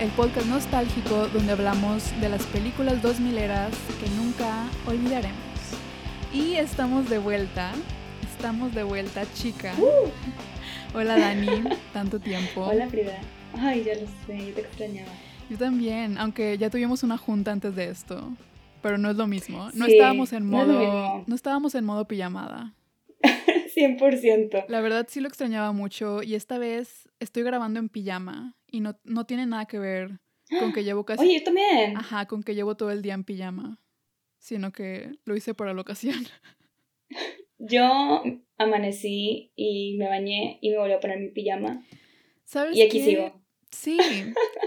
el 0.00 0.10
podcast 0.10 0.46
nostálgico 0.46 1.26
donde 1.28 1.52
hablamos 1.52 2.18
de 2.20 2.28
las 2.28 2.44
películas 2.46 3.02
dos 3.02 3.18
mileras 3.18 3.72
que 4.00 4.08
nunca 4.10 4.66
olvidaremos. 4.86 5.36
Y 6.32 6.54
estamos 6.54 7.10
de 7.10 7.18
vuelta, 7.18 7.72
estamos 8.22 8.72
de 8.74 8.84
vuelta, 8.84 9.24
chica. 9.34 9.74
Uh. 9.78 10.08
Hola 10.96 11.18
Dani, 11.18 11.64
tanto 11.92 12.20
tiempo. 12.20 12.62
Hola 12.62 12.88
Frida. 12.88 13.18
Ay, 13.54 13.84
ya 13.84 13.94
lo 13.94 14.06
sé, 14.26 14.46
yo 14.46 14.54
te 14.54 14.60
extrañaba. 14.60 15.10
Yo 15.50 15.58
también, 15.58 16.16
aunque 16.18 16.56
ya 16.58 16.70
tuvimos 16.70 17.02
una 17.02 17.18
junta 17.18 17.50
antes 17.50 17.74
de 17.74 17.88
esto, 17.88 18.30
pero 18.82 18.98
no 18.98 19.10
es 19.10 19.16
lo 19.16 19.26
mismo. 19.26 19.70
No 19.74 19.86
Sí, 19.86 19.94
estábamos 19.94 20.32
en 20.32 20.46
modo, 20.46 21.24
no 21.26 21.34
estábamos 21.34 21.74
en 21.74 21.84
modo 21.84 22.06
pijamada. 22.06 22.72
100%. 23.78 24.64
La 24.68 24.80
verdad 24.80 25.06
sí 25.08 25.20
lo 25.20 25.28
extrañaba 25.28 25.72
mucho 25.72 26.22
y 26.22 26.34
esta 26.34 26.58
vez 26.58 27.08
estoy 27.20 27.42
grabando 27.42 27.78
en 27.80 27.88
pijama 27.88 28.56
y 28.70 28.80
no, 28.80 28.98
no 29.04 29.24
tiene 29.26 29.46
nada 29.46 29.66
que 29.66 29.78
ver 29.78 30.20
con 30.58 30.72
que 30.72 30.84
llevo 30.84 31.04
casi... 31.04 31.22
Oye, 31.24 31.38
yo 31.38 31.44
también. 31.44 31.96
Ajá, 31.96 32.26
con 32.26 32.42
que 32.42 32.54
llevo 32.54 32.76
todo 32.76 32.90
el 32.90 33.02
día 33.02 33.14
en 33.14 33.24
pijama, 33.24 33.80
sino 34.38 34.72
que 34.72 35.12
lo 35.24 35.36
hice 35.36 35.54
para 35.54 35.74
la 35.74 35.80
ocasión. 35.80 36.24
Yo 37.60 38.22
amanecí 38.56 39.50
y 39.56 39.96
me 39.98 40.06
bañé 40.08 40.58
y 40.60 40.70
me 40.70 40.78
volví 40.78 40.92
a 40.92 41.00
poner 41.00 41.18
mi 41.18 41.28
pijama. 41.30 41.82
¿Sabes 42.44 42.76
Y 42.76 42.82
aquí 42.82 42.98
qué? 42.98 43.04
sigo. 43.04 43.40
Sí, 43.70 43.98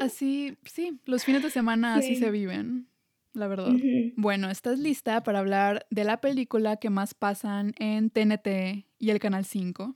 así, 0.02 0.57
sí, 0.66 0.99
los 1.05 1.23
fines 1.23 1.41
de 1.41 1.49
semana 1.49 1.95
así 1.95 2.16
Sí. 2.16 2.21
se 2.21 2.30
viven, 2.31 2.88
la 3.34 3.48
verdad. 3.48 3.71
Bueno, 4.16 4.49
¿estás 4.49 4.80
lista 4.80 5.23
para 5.23 5.39
hablar 5.39 5.85
de 5.89 6.03
la 6.03 6.20
película 6.22 6.78
que 6.78 6.89
más 6.89 7.14
pasan 7.14 7.73
en 7.80 8.09
TNT 8.09 8.86
y 9.00 9.09
el 9.09 9.19
Canal 9.19 9.45
5? 9.45 9.95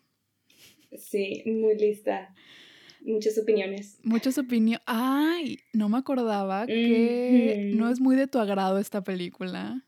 Sí, 0.97 1.43
muy 1.45 1.77
lista. 1.77 2.33
Muchas 3.01 3.37
opiniones. 3.37 3.99
Muchas 4.03 4.37
opiniones. 4.37 4.81
Ay, 4.87 5.59
no 5.73 5.89
me 5.89 5.97
acordaba 5.97 6.65
que 6.65 7.71
no 7.75 7.89
es 7.89 7.99
muy 7.99 8.15
de 8.15 8.27
tu 8.27 8.39
agrado 8.39 8.79
esta 8.79 9.03
película. 9.03 9.83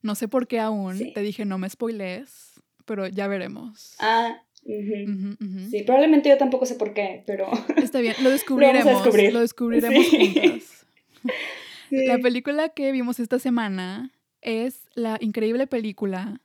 No 0.00 0.14
sé 0.14 0.28
por 0.28 0.46
qué 0.46 0.60
aún. 0.60 0.96
Sí. 0.96 1.12
Te 1.12 1.20
dije 1.22 1.44
no 1.44 1.58
me 1.58 1.68
spoilees, 1.68 2.62
pero 2.86 3.06
ya 3.08 3.26
veremos. 3.26 3.96
Ah, 3.98 4.42
sí, 4.64 5.82
probablemente 5.84 6.28
yo 6.28 6.38
tampoco 6.38 6.64
sé 6.66 6.76
por 6.76 6.94
qué, 6.94 7.22
pero 7.26 7.48
Está 7.76 8.00
bien, 8.00 8.14
lo 8.22 8.30
descubriremos. 8.30 8.84
descubrir. 8.86 9.32
Lo 9.32 9.40
descubriremos 9.40 10.06
Sí. 10.06 10.32
juntas. 10.34 10.86
sí. 11.88 12.06
La 12.06 12.18
película 12.18 12.68
que 12.70 12.92
vimos 12.92 13.20
esta 13.20 13.38
semana 13.38 14.12
es 14.40 14.88
la 14.94 15.18
increíble 15.20 15.66
película 15.66 16.40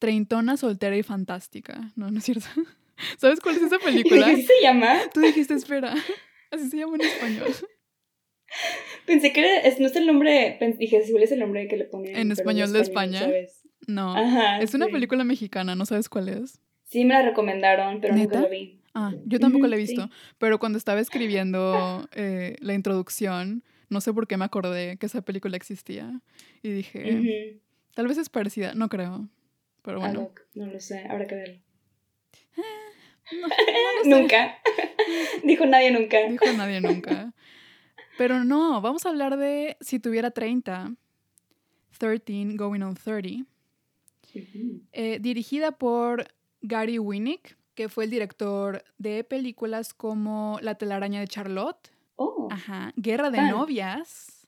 Treintona, 0.00 0.56
soltera 0.56 0.96
y 0.96 1.02
fantástica. 1.02 1.92
No, 1.94 2.10
no 2.10 2.18
es 2.18 2.24
cierto. 2.24 2.46
¿Sabes 3.18 3.38
cuál 3.40 3.56
es 3.56 3.62
esa 3.62 3.78
película? 3.78 4.26
¿Qué 4.26 4.42
se 4.42 4.52
llama? 4.62 4.98
Tú 5.12 5.20
dijiste, 5.20 5.54
espera. 5.54 5.94
Así 6.50 6.68
se 6.70 6.78
llama 6.78 6.96
en 6.96 7.02
español. 7.02 7.48
Pensé 9.06 9.32
que 9.32 9.40
era, 9.40 9.60
es, 9.60 9.78
no 9.78 9.86
es 9.86 9.94
el 9.94 10.06
nombre, 10.06 10.58
dije, 10.78 11.02
si 11.02 11.14
es 11.16 11.32
el 11.32 11.38
nombre 11.38 11.68
que 11.68 11.76
le 11.76 11.84
ponen. 11.84 12.16
En 12.16 12.32
español 12.32 12.72
de 12.72 12.80
España. 12.80 13.20
¿sabes? 13.20 13.62
No. 13.86 14.16
Ajá. 14.16 14.60
Es 14.60 14.74
una 14.74 14.88
película 14.88 15.22
mexicana, 15.22 15.76
¿no 15.76 15.86
sabes 15.86 16.08
cuál 16.08 16.28
es? 16.30 16.60
Sí, 16.84 17.04
me 17.04 17.14
la 17.14 17.22
recomendaron, 17.22 18.00
pero 18.00 18.16
nunca 18.16 18.40
la 18.40 18.48
vi. 18.48 18.80
Ah, 18.94 19.12
yo 19.24 19.38
tampoco 19.38 19.68
la 19.68 19.76
he 19.76 19.78
visto. 19.78 20.02
sí. 20.02 20.10
Pero 20.38 20.58
cuando 20.58 20.78
estaba 20.78 20.98
escribiendo 20.98 22.08
eh, 22.12 22.56
la 22.60 22.74
introducción, 22.74 23.62
no 23.90 24.00
sé 24.00 24.12
por 24.14 24.26
qué 24.26 24.36
me 24.36 24.44
acordé 24.46 24.96
que 24.96 25.06
esa 25.06 25.20
película 25.22 25.56
existía. 25.56 26.20
Y 26.62 26.70
dije, 26.70 27.60
tal 27.94 28.08
vez 28.08 28.16
es 28.18 28.28
parecida. 28.30 28.74
No 28.74 28.88
creo. 28.88 29.28
Pero 29.82 29.98
Ah, 30.02 30.06
bueno. 30.10 30.30
no, 30.54 30.64
no 30.66 30.72
lo 30.72 30.80
sé, 30.80 31.04
habrá 31.08 31.26
que 31.26 31.34
verlo. 31.34 31.60
No, 32.56 33.48
no. 33.48 34.04
Nunca. 34.20 34.58
Dijo 35.44 35.66
nadie 35.66 35.90
nunca. 35.92 36.18
Dijo 36.28 36.44
nadie 36.56 36.80
nunca. 36.80 37.32
Pero 38.18 38.44
no, 38.44 38.80
vamos 38.80 39.06
a 39.06 39.10
hablar 39.10 39.36
de 39.36 39.76
si 39.80 39.98
tuviera 40.00 40.30
30. 40.30 40.94
13, 41.98 42.56
Going 42.56 42.80
on 42.82 42.94
30. 42.94 43.44
Ujú. 44.34 44.80
eh, 44.92 45.18
dirigida 45.20 45.72
por 45.72 46.26
Gary 46.62 46.98
Winnick, 46.98 47.56
que 47.74 47.88
fue 47.88 48.04
el 48.04 48.10
director 48.10 48.84
de 48.98 49.24
películas 49.24 49.92
como 49.92 50.58
La 50.62 50.76
telaraña 50.76 51.20
de 51.20 51.26
Charlotte, 51.28 51.90
Oh, 52.22 52.48
ajá, 52.50 52.92
Guerra 52.96 53.30
de 53.30 53.38
Fan. 53.38 53.50
novias, 53.50 54.46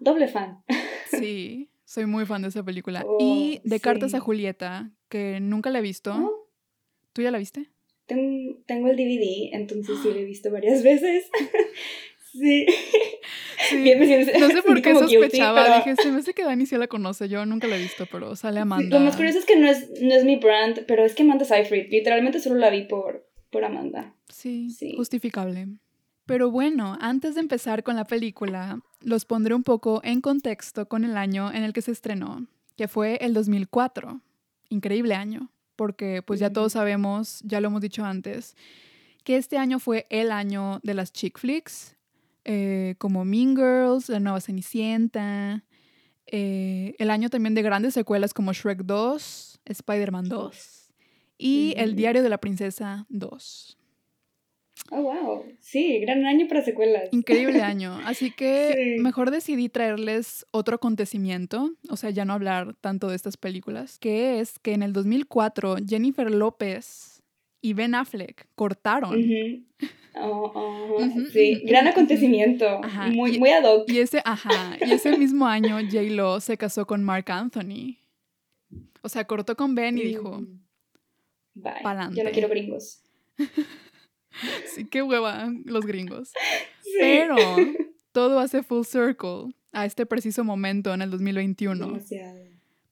doble 0.00 0.28
fan. 0.28 0.62
sí, 1.10 1.70
soy 1.86 2.04
muy 2.04 2.26
fan 2.26 2.42
de 2.42 2.48
esa 2.48 2.62
película, 2.62 3.04
Oh, 3.06 3.16
y 3.18 3.60
De 3.64 3.80
Cartas 3.80 4.12
a. 4.12 4.20
Julieta, 4.20 4.90
que 5.08 5.40
nunca 5.40 5.70
la 5.70 5.78
he 5.78 5.82
visto. 5.82 6.12
Oh, 6.14 6.50
¿Tú 7.14 7.22
ya 7.22 7.30
la 7.30 7.38
viste? 7.38 7.70
ten- 8.06 8.62
tengo 8.66 8.88
el 8.88 8.96
DVD, 8.96 9.50
entonces 9.54 9.98
sí 10.02 10.08
lo 10.08 10.16
he 10.16 10.24
visto 10.24 10.50
varias 10.50 10.82
veces. 10.82 11.30
sí. 12.32 12.66
Sí. 13.70 13.76
Bien, 13.82 13.98
me 13.98 14.24
No 14.38 14.48
sé 14.48 14.62
por 14.62 14.80
qué 14.82 14.92
guilty, 14.92 15.14
sospechaba, 15.14 15.62
pero- 15.64 15.76
dije, 15.76 15.96
se 16.02 16.10
me 16.12 16.18
hace 16.18 16.32
que 16.34 16.44
Dani 16.44 16.66
sí 16.66 16.76
la 16.76 16.86
conoce, 16.86 17.28
yo 17.30 17.44
nunca 17.46 17.66
la 17.66 17.76
he 17.76 17.80
visto, 17.80 18.06
pero 18.12 18.36
sale 18.36 18.56
Sí, 18.58 18.62
Amanda. 18.62 18.98
Lo 18.98 19.04
más 19.04 19.16
curioso 19.16 19.38
es 19.38 19.44
que 19.46 19.56
no 19.56 19.68
es, 19.68 19.90
no 20.02 20.14
es 20.14 20.24
mi 20.24 20.36
brand, 20.36 20.84
pero 20.86 21.04
es 21.04 21.14
que 21.14 21.22
Amanda 21.22 21.44
Seyfried. 21.46 21.90
Literalmente 21.90 22.40
solo 22.40 22.56
la 22.56 22.68
vi 22.70 22.82
por, 22.82 23.26
por 23.50 23.64
Amanda. 23.64 24.14
Sí, 24.28 24.68
Sí. 24.70 24.94
justificable. 24.96 25.66
Pero 26.28 26.50
bueno, 26.50 26.98
antes 27.00 27.36
de 27.36 27.40
empezar 27.40 27.82
con 27.82 27.96
la 27.96 28.04
película, 28.04 28.82
los 29.00 29.24
pondré 29.24 29.54
un 29.54 29.62
poco 29.62 30.02
en 30.04 30.20
contexto 30.20 30.86
con 30.86 31.06
el 31.06 31.16
año 31.16 31.50
en 31.50 31.64
el 31.64 31.72
que 31.72 31.80
se 31.80 31.90
estrenó, 31.90 32.46
que 32.76 32.86
fue 32.86 33.16
el 33.22 33.32
2004. 33.32 34.20
Increíble 34.68 35.14
año, 35.14 35.50
porque 35.74 36.20
pues 36.20 36.38
ya 36.38 36.52
todos 36.52 36.74
sabemos, 36.74 37.40
ya 37.44 37.62
lo 37.62 37.68
hemos 37.68 37.80
dicho 37.80 38.04
antes, 38.04 38.56
que 39.24 39.38
este 39.38 39.56
año 39.56 39.78
fue 39.78 40.06
el 40.10 40.30
año 40.30 40.80
de 40.82 40.92
las 40.92 41.14
chick 41.14 41.38
flicks, 41.38 41.96
eh, 42.44 42.96
como 42.98 43.24
Mean 43.24 43.56
Girls, 43.56 44.10
La 44.10 44.20
Nueva 44.20 44.42
Cenicienta, 44.42 45.64
eh, 46.26 46.94
el 46.98 47.08
año 47.08 47.30
también 47.30 47.54
de 47.54 47.62
grandes 47.62 47.94
secuelas 47.94 48.34
como 48.34 48.52
Shrek 48.52 48.82
2, 48.82 49.60
Spider-Man 49.64 50.28
2 50.28 50.92
y 51.38 51.72
El. 51.78 51.96
Diario 51.96 52.22
de 52.22 52.28
la 52.28 52.36
Princesa 52.36 53.06
2. 53.08 53.77
Oh, 54.90 55.02
wow. 55.02 55.44
Sí, 55.60 55.98
gran 56.00 56.24
año 56.24 56.46
para 56.48 56.62
secuelas. 56.62 57.08
Increíble 57.12 57.60
año. 57.62 57.98
Así 58.04 58.30
que 58.30 58.94
Sí. 58.96 59.02
mejor 59.02 59.30
decidí 59.30 59.68
traerles 59.68 60.46
otro 60.50 60.76
acontecimiento, 60.76 61.72
o 61.90 61.96
sea, 61.96 62.10
ya 62.10 62.24
no 62.24 62.32
hablar 62.32 62.74
tanto 62.80 63.08
de 63.08 63.16
estas 63.16 63.36
películas, 63.36 63.98
que 63.98 64.40
es 64.40 64.58
que 64.58 64.72
en 64.72 64.82
el 64.82 64.92
2004 64.92 65.76
Jennifer 65.86 66.30
López 66.30 67.22
y 67.60 67.74
Ben 67.74 67.94
Affleck 67.94 68.46
cortaron. 68.54 69.20
Oh, 70.20 70.50
oh, 70.54 70.98
sí, 71.32 71.60
gran 71.64 71.86
acontecimiento. 71.86 72.80
Ajá, 72.82 73.08
Muy, 73.08 73.36
y- 73.36 73.38
muy 73.38 73.50
ad 73.50 73.64
hoc. 73.64 73.90
Y 73.90 73.98
ese, 73.98 74.20
ajá, 74.24 74.76
y 74.84 74.90
ese 74.92 75.16
mismo 75.18 75.46
año 75.46 75.76
J-Lo 75.80 76.40
se 76.40 76.56
casó 76.56 76.86
con 76.86 77.04
Mark 77.04 77.30
Anthony. 77.30 77.98
O 79.02 79.08
sea, 79.08 79.26
cortó 79.26 79.54
con 79.56 79.74
Ben 79.74 79.96
y 79.98 80.02
dijo. 80.02 80.42
Bye. 81.54 81.74
Yo 82.14 82.24
no 82.24 82.30
quiero 82.30 82.48
gringos. 82.48 83.02
sí, 84.74 84.86
qué 84.86 85.02
hueva 85.02 85.52
los 85.64 85.86
gringos. 85.86 86.32
Sí. 86.82 86.98
Pero 87.00 87.36
todo 88.12 88.38
hace 88.38 88.62
full 88.62 88.84
circle 88.84 89.54
a 89.72 89.84
este 89.84 90.06
preciso 90.06 90.44
momento 90.44 90.94
en 90.94 91.02
el 91.02 91.10
2021. 91.10 91.86
Demasiado. 91.86 92.38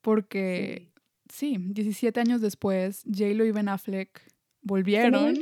Porque, 0.01 0.89
sí, 1.33 1.57
17 1.59 2.21
años 2.21 2.41
después, 2.41 3.03
J-Lo 3.05 3.45
y 3.45 3.51
Ben 3.51 3.69
Affleck 3.69 4.23
volvieron. 4.63 5.39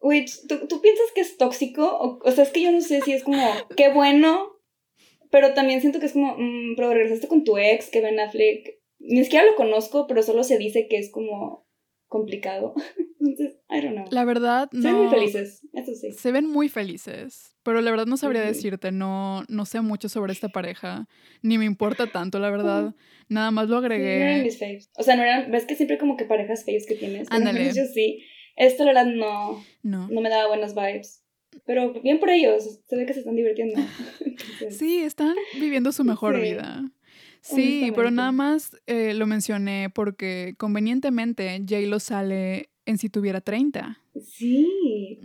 Uy, 0.00 0.24
¿tú, 0.48 0.66
tú 0.66 0.80
piensas 0.80 1.06
que 1.14 1.20
es 1.20 1.36
tóxico? 1.36 1.84
O, 1.84 2.18
o 2.24 2.30
sea, 2.32 2.42
es 2.42 2.50
que 2.50 2.62
yo 2.62 2.72
no 2.72 2.80
sé 2.80 3.00
si 3.02 3.12
es 3.12 3.22
como, 3.22 3.40
qué 3.76 3.92
bueno, 3.92 4.52
pero 5.30 5.54
también 5.54 5.80
siento 5.80 6.00
que 6.00 6.06
es 6.06 6.12
como, 6.12 6.36
mm, 6.36 6.74
pero 6.76 6.92
regresaste 6.92 7.28
con 7.28 7.44
tu 7.44 7.56
ex, 7.56 7.88
que 7.90 8.00
Ben 8.00 8.18
Affleck, 8.18 8.80
ni 8.98 9.24
siquiera 9.24 9.46
lo 9.46 9.54
conozco, 9.54 10.06
pero 10.06 10.22
solo 10.22 10.44
se 10.44 10.58
dice 10.58 10.88
que 10.88 10.98
es 10.98 11.10
como 11.10 11.66
complicado. 12.08 12.74
Entonces, 13.24 13.58
I 13.70 13.80
don't 13.80 13.94
know. 13.94 14.04
La 14.10 14.24
verdad, 14.24 14.68
Se 14.72 14.78
ven 14.78 14.92
no. 14.92 15.02
muy 15.04 15.08
felices, 15.10 15.66
eso 15.72 15.94
sí. 15.94 16.12
Se 16.12 16.32
ven 16.32 16.46
muy 16.48 16.68
felices, 16.68 17.54
pero 17.62 17.80
la 17.80 17.90
verdad 17.90 18.06
no 18.06 18.16
sabría 18.16 18.42
decirte, 18.42 18.90
no, 18.90 19.44
no 19.48 19.64
sé 19.64 19.80
mucho 19.80 20.08
sobre 20.08 20.32
esta 20.32 20.48
pareja, 20.48 21.06
ni 21.40 21.56
me 21.58 21.64
importa 21.64 22.06
tanto, 22.08 22.38
la 22.38 22.50
verdad. 22.50 22.94
Nada 23.28 23.50
más 23.52 23.68
lo 23.68 23.80
Sí, 23.80 23.88
no 23.88 23.94
eran 23.94 24.02
agregué. 24.02 24.42
mis 24.44 24.58
faves. 24.58 24.90
O 24.96 25.02
sea, 25.02 25.16
no 25.16 25.22
eran, 25.22 25.50
ves 25.50 25.64
que 25.66 25.76
siempre 25.76 25.98
como 25.98 26.16
que 26.16 26.24
parejas 26.24 26.64
feos 26.64 26.84
que 26.86 26.96
tienes. 26.96 27.28
Ándale. 27.30 27.72
Yo 27.72 27.84
sí. 27.86 28.24
Esto 28.56 28.84
la 28.84 28.92
verdad 28.92 29.06
no, 29.06 29.64
No. 29.82 30.08
no 30.08 30.20
me 30.20 30.28
daba 30.28 30.48
buenas 30.48 30.74
vibes. 30.74 31.24
Pero 31.64 31.92
bien 32.02 32.18
por 32.18 32.28
ellos, 32.30 32.80
se 32.88 32.96
ve 32.96 33.06
que 33.06 33.12
se 33.14 33.20
están 33.20 33.36
divirtiendo. 33.36 33.80
Sí, 34.70 35.02
están 35.02 35.34
viviendo 35.60 35.92
su 35.92 36.04
mejor 36.04 36.36
Sí. 36.36 36.42
vida. 36.42 36.82
Sí, 37.40 37.92
pero 37.96 38.10
nada 38.10 38.30
más 38.32 38.76
eh, 38.86 39.14
lo 39.14 39.26
mencioné 39.26 39.90
porque 39.92 40.54
convenientemente 40.58 41.58
J-Lo 41.68 41.98
sale 41.98 42.70
en 42.86 42.98
Si 42.98 43.08
Tuviera 43.08 43.40
30. 43.40 43.98
Sí. 44.20 45.18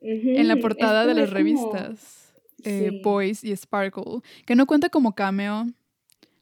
En 0.00 0.48
la 0.48 0.56
portada 0.56 1.02
esto 1.02 1.14
de 1.14 1.20
las 1.20 1.30
como- 1.30 1.36
revistas. 1.38 2.32
eh, 2.64 2.88
Sí. 2.90 3.00
Boys 3.02 3.44
y 3.44 3.54
Sparkle, 3.56 4.20
que 4.46 4.54
no 4.56 4.66
cuenta 4.66 4.88
como 4.88 5.14
cameo, 5.14 5.66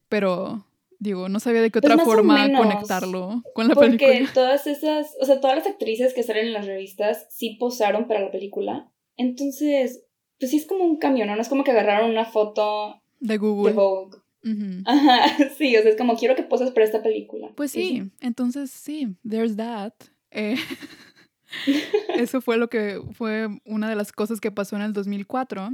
pero 0.09 0.65
Digo, 0.99 1.29
no 1.29 1.41
sabía 1.41 1.61
de 1.63 1.73
qué 1.73 1.81
Pues 1.81 1.93
otra 1.95 2.05
forma 2.05 2.49
conectarlo 2.57 3.43
con 3.57 3.67
la 3.67 3.75
Porque 3.75 3.97
película. 3.99 4.31
todas 4.35 4.69
esas, 4.69 5.17
o 5.21 5.25
sea, 5.25 5.41
todas 5.41 5.57
las 5.57 5.67
actrices 5.67 6.15
que 6.15 6.23
salen 6.23 6.47
en 6.47 6.53
las 6.53 6.65
revistas 6.65 7.27
sí 7.29 7.57
posaron 7.59 8.07
para 8.07 8.21
la 8.21 8.31
película. 8.31 8.89
Entonces, 9.17 10.05
pues 10.39 10.53
sí 10.53 10.59
es 10.59 10.65
como 10.67 10.85
un 10.85 10.99
cambio, 10.99 11.27
¿no? 11.27 11.35
No 11.35 11.43
es 11.43 11.49
como 11.49 11.65
que 11.65 11.73
agarraron 11.73 12.09
una 12.09 12.25
foto 12.25 13.03
De 13.19 13.33
de 13.35 13.39
Google. 13.39 13.73
Vogue. 13.73 14.19
Ujú. 14.45 14.83
Ajá, 14.85 15.25
sí, 15.59 15.77
o 15.77 15.83
sea, 15.83 15.91
es 15.91 15.97
como 15.97 16.15
quiero 16.17 16.37
que 16.37 16.45
poses 16.45 16.71
para 16.71 16.87
esta 16.87 17.03
película. 17.03 17.51
Pues 17.57 17.73
sí, 17.73 18.05
entonces 18.21 18.71
sí, 18.71 19.09
there's 19.29 19.57
that. 19.57 19.95
Eh, 20.33 20.57
eso 22.17 22.41
fue 22.41 22.57
lo 22.59 22.69
que 22.69 23.01
fue 23.13 23.49
una 23.65 23.89
de 23.89 23.97
las 23.97 24.13
cosas 24.13 24.41
que 24.41 24.51
pasó 24.51 24.77
en 24.77 24.83
el 24.83 24.93
2004. 24.93 25.71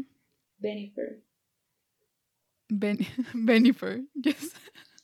Benifer. 0.59 1.23
Ben 2.69 2.99
Benifer, 3.35 4.05
yes. 4.15 4.53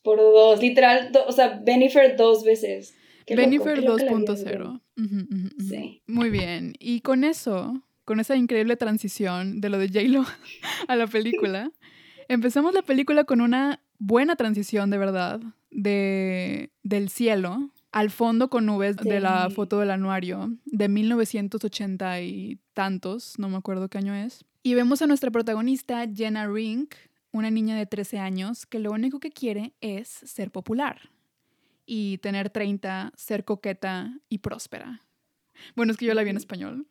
Por 0.03 0.19
dos, 0.19 0.61
literal, 0.61 1.12
do- 1.12 1.25
o 1.27 1.33
sea, 1.33 1.61
Benifer 1.65 2.17
dos 2.17 2.45
veces. 2.45 2.95
Qué 3.27 3.37
Benifer 3.37 3.77
qué 3.81 3.87
loca 3.87 4.05
la 4.05 4.12
vida, 4.12 4.35
2.0. 4.35 4.83
Ujú, 4.99 5.17
ujú, 5.17 5.47
ujú. 5.47 5.51
Sí. 5.67 6.03
Muy 6.06 6.29
bien. 6.29 6.75
Y 6.79 7.01
con 7.01 7.25
eso, 7.25 7.83
con 8.05 8.21
esa 8.21 8.37
increíble 8.37 8.77
transición 8.77 9.62
de 9.62 9.71
lo 9.71 9.79
de 9.79 9.89
J-Lo 9.89 10.27
a 10.89 10.97
la 10.97 11.06
película, 11.06 11.71
empezamos 12.29 12.75
la 12.75 12.83
película 12.83 13.25
con 13.25 13.41
una 13.41 13.81
buena 13.99 14.37
transición, 14.37 14.91
de 14.91 14.99
verdad, 14.99 15.41
de, 15.71 16.71
del 16.83 17.09
cielo 17.09 17.71
al 17.94 18.11
fondo 18.11 18.50
con 18.50 18.67
nubes 18.67 18.96
de 18.96 19.20
la 19.20 19.49
foto 19.50 19.79
del 19.79 19.93
anuario 19.93 20.58
de 20.64 20.88
1980 20.88 22.23
y 22.23 22.58
tantos, 22.73 23.38
no 23.38 23.49
me 23.49 23.56
acuerdo 23.56 23.88
qué 23.88 23.99
año 23.99 24.12
es. 24.17 24.44
Y 24.64 24.75
vemos 24.75 25.00
a 25.00 25.06
nuestra 25.06 25.31
protagonista, 25.31 26.05
Jenna 26.12 26.49
Rink, 26.49 26.96
una 27.31 27.52
niña 27.52 27.79
de 27.79 27.87
13 27.87 28.19
años 28.19 28.67
que 28.67 28.81
lo 28.81 28.91
único 28.91 29.20
que 29.20 29.31
quiere 29.31 29.75
es 29.81 30.08
ser 30.08 30.50
popular 30.50 31.02
y 31.87 32.19
tener 32.19 32.50
30, 32.50 33.12
ser 33.14 33.44
coqueta 33.44 34.19
y 34.29 34.38
próspera. 34.38 35.00
Bueno, 35.76 35.93
es 35.93 35.96
que 35.96 36.06
yo 36.06 36.14
la 36.14 36.25
vi 36.25 36.31
en 36.31 36.37
español. 36.37 36.88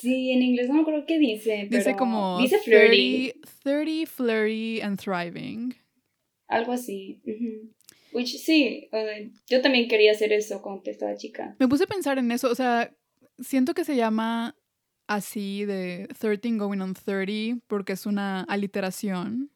Sí, 0.00 0.30
en 0.30 0.42
inglés 0.42 0.68
no 0.68 0.74
me 0.74 0.82
acuerdo 0.82 1.06
qué 1.06 1.18
dice. 1.18 1.66
Dice 1.68 1.96
como 1.96 2.38
Dice 2.40 2.60
flirty. 2.60 3.32
30, 3.32 3.48
30, 3.64 4.10
flirty 4.12 4.80
and 4.80 5.00
thriving. 5.00 5.74
Algo 6.46 6.72
así. 6.72 7.20
Which 8.12 8.38
sí, 8.38 8.88
yo 9.48 9.60
también 9.60 9.88
quería 9.88 10.12
hacer 10.12 10.32
eso 10.32 10.62
cuando 10.62 10.82
estaba 10.90 11.14
chica. 11.16 11.56
Me 11.58 11.68
puse 11.68 11.84
a 11.84 11.86
pensar 11.86 12.18
en 12.18 12.30
eso, 12.32 12.50
o 12.50 12.54
sea, 12.54 12.94
siento 13.38 13.74
que 13.74 13.84
se 13.84 13.96
llama 13.96 14.56
así 15.06 15.64
de 15.64 16.08
13 16.18 16.56
going 16.56 16.80
on 16.80 16.94
30 16.94 17.62
porque 17.66 17.92
es 17.92 18.06
una 18.06 18.42
aliteración. 18.42 19.50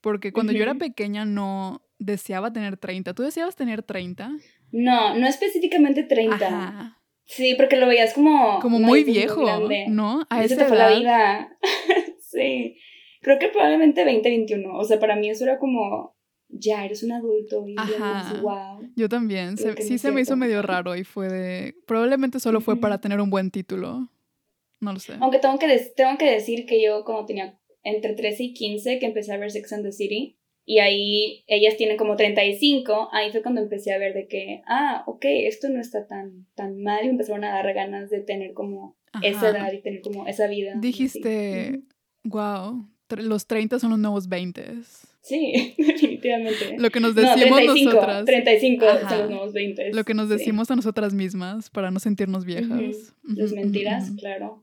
Porque 0.00 0.32
cuando 0.32 0.52
yo 0.52 0.62
era 0.62 0.74
pequeña 0.74 1.24
no 1.24 1.82
deseaba 1.98 2.52
tener 2.52 2.76
30. 2.76 3.14
¿Tú 3.14 3.22
deseabas 3.22 3.56
tener 3.56 3.82
30? 3.82 4.30
No, 4.72 5.16
no 5.16 5.26
específicamente 5.26 6.04
30. 6.04 6.46
Ajá. 6.46 7.02
Sí, 7.24 7.54
porque 7.56 7.76
lo 7.76 7.88
veías 7.88 8.14
como. 8.14 8.60
Como 8.60 8.78
muy 8.78 9.04
viejo, 9.04 9.44
grande. 9.44 9.86
¿no? 9.88 10.26
A 10.30 10.44
esa 10.44 10.56
te 10.56 10.64
fue 10.64 10.76
la 10.76 10.92
edad. 10.92 10.98
vida. 10.98 11.58
sí. 12.20 12.78
Creo 13.20 13.38
que 13.38 13.48
probablemente 13.48 14.04
20, 14.04 14.28
21. 14.28 14.76
O 14.78 14.84
sea, 14.84 15.00
para 15.00 15.16
mí 15.16 15.28
eso 15.28 15.44
era 15.44 15.58
como. 15.58 16.15
Ya, 16.48 16.84
eres 16.84 17.02
un 17.02 17.12
adulto. 17.12 17.66
Y 17.66 17.74
Ajá. 17.76 18.40
wow. 18.40 18.88
Yo 18.94 19.08
también. 19.08 19.56
Se- 19.56 19.82
sí 19.82 19.98
se 19.98 20.12
me 20.12 20.20
hizo 20.20 20.36
medio 20.36 20.62
raro 20.62 20.96
y 20.96 21.04
fue 21.04 21.28
de... 21.28 21.74
Probablemente 21.86 22.40
solo 22.40 22.60
fue 22.60 22.80
para 22.80 23.00
tener 23.00 23.20
un 23.20 23.30
buen 23.30 23.50
título. 23.50 24.08
No 24.80 24.92
lo 24.92 24.98
sé. 24.98 25.14
Aunque 25.20 25.38
tengo 25.38 25.58
que, 25.58 25.66
tengo 25.96 26.16
que 26.18 26.30
decir 26.30 26.66
que 26.66 26.82
yo, 26.82 27.04
cuando 27.04 27.26
tenía 27.26 27.58
entre 27.82 28.14
13 28.14 28.42
y 28.44 28.52
15, 28.54 28.98
que 28.98 29.06
empecé 29.06 29.32
a 29.32 29.38
ver 29.38 29.50
Sex 29.50 29.72
and 29.72 29.84
the 29.84 29.92
City. 29.92 30.38
Y 30.64 30.80
ahí 30.80 31.44
ellas 31.46 31.76
tienen 31.76 31.96
como 31.96 32.16
35. 32.16 33.08
Ahí 33.12 33.30
fue 33.30 33.42
cuando 33.42 33.60
empecé 33.60 33.92
a 33.92 33.98
ver 33.98 34.14
de 34.14 34.26
que, 34.26 34.62
ah, 34.66 35.04
ok, 35.06 35.24
esto 35.24 35.68
no 35.68 35.80
está 35.80 36.06
tan, 36.06 36.46
tan 36.54 36.82
mal. 36.82 37.02
Y 37.02 37.06
me 37.06 37.12
empezaron 37.12 37.44
a 37.44 37.50
dar 37.50 37.72
ganas 37.72 38.10
de 38.10 38.20
tener 38.20 38.52
como 38.52 38.96
esa 39.22 39.48
Ajá. 39.48 39.50
edad 39.50 39.72
y 39.72 39.80
tener 39.80 40.00
como 40.02 40.26
esa 40.26 40.46
vida. 40.48 40.74
Dijiste, 40.76 41.82
wow, 42.24 42.88
los 43.16 43.46
30 43.46 43.78
son 43.78 43.90
los 43.90 43.98
nuevos 43.98 44.28
20. 44.28 44.62
Sí, 45.26 45.74
definitivamente. 45.78 46.76
Lo 46.78 46.90
que 46.90 47.00
nos 47.00 47.16
no, 47.16 47.22
decimos 47.22 47.58
35, 47.58 47.90
nosotras. 47.90 48.24
35 48.24 48.86
Ajá. 48.86 49.16
los 49.18 49.30
nuevos 49.30 49.52
20. 49.52 49.92
Lo 49.92 50.04
que 50.04 50.14
nos 50.14 50.28
sí. 50.28 50.34
decimos 50.34 50.70
a 50.70 50.76
nosotras 50.76 51.14
mismas 51.14 51.68
para 51.68 51.90
no 51.90 51.98
sentirnos 51.98 52.44
viejas. 52.44 52.70
Ujú, 52.70 53.34
Las 53.34 53.50
ujú, 53.50 53.60
mentiras, 53.60 54.12
claro. 54.16 54.62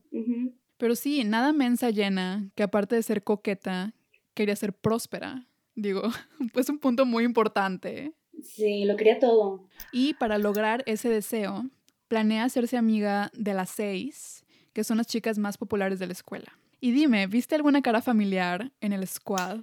Pero 0.78 0.96
sí, 0.96 1.22
nada 1.24 1.52
mensa 1.52 1.90
llena 1.90 2.50
que 2.54 2.62
aparte 2.62 2.94
de 2.96 3.02
ser 3.02 3.22
coqueta, 3.22 3.92
quería 4.32 4.56
ser 4.56 4.72
próspera. 4.72 5.46
Digo, 5.74 6.02
pues 6.54 6.70
un 6.70 6.78
punto 6.78 7.04
muy 7.04 7.24
importante. 7.24 8.14
Sí, 8.42 8.86
lo 8.86 8.96
quería 8.96 9.18
todo. 9.18 9.68
Y 9.92 10.14
para 10.14 10.38
lograr 10.38 10.82
ese 10.86 11.10
deseo, 11.10 11.68
planea 12.08 12.44
hacerse 12.44 12.78
amiga 12.78 13.30
de 13.34 13.52
las 13.52 13.68
seis, 13.68 14.46
que 14.72 14.82
son 14.82 14.96
las 14.96 15.08
chicas 15.08 15.36
más 15.36 15.58
populares 15.58 15.98
de 15.98 16.06
la 16.06 16.14
escuela. 16.14 16.58
Y 16.80 16.92
dime, 16.92 17.26
¿viste 17.26 17.54
alguna 17.54 17.82
cara 17.82 18.00
familiar 18.00 18.72
en 18.80 18.94
el 18.94 19.06
squad 19.06 19.60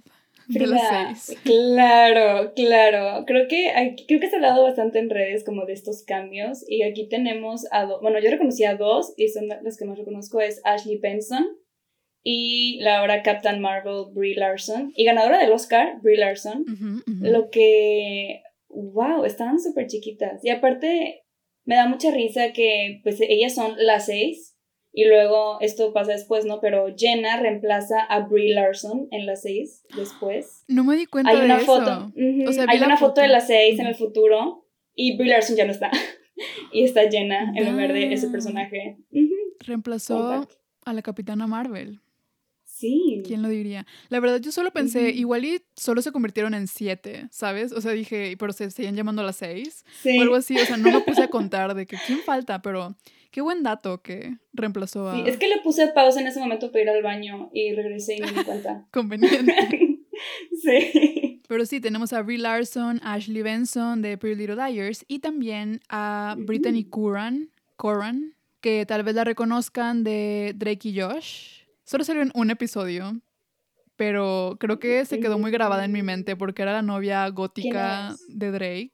de 0.48 0.60
Frida, 0.60 0.74
las 0.74 1.22
seis? 1.24 1.40
Claro, 1.44 2.52
claro. 2.54 3.24
Creo 3.26 3.48
que 3.48 3.70
aquí- 3.70 4.06
creo 4.06 4.20
que 4.20 4.28
se 4.28 4.34
ha 4.36 4.38
hablado 4.38 4.62
bastante 4.64 4.98
en 4.98 5.10
redes 5.10 5.44
como 5.44 5.64
de 5.66 5.72
estos 5.72 6.02
cambios. 6.04 6.64
Y 6.68 6.82
aquí 6.82 7.08
tenemos 7.08 7.66
a 7.70 7.86
dos. 7.86 8.00
Bueno, 8.02 8.18
yo 8.20 8.30
reconocí 8.30 8.64
a 8.64 8.76
dos 8.76 9.12
y 9.16 9.28
son 9.28 9.48
las 9.48 9.76
que 9.78 9.84
más 9.84 9.98
reconozco: 9.98 10.40
es 10.40 10.60
Ashley 10.64 10.98
Benson 10.98 11.46
y 12.24 12.78
la 12.80 12.98
ahora 12.98 13.22
Captain 13.22 13.60
Marvel, 13.60 14.06
Brie 14.12 14.36
Larson. 14.36 14.92
Y 14.94 15.04
ganadora 15.04 15.38
del 15.38 15.52
Oscar, 15.52 16.00
Brie 16.02 16.18
Larson. 16.18 16.64
Lo 17.20 17.50
que. 17.50 18.42
¡Wow! 18.68 19.24
Estaban 19.24 19.60
súper 19.60 19.86
chiquitas. 19.86 20.44
Y 20.44 20.48
aparte, 20.50 21.24
me 21.64 21.74
da 21.76 21.86
mucha 21.86 22.10
risa 22.10 22.52
que 22.52 23.00
pues 23.02 23.20
ellas 23.20 23.54
son 23.54 23.74
las 23.78 24.06
seis. 24.06 24.51
Y 24.94 25.06
luego 25.06 25.58
esto 25.60 25.92
pasa 25.94 26.12
después, 26.12 26.44
¿no? 26.44 26.60
Pero 26.60 26.86
Jenna 26.96 27.40
reemplaza 27.40 28.02
a 28.02 28.20
Brie 28.26 28.52
Larson 28.54 29.08
en 29.10 29.24
las 29.26 29.42
seis 29.42 29.84
después. 29.96 30.64
No 30.68 30.84
me 30.84 30.96
di 30.96 31.06
cuenta 31.06 31.30
Hay 31.30 31.38
de 31.38 31.44
una 31.46 31.56
eso. 31.56 31.66
foto. 31.66 32.12
O 32.48 32.52
sea, 32.52 32.66
vi 32.66 32.72
hay 32.72 32.82
una 32.82 32.96
foto. 32.98 33.20
de 33.22 33.28
las 33.28 33.46
seis 33.46 33.74
en 33.78 33.86
Ujú. 33.86 33.88
el 33.88 33.94
futuro. 33.94 34.66
Y 34.94 35.16
Brie 35.16 35.30
Larson 35.30 35.56
ya 35.56 35.64
no 35.64 35.72
está. 35.72 35.90
y 36.72 36.84
está 36.84 37.08
Jenna 37.10 37.52
en 37.56 37.70
lugar 37.72 37.92
de 37.94 38.12
ese 38.12 38.26
Ya. 38.26 38.32
personaje. 38.32 38.98
Reemplazó 39.60 40.46
a 40.84 40.92
la 40.92 41.02
Capitana 41.02 41.46
Marvel. 41.46 42.00
Sí. 42.82 43.22
¿Quién 43.24 43.42
lo 43.42 43.48
diría? 43.48 43.86
La 44.08 44.18
verdad, 44.20 44.40
yo 44.40 44.50
solo 44.50 44.72
pensé, 44.72 45.10
Ujú. 45.10 45.18
igual 45.18 45.44
y 45.44 45.62
solo 45.76 46.02
se 46.02 46.10
convirtieron 46.10 46.52
en 46.54 46.66
siete, 46.66 47.28
¿sabes? 47.30 47.70
O 47.72 47.80
sea, 47.80 47.92
dije, 47.92 48.36
pero 48.38 48.52
se 48.52 48.70
seguían 48.72 48.96
llamando 48.96 49.22
a 49.22 49.24
las 49.24 49.36
seis. 49.36 49.84
Sí. 50.02 50.18
O 50.18 50.22
algo 50.22 50.34
así, 50.34 50.56
o 50.58 50.66
sea, 50.66 50.76
no 50.76 50.90
me 50.90 51.00
puse 51.00 51.22
a 51.22 51.28
contar 51.30 51.74
de 51.74 51.86
que 51.86 51.96
quién 52.06 52.18
falta, 52.20 52.60
pero 52.60 52.96
qué 53.30 53.40
buen 53.40 53.62
dato 53.62 54.02
que 54.02 54.36
reemplazó 54.52 55.08
a 55.08 55.14
Sí, 55.14 55.22
es 55.26 55.36
que 55.36 55.48
le 55.48 55.60
puse 55.60 55.86
pausa 55.88 56.20
en 56.20 56.26
ese 56.26 56.40
momento 56.40 56.72
para 56.72 56.82
ir 56.82 56.90
al 56.90 57.02
baño 57.02 57.50
y 57.54 57.72
regresé 57.72 58.16
y 58.16 58.20
me 58.20 58.32
di 58.32 58.42
cuenta. 58.44 58.84
conveniente. 58.92 60.00
sí. 60.62 61.40
Pero 61.48 61.66
sí, 61.66 61.80
tenemos 61.80 62.12
a 62.12 62.22
Brie 62.22 62.38
Larson, 62.38 63.00
Ashley 63.04 63.42
Benson 63.42 64.02
de 64.02 64.18
Pretty 64.18 64.40
Little 64.40 64.56
Liars 64.56 65.04
y 65.06 65.20
también 65.20 65.80
a 65.88 66.34
Brittany 66.38 66.84
Curran, 66.84 67.50
Corran, 67.76 68.34
que 68.60 68.86
tal 68.86 69.02
vez 69.02 69.14
la 69.14 69.24
reconozcan 69.24 70.02
de 70.04 70.52
Drake 70.56 70.88
y 70.88 71.00
Josh. 71.00 71.61
Solo 71.84 72.04
salió 72.04 72.22
en 72.22 72.30
un 72.34 72.50
episodio, 72.50 73.20
pero 73.96 74.56
creo 74.60 74.78
que 74.78 75.04
se 75.04 75.20
quedó 75.20 75.38
muy 75.38 75.50
grabada 75.50 75.84
en 75.84 75.92
mi 75.92 76.02
mente 76.02 76.36
porque 76.36 76.62
era 76.62 76.72
la 76.72 76.82
novia 76.82 77.28
gótica 77.28 78.14
de 78.28 78.50
Drake. 78.50 78.92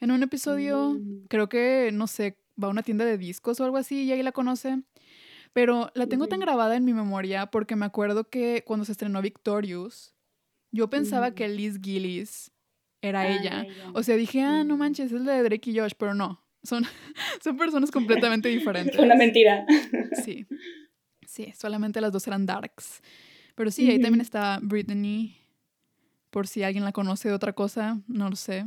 En 0.00 0.10
un 0.10 0.22
episodio, 0.22 0.94
Mm. 0.94 1.26
creo 1.28 1.48
que, 1.48 1.90
no 1.92 2.06
sé, 2.06 2.38
va 2.62 2.68
a 2.68 2.70
una 2.70 2.82
tienda 2.82 3.04
de 3.04 3.18
discos 3.18 3.60
o 3.60 3.64
algo 3.64 3.76
así 3.76 4.04
y 4.04 4.12
ahí 4.12 4.22
la 4.22 4.32
conoce. 4.32 4.82
Pero 5.52 5.90
la 5.94 6.06
tengo 6.06 6.28
tan 6.28 6.40
grabada 6.40 6.76
en 6.76 6.84
mi 6.84 6.94
memoria 6.94 7.46
porque 7.46 7.76
me 7.76 7.84
acuerdo 7.86 8.24
que 8.30 8.62
cuando 8.66 8.84
se 8.86 8.92
estrenó 8.92 9.20
Victorious, 9.20 10.14
yo 10.70 10.88
pensaba 10.88 11.30
Mm. 11.30 11.34
que 11.34 11.48
Liz 11.48 11.78
Gillis 11.82 12.50
era 13.02 13.22
Ah, 13.22 13.28
ella. 13.28 13.62
ella. 13.64 13.90
O 13.94 14.02
sea, 14.02 14.16
dije, 14.16 14.40
ah, 14.42 14.64
no 14.64 14.76
Mm. 14.76 14.78
manches, 14.78 15.12
es 15.12 15.20
la 15.20 15.32
de 15.34 15.42
Drake 15.42 15.70
y 15.70 15.78
Josh, 15.78 15.92
pero 15.98 16.14
no. 16.14 16.42
Son, 16.62 16.84
son 17.42 17.56
personas 17.58 17.90
completamente 17.90 18.48
diferentes. 18.92 18.96
Fue 18.96 19.04
una 19.04 19.14
mentira. 19.16 19.66
Sí. 20.24 20.46
Sí, 21.32 21.50
solamente 21.58 21.98
las 22.02 22.12
dos 22.12 22.26
eran 22.26 22.44
darks. 22.44 23.00
Pero 23.54 23.70
sí, 23.70 23.88
ahí 23.90 23.98
también 24.02 24.20
está 24.20 24.58
Brittany. 24.62 25.34
Por 26.28 26.46
si 26.46 26.62
alguien 26.62 26.84
la 26.84 26.92
conoce 26.92 27.28
de 27.28 27.34
otra 27.34 27.54
cosa, 27.54 27.98
no 28.06 28.28
lo 28.28 28.36
sé. 28.36 28.66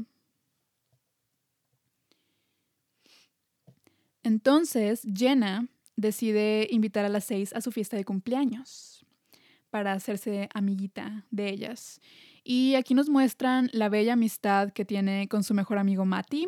Entonces, 4.24 5.04
Jenna 5.16 5.68
decide 5.96 6.68
invitar 6.72 7.06
a 7.06 7.10
las 7.10 7.26
seis 7.26 7.54
a 7.54 7.62
su 7.62 7.72
fiesta 7.72 7.98
de 7.98 8.04
cumpleaños 8.06 9.06
para 9.70 9.94
hacerse 9.94 10.50
amiguita 10.54 11.26
de 11.30 11.50
ellas. 11.50 12.02
Y 12.44 12.74
aquí 12.76 12.94
nos 12.96 13.10
muestran 13.10 13.70
la 13.74 13.90
bella 13.90 14.14
amistad 14.14 14.72
que 14.72 14.86
tiene 14.86 15.28
con 15.28 15.44
su 15.44 15.54
mejor 15.54 15.78
amigo 15.78 16.06
Matty. 16.06 16.48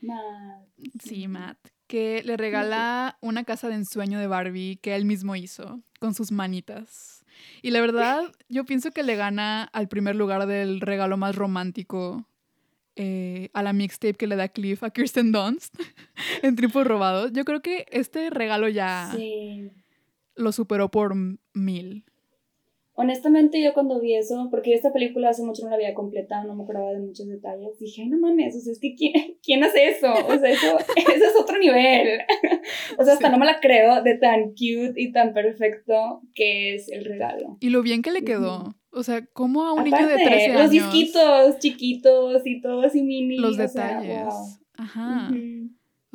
Ma- 0.00 0.62
Sí, 1.02 1.26
Matt. 1.26 1.58
Que 1.86 2.22
le 2.24 2.36
regala 2.36 3.18
una 3.20 3.44
casa 3.44 3.68
de 3.68 3.76
ensueño 3.76 4.18
de 4.18 4.26
Barbie 4.26 4.78
que 4.82 4.96
él 4.96 5.04
mismo 5.04 5.36
hizo 5.36 5.82
con 6.00 6.14
sus 6.14 6.32
manitas. 6.32 7.24
Y 7.62 7.70
la 7.70 7.80
verdad, 7.80 8.22
yo 8.48 8.64
pienso 8.64 8.90
que 8.90 9.02
le 9.02 9.16
gana 9.16 9.64
al 9.64 9.88
primer 9.88 10.16
lugar 10.16 10.46
del 10.46 10.80
regalo 10.80 11.16
más 11.16 11.36
romántico 11.36 12.26
eh, 12.96 13.50
a 13.52 13.62
la 13.62 13.72
mixtape 13.72 14.14
que 14.14 14.26
le 14.26 14.36
da 14.36 14.48
Cliff 14.48 14.82
a 14.82 14.90
Kirsten 14.90 15.30
Dunst 15.30 15.74
en 16.42 16.56
Tripos 16.56 16.86
Robados. 16.86 17.30
Yo 17.32 17.44
creo 17.44 17.60
que 17.60 17.86
este 17.90 18.30
regalo 18.30 18.68
ya 18.68 19.14
lo 20.34 20.52
superó 20.52 20.90
por 20.90 21.14
mil. 21.52 22.04
Honestamente, 22.98 23.62
yo 23.62 23.74
cuando 23.74 24.00
vi 24.00 24.14
eso, 24.14 24.48
porque 24.50 24.72
esta 24.72 24.90
película 24.90 25.28
hace 25.28 25.42
mucho 25.42 25.62
no 25.62 25.68
la 25.68 25.76
había 25.76 25.92
completado, 25.92 26.48
no 26.48 26.56
me 26.56 26.62
acordaba 26.62 26.92
de 26.92 27.00
muchos 27.00 27.28
detalles, 27.28 27.78
dije, 27.78 28.02
ay, 28.02 28.08
no 28.08 28.18
mames, 28.18 28.56
o 28.56 28.60
sea, 28.60 28.72
es 28.72 28.80
que 28.80 28.94
¿quién, 28.94 29.12
¿quién 29.42 29.62
hace 29.62 29.88
eso? 29.88 30.10
O 30.12 30.38
sea, 30.38 30.48
eso, 30.48 30.78
eso 30.96 31.24
es 31.24 31.36
otro 31.38 31.58
nivel. 31.58 32.20
o 32.98 33.04
sea, 33.04 33.12
hasta 33.12 33.28
no 33.28 33.36
me 33.36 33.44
la 33.44 33.60
creo 33.60 34.02
de 34.02 34.16
tan 34.16 34.50
cute 34.50 34.94
y 34.96 35.12
tan 35.12 35.34
perfecto 35.34 36.22
que 36.34 36.74
es 36.74 36.90
el 36.90 37.04
regalo. 37.04 37.58
Y 37.60 37.68
lo 37.68 37.82
bien 37.82 38.00
que 38.00 38.12
le 38.12 38.24
quedó. 38.24 38.74
O 38.90 39.02
sea, 39.02 39.26
como 39.26 39.66
a 39.66 39.74
un 39.74 39.84
niño 39.84 40.08
de 40.08 40.14
13 40.14 40.46
años. 40.46 40.62
Los 40.62 40.70
disquitos 40.70 41.58
chiquitos 41.58 42.46
y 42.46 42.62
todo 42.62 42.80
así 42.80 43.02
mini. 43.02 43.36
Los 43.36 43.58
detalles. 43.58 44.58
Ajá. 44.72 45.30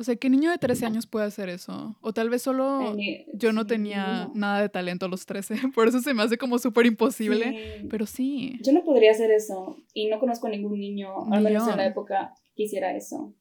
O 0.02 0.04
sea, 0.04 0.16
¿qué 0.16 0.28
niño 0.28 0.50
de 0.50 0.58
13 0.58 0.84
años 0.84 1.06
puede 1.06 1.26
hacer 1.26 1.48
eso? 1.48 1.94
O 2.00 2.12
tal 2.12 2.28
vez 2.28 2.42
solo 2.42 2.96
yo 3.34 3.52
no 3.52 3.68
tenía 3.68 4.28
nada 4.34 4.60
de 4.60 4.68
talento 4.68 5.06
a 5.06 5.08
los 5.08 5.26
13, 5.26 5.54
por 5.76 5.86
eso 5.86 6.00
se 6.00 6.12
me 6.12 6.24
hace 6.24 6.36
como 6.36 6.58
súper 6.58 6.86
imposible, 6.86 7.86
pero 7.88 8.04
sí. 8.04 8.58
Yo 8.62 8.72
no 8.72 8.82
podría 8.82 9.12
hacer 9.12 9.30
eso 9.30 9.76
y 9.94 10.08
no 10.08 10.18
conozco 10.18 10.48
a 10.48 10.50
ningún 10.50 10.80
niño, 10.80 11.32
al 11.32 11.40
menos 11.40 11.68
en 11.68 11.76
la 11.76 11.86
época, 11.86 12.34
que 12.56 12.64
hiciera 12.64 12.96
eso. 12.96 13.32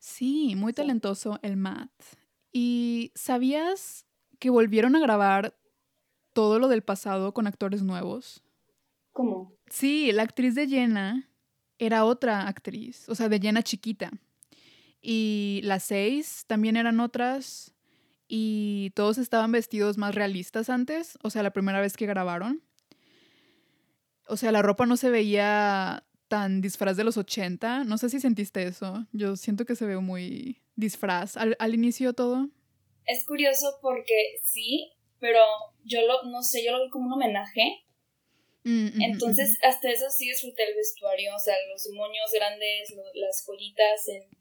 Sí, 0.00 0.56
muy 0.56 0.72
talentoso 0.72 1.38
el 1.42 1.56
Matt. 1.56 1.92
¿Y 2.52 3.12
sabías 3.14 4.06
que 4.40 4.50
volvieron 4.50 4.96
a 4.96 4.98
grabar 4.98 5.56
todo 6.32 6.58
lo 6.58 6.66
del 6.66 6.82
pasado 6.82 7.32
con 7.32 7.46
actores 7.46 7.84
nuevos? 7.84 8.42
¿Cómo? 9.12 9.52
Sí, 9.70 10.10
la 10.10 10.24
actriz 10.24 10.56
de 10.56 10.66
Jenna 10.66 11.30
era 11.78 12.04
otra 12.04 12.48
actriz, 12.48 13.08
o 13.08 13.14
sea, 13.14 13.28
de 13.28 13.38
Jenna 13.38 13.62
chiquita. 13.62 14.10
Y 15.10 15.62
las 15.62 15.84
seis 15.84 16.44
también 16.46 16.76
eran 16.76 17.00
otras. 17.00 17.72
Y 18.28 18.90
todos 18.94 19.16
estaban 19.16 19.50
vestidos 19.50 19.96
más 19.96 20.14
realistas 20.14 20.68
antes. 20.68 21.16
O 21.22 21.30
sea, 21.30 21.42
la 21.42 21.50
primera 21.50 21.80
vez 21.80 21.96
que 21.96 22.04
grabaron. 22.04 22.62
O 24.26 24.36
sea, 24.36 24.52
la 24.52 24.60
ropa 24.60 24.84
no 24.84 24.98
se 24.98 25.08
veía 25.08 26.04
tan 26.28 26.60
disfraz 26.60 26.98
de 26.98 27.04
los 27.04 27.16
80. 27.16 27.84
No 27.84 27.96
sé 27.96 28.10
si 28.10 28.20
sentiste 28.20 28.64
eso. 28.64 29.06
Yo 29.12 29.36
siento 29.36 29.64
que 29.64 29.76
se 29.76 29.86
ve 29.86 29.96
muy 29.96 30.60
disfraz 30.76 31.38
al, 31.38 31.56
inicio 31.74 32.12
todo. 32.12 32.50
Es 33.06 33.24
curioso 33.24 33.78
porque 33.80 34.36
sí, 34.42 34.92
pero 35.20 35.40
yo 35.84 36.06
lo, 36.06 36.24
no 36.24 36.42
sé, 36.42 36.62
yo 36.62 36.76
lo 36.76 36.84
vi 36.84 36.90
como 36.90 37.06
un 37.06 37.14
homenaje. 37.14 37.82
Mm, 38.64 39.00
Entonces, 39.00 39.56
hasta 39.62 39.90
eso 39.90 40.10
sí 40.10 40.28
disfruté 40.28 40.68
el 40.68 40.76
vestuario, 40.76 41.34
o 41.34 41.38
sea, 41.38 41.54
los 41.72 41.88
moños 41.94 42.30
grandes, 42.34 42.94
las 43.14 43.42
joyitas 43.46 44.08
en, 44.08 44.38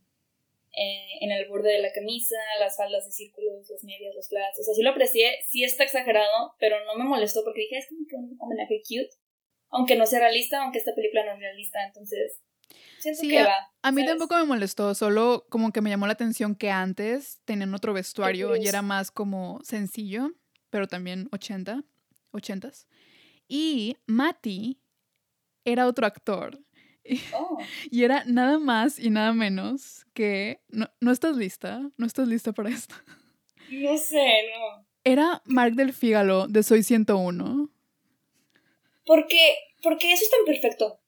eh, 0.80 1.18
en 1.22 1.32
el 1.32 1.48
borde 1.50 1.72
de 1.72 1.82
la 1.82 1.92
camisa, 1.92 2.36
las 2.60 2.78
faldas 2.78 3.04
de 3.06 3.12
círculos, 3.12 3.68
las 3.68 3.84
medias, 3.84 4.14
los 4.14 4.30
flats. 4.30 4.60
O 4.60 4.64
sea, 4.64 4.76
sí 4.76 4.84
lo 4.84 4.92
aprecié, 4.92 5.40
sí 5.50 5.64
está 5.64 5.84
exagerado, 5.84 6.54
pero 6.60 6.78
no 6.86 6.96
me 6.96 7.04
molestó 7.04 7.44
porque 7.44 7.62
dije, 7.62 7.80
es 7.80 7.88
como 7.90 8.02
que 8.08 8.16
un 8.16 8.38
homenaje 8.40 8.84
cute. 8.88 9.10
Aunque 9.72 9.96
no 9.96 10.06
sea 10.06 10.20
realista, 10.20 10.62
aunque 10.62 10.78
esta 10.78 10.94
película 10.94 11.26
no 11.26 11.34
es 11.34 11.40
realista, 11.40 11.80
entonces. 11.84 12.42
Siento 13.00 13.22
que 13.24 13.44
va. 13.44 13.56
A 13.82 13.92
mí 13.92 14.06
tampoco 14.06 14.38
me 14.38 14.44
molestó, 14.44 14.94
solo 14.94 15.48
como 15.50 15.72
que 15.72 15.82
me 15.82 15.90
llamó 15.90 16.06
la 16.06 16.14
atención 16.14 16.56
que 16.56 16.70
antes 16.70 17.42
tenían 17.46 17.74
otro 17.74 17.94
vestuario 17.94 18.56
y 18.56 18.68
era 18.68 18.84
más 18.84 19.10
como 19.10 19.60
sencillo, 19.64 20.32
pero 20.70 20.88
también 20.88 21.28
80, 21.32 21.84
80s. 22.34 22.86
Y 23.48 23.98
Mati 24.06 24.80
era 25.66 25.88
otro 25.88 26.06
actor. 26.06 26.60
Oh. 27.34 27.58
Y 27.92 28.04
era 28.04 28.24
nada 28.26 28.60
más 28.60 29.00
y 29.00 29.10
nada 29.10 29.34
menos 29.34 30.06
que... 30.14 30.60
No, 30.70 31.12
estás 31.12 31.36
lista? 31.36 31.90
¿No 31.98 32.06
estás 32.06 32.28
lista 32.28 32.52
para 32.52 32.70
esto? 32.70 32.96
No 33.70 33.98
sé, 33.98 34.44
no. 34.54 34.86
Era 35.04 35.42
Mark 35.46 35.76
del 35.76 35.94
Fígalo 35.94 36.48
de 36.48 36.64
Soy 36.64 36.84
101. 36.84 37.70
¿Por 39.06 39.28
qué? 39.28 39.56
¿Por 39.82 39.98
qué 39.98 40.12
eso 40.12 40.24
es 40.24 40.30
tan 40.30 40.46
perfecto? 40.46 41.00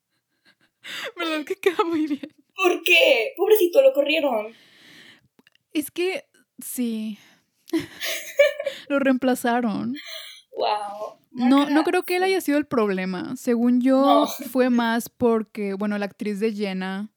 ¿Verdad 1.17 1.45
que 1.45 1.55
queda 1.55 1.83
muy 1.83 2.07
bien? 2.07 2.33
¿Por 2.55 2.81
qué? 2.83 3.33
Pobrecito, 3.35 3.81
lo 3.81 3.93
corrieron. 3.93 4.53
Es 5.73 5.91
que 5.91 6.25
sí. 6.63 7.19
lo 8.87 8.99
reemplazaron. 8.99 9.95
Wow. 10.51 11.18
No, 11.31 11.69
no 11.69 11.83
creo 11.83 12.03
que 12.03 12.15
él 12.15 12.23
haya 12.23 12.41
sido 12.41 12.57
el 12.57 12.65
problema. 12.65 13.35
Según 13.35 13.81
yo, 13.81 14.27
fue 14.51 14.69
más 14.69 15.09
porque, 15.09 15.73
bueno, 15.73 15.97
la 15.97 16.05
actriz 16.05 16.39
de 16.39 16.53
Jenna 16.53 17.09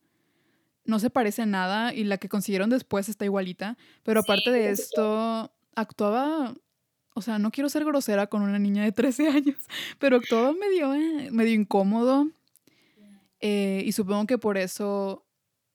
no 0.84 0.98
se 0.98 1.10
parece 1.10 1.46
nada 1.46 1.94
y 1.94 2.04
la 2.04 2.18
que 2.18 2.28
consiguieron 2.28 2.70
después 2.70 3.08
está 3.08 3.24
igualita. 3.24 3.76
Pero 4.02 4.20
aparte 4.20 4.50
de 4.50 4.70
esto, 4.70 5.50
actuaba. 5.74 6.54
O 7.14 7.22
sea, 7.22 7.38
no 7.38 7.50
quiero 7.50 7.68
ser 7.68 7.84
grosera 7.84 8.26
con 8.26 8.42
una 8.42 8.58
niña 8.58 8.84
de 8.84 8.92
13 8.92 9.28
años, 9.28 9.56
pero 9.98 10.16
actuaba 10.16 10.52
medio, 10.52 10.94
eh, 10.94 11.30
medio 11.30 11.54
incómodo. 11.54 12.28
Eh, 13.40 13.82
y 13.84 13.92
supongo 13.92 14.26
que 14.26 14.38
por 14.38 14.58
eso. 14.58 15.24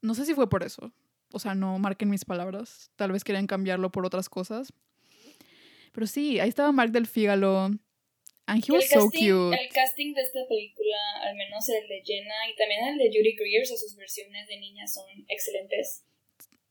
No 0.02 0.14
sé 0.14 0.26
si 0.26 0.34
fue 0.34 0.50
por 0.50 0.64
eso. 0.64 0.92
O 1.34 1.40
sea, 1.40 1.56
no 1.56 1.78
marquen 1.80 2.10
mis 2.10 2.24
palabras. 2.24 2.92
Tal 2.96 3.12
vez 3.12 3.24
querían 3.24 3.48
cambiarlo 3.48 3.92
por 3.92 4.06
otras 4.06 4.30
cosas. 4.30 4.72
Pero 5.92 6.08
sí, 6.08 6.40
ahí 6.40 6.50
estaba 6.50 6.72
Mark 6.72 6.92
del 6.92 7.08
Fígalo 7.08 7.72
And 8.48 8.64
he 8.64 8.72
was 8.72 8.90
so 8.90 9.10
cute. 9.10 9.54
El 9.54 9.70
casting 9.70 10.14
de 10.14 10.22
esta 10.22 10.40
película, 10.48 10.98
al 11.22 11.36
menos 11.36 11.68
el 11.68 11.88
de 11.88 12.02
Jenna 12.04 12.48
y 12.50 12.56
también 12.56 12.88
el 12.88 12.98
de 12.98 13.12
Judy 13.12 13.36
Greer, 13.36 13.64
o 13.64 13.78
sus 13.78 13.96
versiones 13.96 14.48
de 14.48 14.58
niña 14.58 14.88
son 14.88 15.04
excelentes. 15.28 16.06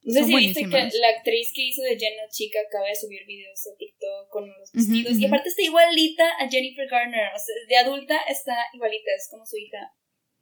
No 0.03 0.15
sé 0.15 0.25
si 0.25 0.37
viste 0.37 0.63
que 0.63 0.99
la 1.01 1.09
actriz 1.19 1.53
que 1.53 1.63
hizo 1.63 1.83
de 1.83 1.99
Jenna 1.99 2.29
chica 2.31 2.61
acaba 2.67 2.87
de 2.87 2.95
subir 2.95 3.27
videos 3.27 3.61
a 3.67 3.77
TikTok 3.77 4.31
con 4.31 4.49
los 4.49 4.73
vestidos. 4.73 5.19
Y 5.19 5.27
aparte 5.27 5.49
está 5.49 5.63
igualita 5.63 6.25
a 6.39 6.49
Jennifer 6.49 6.89
Garner. 6.89 7.29
O 7.35 7.39
sea, 7.39 7.55
de 7.69 7.77
adulta 7.77 8.21
está 8.29 8.55
igualita, 8.73 9.11
es 9.15 9.29
como 9.31 9.45
su 9.45 9.57
hija. 9.57 9.93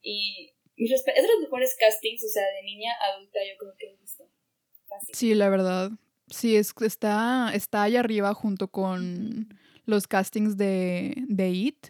Y 0.03 0.53
es 0.77 1.05
de 1.05 1.29
los 1.29 1.41
mejores 1.41 1.75
castings, 1.81 2.25
o 2.25 2.29
sea, 2.29 2.43
de 2.43 2.63
niña 2.63 2.93
adulta, 3.13 3.41
yo 3.41 3.57
creo 3.59 3.73
que 3.79 3.87
he 3.87 3.97
visto. 3.97 4.29
Sí, 5.13 5.35
la 5.35 5.49
verdad. 5.49 5.91
Sí, 6.29 6.57
es, 6.57 6.75
está, 6.81 7.51
está 7.55 7.83
allá 7.83 8.01
arriba 8.01 8.35
junto 8.35 8.69
con 8.69 9.49
los 9.87 10.07
castings 10.07 10.57
de, 10.57 11.15
de 11.29 11.49
It. 11.49 11.87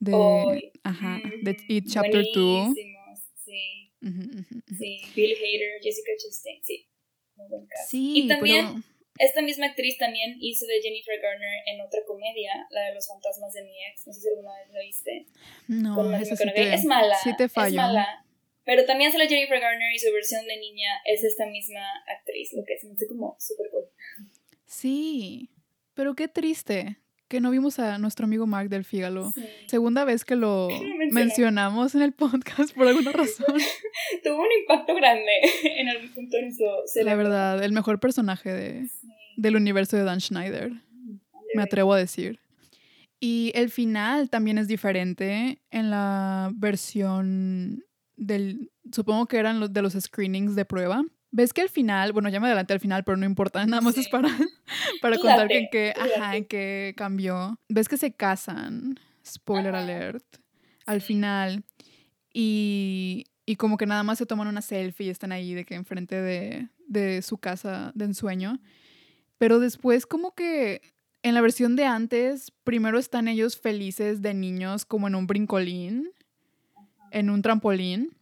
De, 0.00 0.72
ajá, 0.84 1.20
de 1.42 1.56
It 1.68 1.86
Chapter 1.88 2.24
2. 2.34 2.74
Sí. 2.74 3.92
Sí, 4.00 5.00
Bill 5.16 5.34
Hader, 5.34 5.82
Jessica 5.82 6.12
Chastain, 6.16 6.62
sí. 6.62 6.86
Sí, 7.88 8.12
y 8.16 8.28
también 8.28 8.84
esta 9.18 9.42
misma 9.42 9.66
actriz 9.66 9.98
también 9.98 10.36
hizo 10.40 10.66
de 10.66 10.80
Jennifer 10.80 11.20
Garner 11.20 11.62
en 11.66 11.80
otra 11.80 12.00
comedia, 12.06 12.66
la 12.70 12.82
de 12.82 12.94
los 12.94 13.08
fantasmas 13.08 13.52
de 13.52 13.64
mi 13.64 13.74
ex. 13.90 14.06
No 14.06 14.12
sé 14.12 14.20
si 14.20 14.28
alguna 14.28 14.56
vez 14.58 14.72
la 14.72 14.80
viste. 14.80 15.26
No, 15.66 16.16
esa 16.16 16.36
sí 16.36 16.44
te, 16.54 16.74
es 16.74 16.84
mala. 16.84 17.16
Sí 17.16 17.36
te 17.36 17.48
fallo. 17.48 17.68
Es 17.68 17.74
mala. 17.74 18.24
Pero 18.64 18.84
también 18.84 19.10
sale 19.10 19.28
Jennifer 19.28 19.58
Garner 19.60 19.92
y 19.92 19.98
su 19.98 20.12
versión 20.12 20.46
de 20.46 20.58
niña 20.58 21.00
es 21.04 21.24
esta 21.24 21.46
misma 21.46 21.82
actriz, 22.06 22.52
lo 22.52 22.64
que 22.64 22.74
hace 22.74 23.06
como 23.08 23.36
súper 23.40 23.70
cool. 23.70 23.86
Sí. 24.66 25.48
Pero 25.98 26.14
qué 26.14 26.28
triste 26.28 26.96
que 27.26 27.40
no 27.40 27.50
vimos 27.50 27.80
a 27.80 27.98
nuestro 27.98 28.26
amigo 28.26 28.46
Mark 28.46 28.68
del 28.68 28.84
Fígalo. 28.84 29.32
Segunda 29.66 30.04
vez 30.04 30.24
que 30.24 30.36
lo 30.36 30.68
mencionamos 31.10 31.96
en 31.96 32.02
el 32.02 32.12
podcast 32.12 32.72
por 32.72 32.86
alguna 32.86 33.10
razón. 33.10 33.46
Tuvo 34.22 34.40
un 34.40 34.48
impacto 34.60 34.94
grande 34.94 35.32
en 35.64 35.88
algún 35.88 36.10
punto 36.10 36.36
en 36.36 36.54
su 36.54 36.62
La 37.02 37.16
verdad, 37.16 37.64
el 37.64 37.72
mejor 37.72 37.98
personaje 37.98 38.52
de, 38.52 38.88
del 39.36 39.56
universo 39.56 39.96
de 39.96 40.04
Dan 40.04 40.20
Schneider. 40.20 40.70
Me 41.56 41.62
atrevo 41.64 41.94
a 41.94 41.98
decir. 41.98 42.38
Y 43.18 43.50
el 43.56 43.68
final 43.68 44.30
también 44.30 44.56
es 44.58 44.68
diferente 44.68 45.60
en 45.72 45.90
la 45.90 46.52
versión 46.54 47.82
del. 48.14 48.70
Supongo 48.92 49.26
que 49.26 49.38
eran 49.38 49.58
los 49.58 49.72
de 49.72 49.82
los 49.82 49.94
screenings 49.94 50.54
de 50.54 50.64
prueba. 50.64 51.02
¿Ves 51.30 51.52
que 51.52 51.60
al 51.60 51.68
final, 51.68 52.12
bueno, 52.12 52.28
ya 52.28 52.40
me 52.40 52.46
adelanté 52.46 52.72
al 52.72 52.80
final, 52.80 53.04
pero 53.04 53.16
no 53.16 53.26
importa, 53.26 53.64
nada 53.66 53.80
más 53.80 53.96
es 53.98 54.08
para, 54.08 54.28
para 55.02 55.16
contar 55.16 55.48
que 55.48 55.58
en 55.58 55.68
qué, 55.70 55.94
ajá, 55.96 56.36
en 56.36 56.44
qué 56.44 56.94
cambió. 56.96 57.58
¿Ves 57.68 57.88
que 57.88 57.96
se 57.96 58.12
casan? 58.12 58.98
Spoiler 59.26 59.74
alert. 59.74 60.24
Al 60.86 61.02
final. 61.02 61.64
Y, 62.32 63.26
y, 63.44 63.56
como 63.56 63.76
que 63.76 63.86
nada 63.86 64.02
más 64.02 64.18
se 64.18 64.26
toman 64.26 64.48
una 64.48 64.62
selfie 64.62 65.06
y 65.06 65.10
están 65.10 65.32
ahí 65.32 65.54
de 65.54 65.64
que 65.64 65.74
enfrente 65.74 66.20
de, 66.20 66.68
de 66.86 67.20
su 67.22 67.38
casa 67.38 67.92
de 67.94 68.06
ensueño. 68.06 68.60
Pero 69.38 69.58
después 69.58 70.06
como 70.06 70.34
que 70.34 70.80
en 71.22 71.34
la 71.34 71.40
versión 71.40 71.76
de 71.76 71.84
antes, 71.84 72.52
primero 72.64 72.98
están 72.98 73.28
ellos 73.28 73.58
felices 73.58 74.22
de 74.22 74.34
niños 74.34 74.84
como 74.84 75.08
en 75.08 75.14
un 75.14 75.26
brincolín, 75.26 76.10
en 77.10 77.30
un 77.30 77.42
trampolín. 77.42 78.16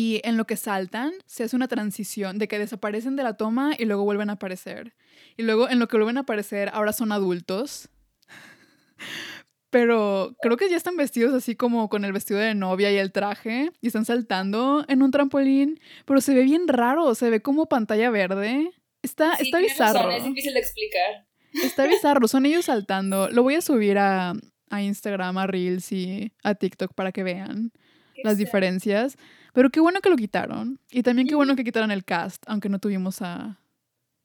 Y 0.00 0.20
en 0.24 0.36
lo 0.38 0.46
que 0.46 0.56
saltan, 0.56 1.12
se 1.26 1.44
hace 1.44 1.56
una 1.56 1.68
transición 1.68 2.38
de 2.38 2.48
que 2.48 2.58
desaparecen 2.58 3.16
de 3.16 3.22
la 3.22 3.34
toma 3.36 3.72
y 3.78 3.84
luego 3.84 4.04
vuelven 4.04 4.30
a 4.30 4.34
aparecer. 4.34 4.94
Y 5.36 5.42
luego 5.42 5.68
en 5.68 5.78
lo 5.78 5.88
que 5.88 5.96
vuelven 5.98 6.16
a 6.16 6.20
aparecer, 6.20 6.70
ahora 6.72 6.92
son 6.92 7.12
adultos. 7.12 7.88
Pero 9.70 10.34
creo 10.42 10.56
que 10.56 10.68
ya 10.68 10.76
están 10.76 10.96
vestidos 10.96 11.32
así 11.32 11.54
como 11.54 11.88
con 11.88 12.04
el 12.04 12.12
vestido 12.12 12.40
de 12.40 12.54
novia 12.54 12.90
y 12.90 12.96
el 12.96 13.12
traje. 13.12 13.70
Y 13.80 13.86
están 13.88 14.04
saltando 14.04 14.84
en 14.88 15.02
un 15.02 15.10
trampolín. 15.12 15.78
Pero 16.06 16.20
se 16.20 16.34
ve 16.34 16.42
bien 16.42 16.66
raro. 16.66 17.14
Se 17.14 17.30
ve 17.30 17.40
como 17.40 17.66
pantalla 17.66 18.10
verde. 18.10 18.70
Está, 19.02 19.36
Sí, 19.36 19.44
está 19.46 19.58
tienes 19.58 19.78
razón, 19.78 19.94
bizarro. 20.02 20.12
es 20.16 20.24
difícil 20.24 20.54
de 20.54 20.60
explicar. 20.60 21.26
Está 21.62 21.86
bizarro. 21.86 22.26
Son 22.26 22.46
ellos 22.46 22.64
saltando. 22.72 23.28
Lo 23.30 23.42
voy 23.44 23.54
a 23.54 23.60
subir 23.60 23.98
a, 23.98 24.32
a 24.70 24.82
Instagram, 24.82 25.38
a 25.38 25.46
Reels 25.46 25.92
y 25.92 26.32
a 26.42 26.54
TikTok 26.56 26.94
para 26.94 27.12
que 27.12 27.22
vean 27.22 27.70
Qué 28.14 28.22
las 28.24 28.32
extraño. 28.32 28.36
diferencias. 28.38 29.16
Pero 29.52 29.70
qué 29.70 29.80
bueno 29.80 30.00
que 30.00 30.10
lo 30.10 30.16
quitaron. 30.16 30.80
Y 30.90 31.02
también 31.02 31.28
qué 31.28 31.34
bueno 31.34 31.56
que 31.56 31.64
quitaron 31.64 31.90
el 31.90 32.04
cast, 32.04 32.42
aunque 32.46 32.68
no 32.68 32.78
tuvimos 32.78 33.22
a, 33.22 33.60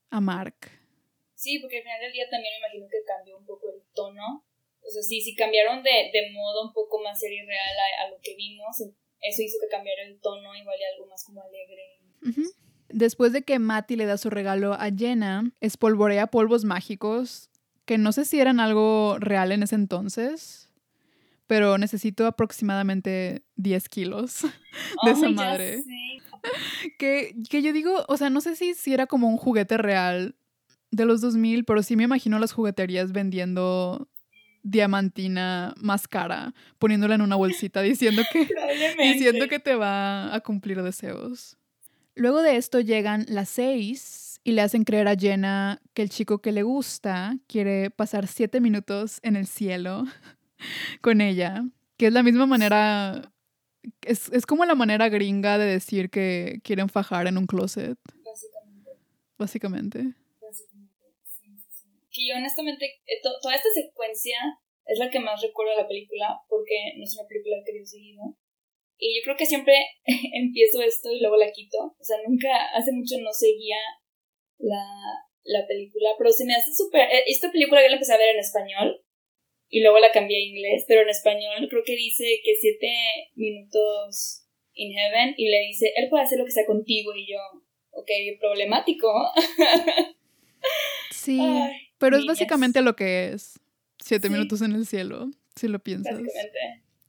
a 0.09 0.21
Mark. 0.21 0.55
Sí, 1.35 1.59
porque 1.59 1.77
al 1.77 1.83
final 1.83 2.01
del 2.01 2.13
día 2.13 2.29
también 2.29 2.53
me 2.53 2.67
imagino 2.67 2.87
que 2.89 3.03
cambió 3.05 3.37
un 3.37 3.45
poco 3.45 3.69
el 3.69 3.81
tono. 3.93 4.45
O 4.81 4.89
sea, 4.89 5.01
sí, 5.01 5.21
sí 5.21 5.35
cambiaron 5.35 5.83
de, 5.83 6.11
de 6.13 6.31
modo 6.31 6.67
un 6.67 6.73
poco 6.73 7.01
más 7.01 7.19
serio 7.19 7.43
y 7.43 7.47
real 7.47 7.75
a, 7.99 8.05
a 8.05 8.09
lo 8.09 8.17
que 8.21 8.35
vimos. 8.35 8.79
Eso 9.21 9.41
hizo 9.41 9.57
que 9.59 9.67
cambiara 9.67 10.03
el 10.03 10.19
tono, 10.19 10.55
igual 10.55 10.77
y 10.79 10.93
algo 10.93 11.07
más 11.07 11.23
como 11.23 11.41
alegre. 11.41 11.81
Después 12.89 13.33
de 13.33 13.41
que 13.41 13.59
Matty 13.59 13.95
le 13.95 14.05
da 14.05 14.17
su 14.17 14.29
regalo 14.29 14.73
a 14.73 14.89
Jenna, 14.95 15.51
espolvorea 15.59 16.27
polvos 16.27 16.65
mágicos, 16.65 17.49
que 17.85 17.97
no 17.97 18.11
sé 18.11 18.25
si 18.25 18.39
eran 18.39 18.59
algo 18.59 19.17
real 19.19 19.51
en 19.51 19.63
ese 19.63 19.75
entonces, 19.75 20.64
pero 21.47 21.77
necesito 21.77 22.27
aproximadamente 22.27 23.43
10 23.55 23.89
kilos 23.89 24.41
de 25.05 25.11
esa 25.11 25.29
madre. 25.29 25.83
Que, 26.99 27.35
que 27.49 27.63
yo 27.63 27.73
digo, 27.73 28.05
o 28.07 28.17
sea, 28.17 28.29
no 28.29 28.39
sé 28.39 28.55
si, 28.55 28.75
si 28.75 28.93
era 28.93 29.07
como 29.07 29.27
un 29.27 29.35
juguete 29.35 29.77
real 29.77 30.35
de 30.91 31.05
los 31.05 31.19
2000, 31.19 31.65
pero 31.65 31.81
sí 31.81 31.95
me 31.95 32.03
imagino 32.03 32.37
las 32.37 32.53
jugueterías 32.53 33.11
vendiendo 33.13 34.07
diamantina 34.61 35.73
más 35.77 36.07
cara, 36.07 36.53
poniéndola 36.77 37.15
en 37.15 37.21
una 37.21 37.35
bolsita, 37.35 37.81
diciendo 37.81 38.21
que, 38.31 38.47
diciendo 38.99 39.47
que 39.47 39.59
te 39.59 39.75
va 39.75 40.33
a 40.33 40.39
cumplir 40.41 40.81
deseos. 40.81 41.57
Luego 42.15 42.41
de 42.41 42.57
esto 42.57 42.79
llegan 42.79 43.25
las 43.27 43.49
seis 43.49 44.39
y 44.43 44.51
le 44.53 44.61
hacen 44.61 44.83
creer 44.83 45.07
a 45.07 45.15
Jenna 45.15 45.81
que 45.93 46.01
el 46.01 46.09
chico 46.09 46.39
que 46.39 46.51
le 46.51 46.63
gusta 46.63 47.37
quiere 47.47 47.89
pasar 47.89 48.27
siete 48.27 48.61
minutos 48.61 49.19
en 49.21 49.35
el 49.35 49.47
cielo 49.47 50.05
con 51.01 51.21
ella, 51.21 51.63
que 51.97 52.07
es 52.07 52.13
la 52.13 52.23
misma 52.23 52.45
manera, 52.45 53.31
es, 54.01 54.31
es 54.31 54.45
como 54.45 54.65
la 54.65 54.75
manera 54.75 55.09
gringa 55.09 55.57
de 55.57 55.65
decir 55.65 56.09
que 56.09 56.59
quieren 56.63 56.89
fajar 56.89 57.27
en 57.27 57.37
un 57.37 57.47
closet, 57.47 57.97
Básicamente. 58.23 58.91
básicamente. 59.37 59.99
Básicamente, 60.41 61.05
sí, 61.23 61.47
sí, 61.57 61.67
sí. 61.69 61.89
Que 62.11 62.27
yo 62.27 62.35
honestamente, 62.37 62.85
eh, 63.05 63.19
to- 63.23 63.39
toda 63.41 63.55
esta 63.55 63.69
secuencia 63.73 64.37
es 64.85 64.99
la 64.99 65.09
que 65.09 65.19
más 65.19 65.41
recuerdo 65.41 65.71
de 65.75 65.81
la 65.81 65.87
película, 65.87 66.39
porque 66.49 66.93
no 66.97 67.03
es 67.03 67.17
una 67.17 67.27
película 67.27 67.57
que 67.65 67.73
veo 67.73 67.85
seguido. 67.85 68.21
Y 68.97 69.17
yo 69.17 69.23
creo 69.25 69.35
que 69.35 69.45
siempre 69.45 69.73
empiezo 70.33 70.81
esto 70.81 71.11
y 71.11 71.19
luego 71.19 71.37
la 71.37 71.51
quito. 71.51 71.95
O 71.99 72.03
sea, 72.03 72.17
nunca, 72.27 72.49
hace 72.75 72.91
mucho 72.93 73.15
no 73.21 73.33
seguía 73.33 73.77
la, 74.59 74.85
la 75.43 75.67
película, 75.67 76.09
pero 76.17 76.31
se 76.31 76.45
me 76.45 76.55
hace 76.55 76.73
súper... 76.73 77.01
eh, 77.01 77.23
Esta 77.27 77.51
película 77.51 77.81
yo 77.81 77.89
la 77.89 77.95
empecé 77.95 78.13
a 78.13 78.17
ver 78.17 78.33
en 78.35 78.39
español 78.39 79.01
y 79.69 79.81
luego 79.81 79.99
la 79.99 80.11
cambié 80.11 80.37
a 80.37 80.41
inglés, 80.41 80.85
pero 80.87 81.01
en 81.01 81.09
español 81.09 81.67
creo 81.69 81.83
que 81.85 81.95
dice 81.95 82.23
que 82.43 82.55
siete 82.59 82.93
minutos 83.35 84.43
in 84.73 84.91
heaven 84.93 85.33
y 85.37 85.49
le 85.49 85.59
dice, 85.67 85.91
él 85.95 86.09
puede 86.09 86.23
hacer 86.23 86.37
lo 86.39 86.45
que 86.45 86.51
sea 86.51 86.65
contigo 86.65 87.15
y 87.15 87.27
yo, 87.31 87.39
ok, 87.91 88.09
problemático. 88.39 89.07
Sí, 91.11 91.39
Ay, 91.41 91.73
pero 91.97 92.17
es 92.17 92.25
básicamente 92.25 92.81
lo 92.81 92.95
que 92.95 93.29
es. 93.33 93.59
Siete 93.99 94.27
Sí. 94.27 94.33
minutos 94.33 94.61
en 94.61 94.73
el 94.73 94.85
cielo, 94.85 95.29
si 95.55 95.67
lo 95.67 95.79
piensas. 95.79 96.13
Básicamente. 96.13 96.59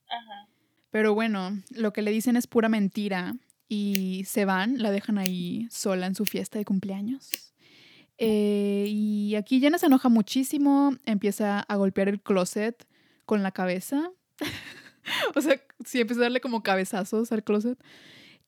Ajá. 0.08 0.48
Pero 0.90 1.14
bueno, 1.14 1.60
lo 1.70 1.92
que 1.92 2.00
le 2.02 2.10
dicen 2.10 2.36
es 2.36 2.46
pura 2.46 2.68
mentira 2.68 3.34
y 3.68 4.24
se 4.24 4.44
van, 4.44 4.80
la 4.80 4.90
dejan 4.92 5.18
ahí 5.18 5.66
sola 5.70 6.06
en 6.06 6.14
su 6.14 6.24
fiesta 6.24 6.58
de 6.58 6.64
cumpleaños. 6.64 7.45
Eh, 8.18 8.86
y 8.88 9.34
aquí 9.34 9.60
Jenna 9.60 9.78
se 9.78 9.86
enoja 9.86 10.08
muchísimo, 10.08 10.94
empieza 11.04 11.60
a 11.60 11.76
golpear 11.76 12.08
el 12.08 12.20
closet 12.20 12.86
con 13.24 13.42
la 13.42 13.52
cabeza. 13.52 14.10
o 15.34 15.40
sea, 15.40 15.60
sí, 15.84 16.00
empieza 16.00 16.20
a 16.20 16.24
darle 16.24 16.40
como 16.40 16.62
cabezazos 16.62 17.32
al 17.32 17.44
closet. 17.44 17.78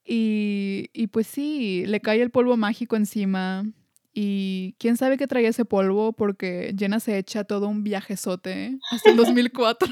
Y, 0.05 0.89
y 0.93 1.07
pues 1.07 1.27
sí, 1.27 1.85
le 1.85 2.01
cae 2.01 2.21
el 2.21 2.31
polvo 2.31 2.57
mágico 2.57 2.95
encima. 2.95 3.63
Y 4.11 4.75
quién 4.79 4.97
sabe 4.97 5.17
qué 5.17 5.27
traía 5.27 5.49
ese 5.49 5.65
polvo 5.65 6.13
porque 6.13 6.73
Jenna 6.77 6.99
se 6.99 7.17
echa 7.17 7.43
todo 7.43 7.67
un 7.67 7.83
viajezote 7.83 8.77
hasta 8.91 9.11
el 9.11 9.15
2004. 9.17 9.87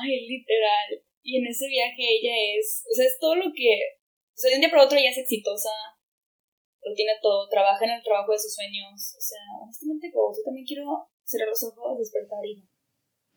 Ay, 0.00 0.28
literal. 0.28 1.04
Y 1.22 1.38
en 1.38 1.46
ese 1.46 1.68
viaje 1.68 2.02
ella 2.02 2.32
es, 2.58 2.84
o 2.90 2.94
sea, 2.94 3.06
es 3.06 3.16
todo 3.20 3.36
lo 3.36 3.52
que, 3.54 3.78
o 4.34 4.36
sea, 4.36 4.50
de 4.50 4.56
un 4.56 4.60
día 4.60 4.70
para 4.70 4.84
otro 4.84 4.98
ella 4.98 5.10
es 5.10 5.18
exitosa, 5.18 5.70
lo 6.84 6.94
tiene 6.94 7.12
todo, 7.22 7.48
trabaja 7.48 7.84
en 7.84 7.92
el 7.92 8.02
trabajo 8.02 8.32
de 8.32 8.38
sus 8.38 8.54
sueños, 8.54 9.14
o 9.16 9.20
sea, 9.20 9.40
honestamente, 9.62 10.10
como 10.12 10.32
yo 10.34 10.42
también 10.44 10.66
quiero 10.66 11.08
cerrar 11.24 11.48
los 11.48 11.62
ojos, 11.62 11.98
despertar 11.98 12.44
y 12.44 12.68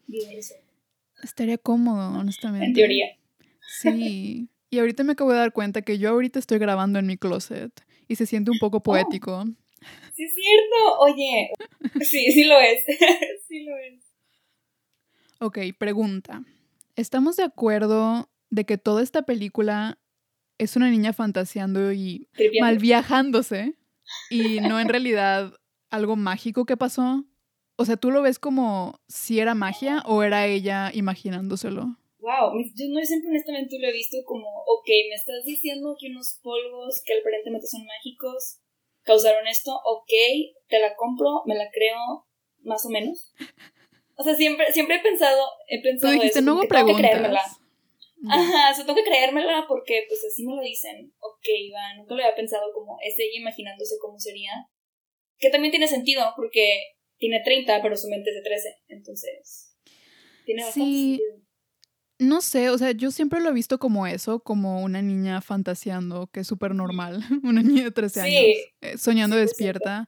vivir 0.08 0.38
eso. 0.40 0.56
Estaría 1.24 1.58
cómodo, 1.58 2.20
honestamente. 2.20 2.68
En 2.68 2.74
teoría. 2.74 3.18
Sí. 3.82 4.50
Y 4.70 4.80
ahorita 4.80 5.04
me 5.04 5.14
acabo 5.14 5.32
de 5.32 5.38
dar 5.38 5.54
cuenta 5.54 5.82
que 5.82 5.98
yo 5.98 6.10
ahorita 6.10 6.40
estoy 6.40 6.58
grabando 6.58 7.00
en 7.00 7.06
mi 7.06 7.18
closet 7.18 7.72
y 8.08 8.16
se 8.16 8.26
siente 8.26 8.52
un 8.52 8.60
poco 8.60 8.84
poético. 8.84 9.46
Sí, 10.14 10.24
es 10.24 10.34
cierto. 10.34 11.00
Oye, 11.00 11.52
sí, 12.02 12.32
sí 12.32 12.44
lo 12.44 12.60
es. 12.60 12.84
sí 13.48 13.64
lo 13.64 13.78
es. 13.78 14.04
Ok, 15.40 15.60
pregunta. 15.78 16.44
¿Estamos 16.96 17.38
de 17.38 17.44
acuerdo 17.44 18.30
de 18.50 18.66
que 18.66 18.78
toda 18.78 19.04
esta 19.04 19.24
película 19.24 20.00
es 20.58 20.76
una 20.76 20.90
niña 20.90 21.14
fantaseando 21.14 21.92
y 21.92 22.28
mal 22.60 22.78
viajándose 22.78 23.76
y 24.30 24.60
no 24.62 24.80
en 24.80 24.90
realidad 24.90 25.54
algo 25.90 26.16
mágico 26.16 26.66
que 26.66 26.78
pasó? 26.78 27.26
O 27.78 27.86
sea, 27.86 27.98
¿tú 27.98 28.12
lo 28.12 28.22
ves 28.22 28.40
como 28.40 29.02
si 29.08 29.40
era 29.40 29.54
magia 29.54 30.02
o 30.06 30.24
era 30.24 30.48
ella 30.48 30.92
imaginándoselo? 30.94 31.98
Wow, 32.20 32.54
yo 32.74 32.86
no 32.90 33.06
siempre 33.06 33.30
honestamente 33.30 33.78
lo 33.78 33.88
he 33.88 33.92
visto 33.92 34.18
como, 34.26 34.48
ok, 34.48 34.88
me 35.10 35.16
estás 35.16 35.44
diciendo 35.46 35.96
que 36.00 36.08
unos 36.08 36.40
polvos 36.42 37.02
que 37.06 37.20
aparentemente 37.20 37.68
son 37.68 37.86
mágicos 37.86 38.62
causaron 39.04 39.48
esto, 39.48 39.72
ok, 39.86 40.12
te 40.68 40.80
la 40.80 40.96
compro, 40.96 41.44
me 41.46 41.56
la 41.56 41.70
creo, 41.72 42.26
más 42.64 42.86
o 42.86 42.90
menos. 42.90 43.34
O 44.18 44.24
sea, 44.24 44.34
siempre, 44.34 44.72
siempre 44.74 44.96
he 44.96 45.00
pensado, 45.00 45.46
he 45.68 45.78
Tú 45.78 45.84
pensado 45.84 46.14
dijiste, 46.14 46.40
eso, 46.40 46.46
no 46.46 46.54
hago 46.54 46.68
preguntas. 46.68 47.60
Ajá, 48.30 48.72
o 48.72 48.76
sea, 48.76 48.86
tengo 48.86 48.96
que 48.98 49.04
creérmela 49.04 49.66
porque 49.68 50.04
pues 50.08 50.22
así 50.32 50.46
me 50.46 50.56
lo 50.56 50.62
dicen. 50.62 51.14
Ok, 51.20 51.46
va, 51.74 51.96
nunca 51.98 52.16
lo 52.16 52.24
había 52.24 52.36
pensado 52.36 52.64
como, 52.74 52.98
es 53.02 53.16
ella 53.20 53.40
imaginándose 53.40 53.96
cómo 54.02 54.20
sería. 54.20 54.52
Que 55.38 55.50
también 55.50 55.72
tiene 55.72 55.88
sentido 55.88 56.24
porque 56.36 56.80
tiene 57.18 57.42
30, 57.44 57.82
pero 57.82 57.96
su 57.98 58.08
mente 58.10 58.30
es 58.30 58.36
de 58.38 58.42
13, 58.44 58.70
entonces... 58.88 59.76
Tiene 60.46 60.64
bastante 60.64 60.90
Sí. 60.90 61.18
sentido. 61.18 61.46
No 62.18 62.40
sé, 62.42 62.70
o 62.70 62.78
sea, 62.78 62.92
yo 62.92 63.12
siempre 63.12 63.42
lo 63.42 63.50
he 63.50 63.54
visto 63.54 63.78
como 63.78 64.08
eso, 64.08 64.40
como 64.40 64.82
una 64.82 65.02
niña 65.02 65.42
fantaseando, 65.42 66.28
que 66.28 66.42
es 66.42 66.48
súper 66.48 66.74
normal, 66.74 67.20
una 67.44 67.62
niña 67.62 67.84
de 67.86 67.92
13 67.92 68.22
Sí, 68.22 68.38
años, 68.38 68.58
eh, 68.82 68.98
soñando 68.98 69.36
100%. 69.36 69.40
despierta. 69.42 70.08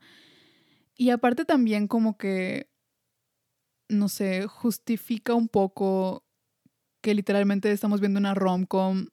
Y 0.96 1.10
aparte 1.10 1.44
también 1.44 1.88
como 1.88 2.18
que, 2.18 2.70
no 3.90 4.08
sé, 4.10 4.48
justifica 4.48 5.34
un 5.34 5.48
poco 5.50 6.26
que 7.08 7.14
literalmente 7.16 7.72
estamos 7.72 8.02
viendo 8.02 8.20
una 8.20 8.34
rom-com 8.34 9.08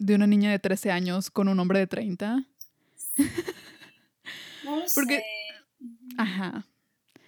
de 0.00 0.16
una 0.16 0.26
niña 0.26 0.50
de 0.50 0.58
13 0.58 0.90
años 0.90 1.30
con 1.30 1.46
un 1.46 1.60
hombre 1.60 1.78
de 1.78 1.86
30. 1.86 2.44
No 4.64 4.76
lo 4.80 4.82
Porque- 4.92 5.18
sé. 5.18 5.24
Ajá. 6.18 6.66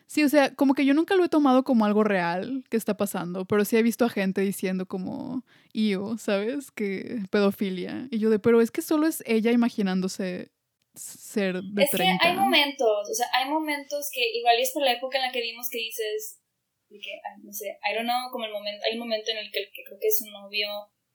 Sí, 0.09 0.25
o 0.25 0.29
sea, 0.29 0.53
como 0.57 0.75
que 0.75 0.85
yo 0.85 0.93
nunca 0.93 1.15
lo 1.15 1.25
he 1.25 1.29
tomado 1.29 1.63
como 1.63 1.85
algo 1.85 2.03
real 2.03 2.65
que 2.69 2.77
está 2.77 2.97
pasando, 2.97 3.45
pero 3.45 3.65
sí 3.65 3.77
he 3.77 3.83
visto 3.85 4.05
a 4.07 4.09
gente 4.09 4.41
diciendo 4.41 4.87
como, 4.87 5.45
yo, 5.73 6.19
¿sabes? 6.19 6.73
Que 6.73 7.23
pedofilia. 7.31 8.09
Y 8.11 8.19
yo 8.19 8.29
de, 8.29 8.41
pero 8.41 8.61
es 8.61 8.73
que 8.73 8.83
solo 8.83 9.07
es 9.07 9.23
ella 9.25 9.53
imaginándose 9.53 10.51
ser 10.97 11.63
de 11.63 11.85
es 11.85 11.91
30. 11.93 12.19
que 12.21 12.27
hay 12.29 12.37
momentos, 12.37 13.09
o 13.09 13.15
sea, 13.15 13.27
hay 13.35 13.49
momentos 13.49 14.11
que 14.13 14.37
igual 14.37 14.57
y 14.59 14.63
es 14.63 14.73
por 14.73 14.83
la 14.83 14.95
época 14.95 15.19
en 15.19 15.27
la 15.27 15.31
que 15.31 15.43
vimos 15.43 15.69
que 15.71 15.79
dices, 15.79 16.41
que, 16.97 17.13
ay, 17.21 17.43
no 17.45 17.53
sé, 17.53 17.77
I 17.85 17.93
don't 17.95 18.09
know, 18.09 18.31
como 18.33 18.47
el 18.47 18.53
momento, 18.53 18.85
hay 18.87 18.95
un 18.95 19.01
momento 19.01 19.31
en 19.31 19.39
el 19.39 19.53
que, 19.53 19.69
creo 19.85 19.99
que 20.01 20.09
es 20.09 20.19
su 20.19 20.31
novio 20.31 20.69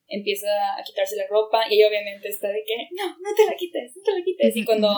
empieza 0.07 0.47
a 0.77 0.83
quitarse 0.83 1.15
la 1.15 1.25
ropa 1.27 1.63
y 1.69 1.75
ella 1.75 1.87
obviamente 1.87 2.27
está 2.29 2.49
de 2.49 2.61
que, 2.67 2.75
no, 2.91 3.07
no 3.17 3.29
te 3.35 3.45
la 3.49 3.55
quites, 3.55 3.95
no 3.97 4.03
te 4.03 4.11
la 4.11 4.23
quites. 4.23 4.55
Y 4.55 4.65
cuando 4.65 4.89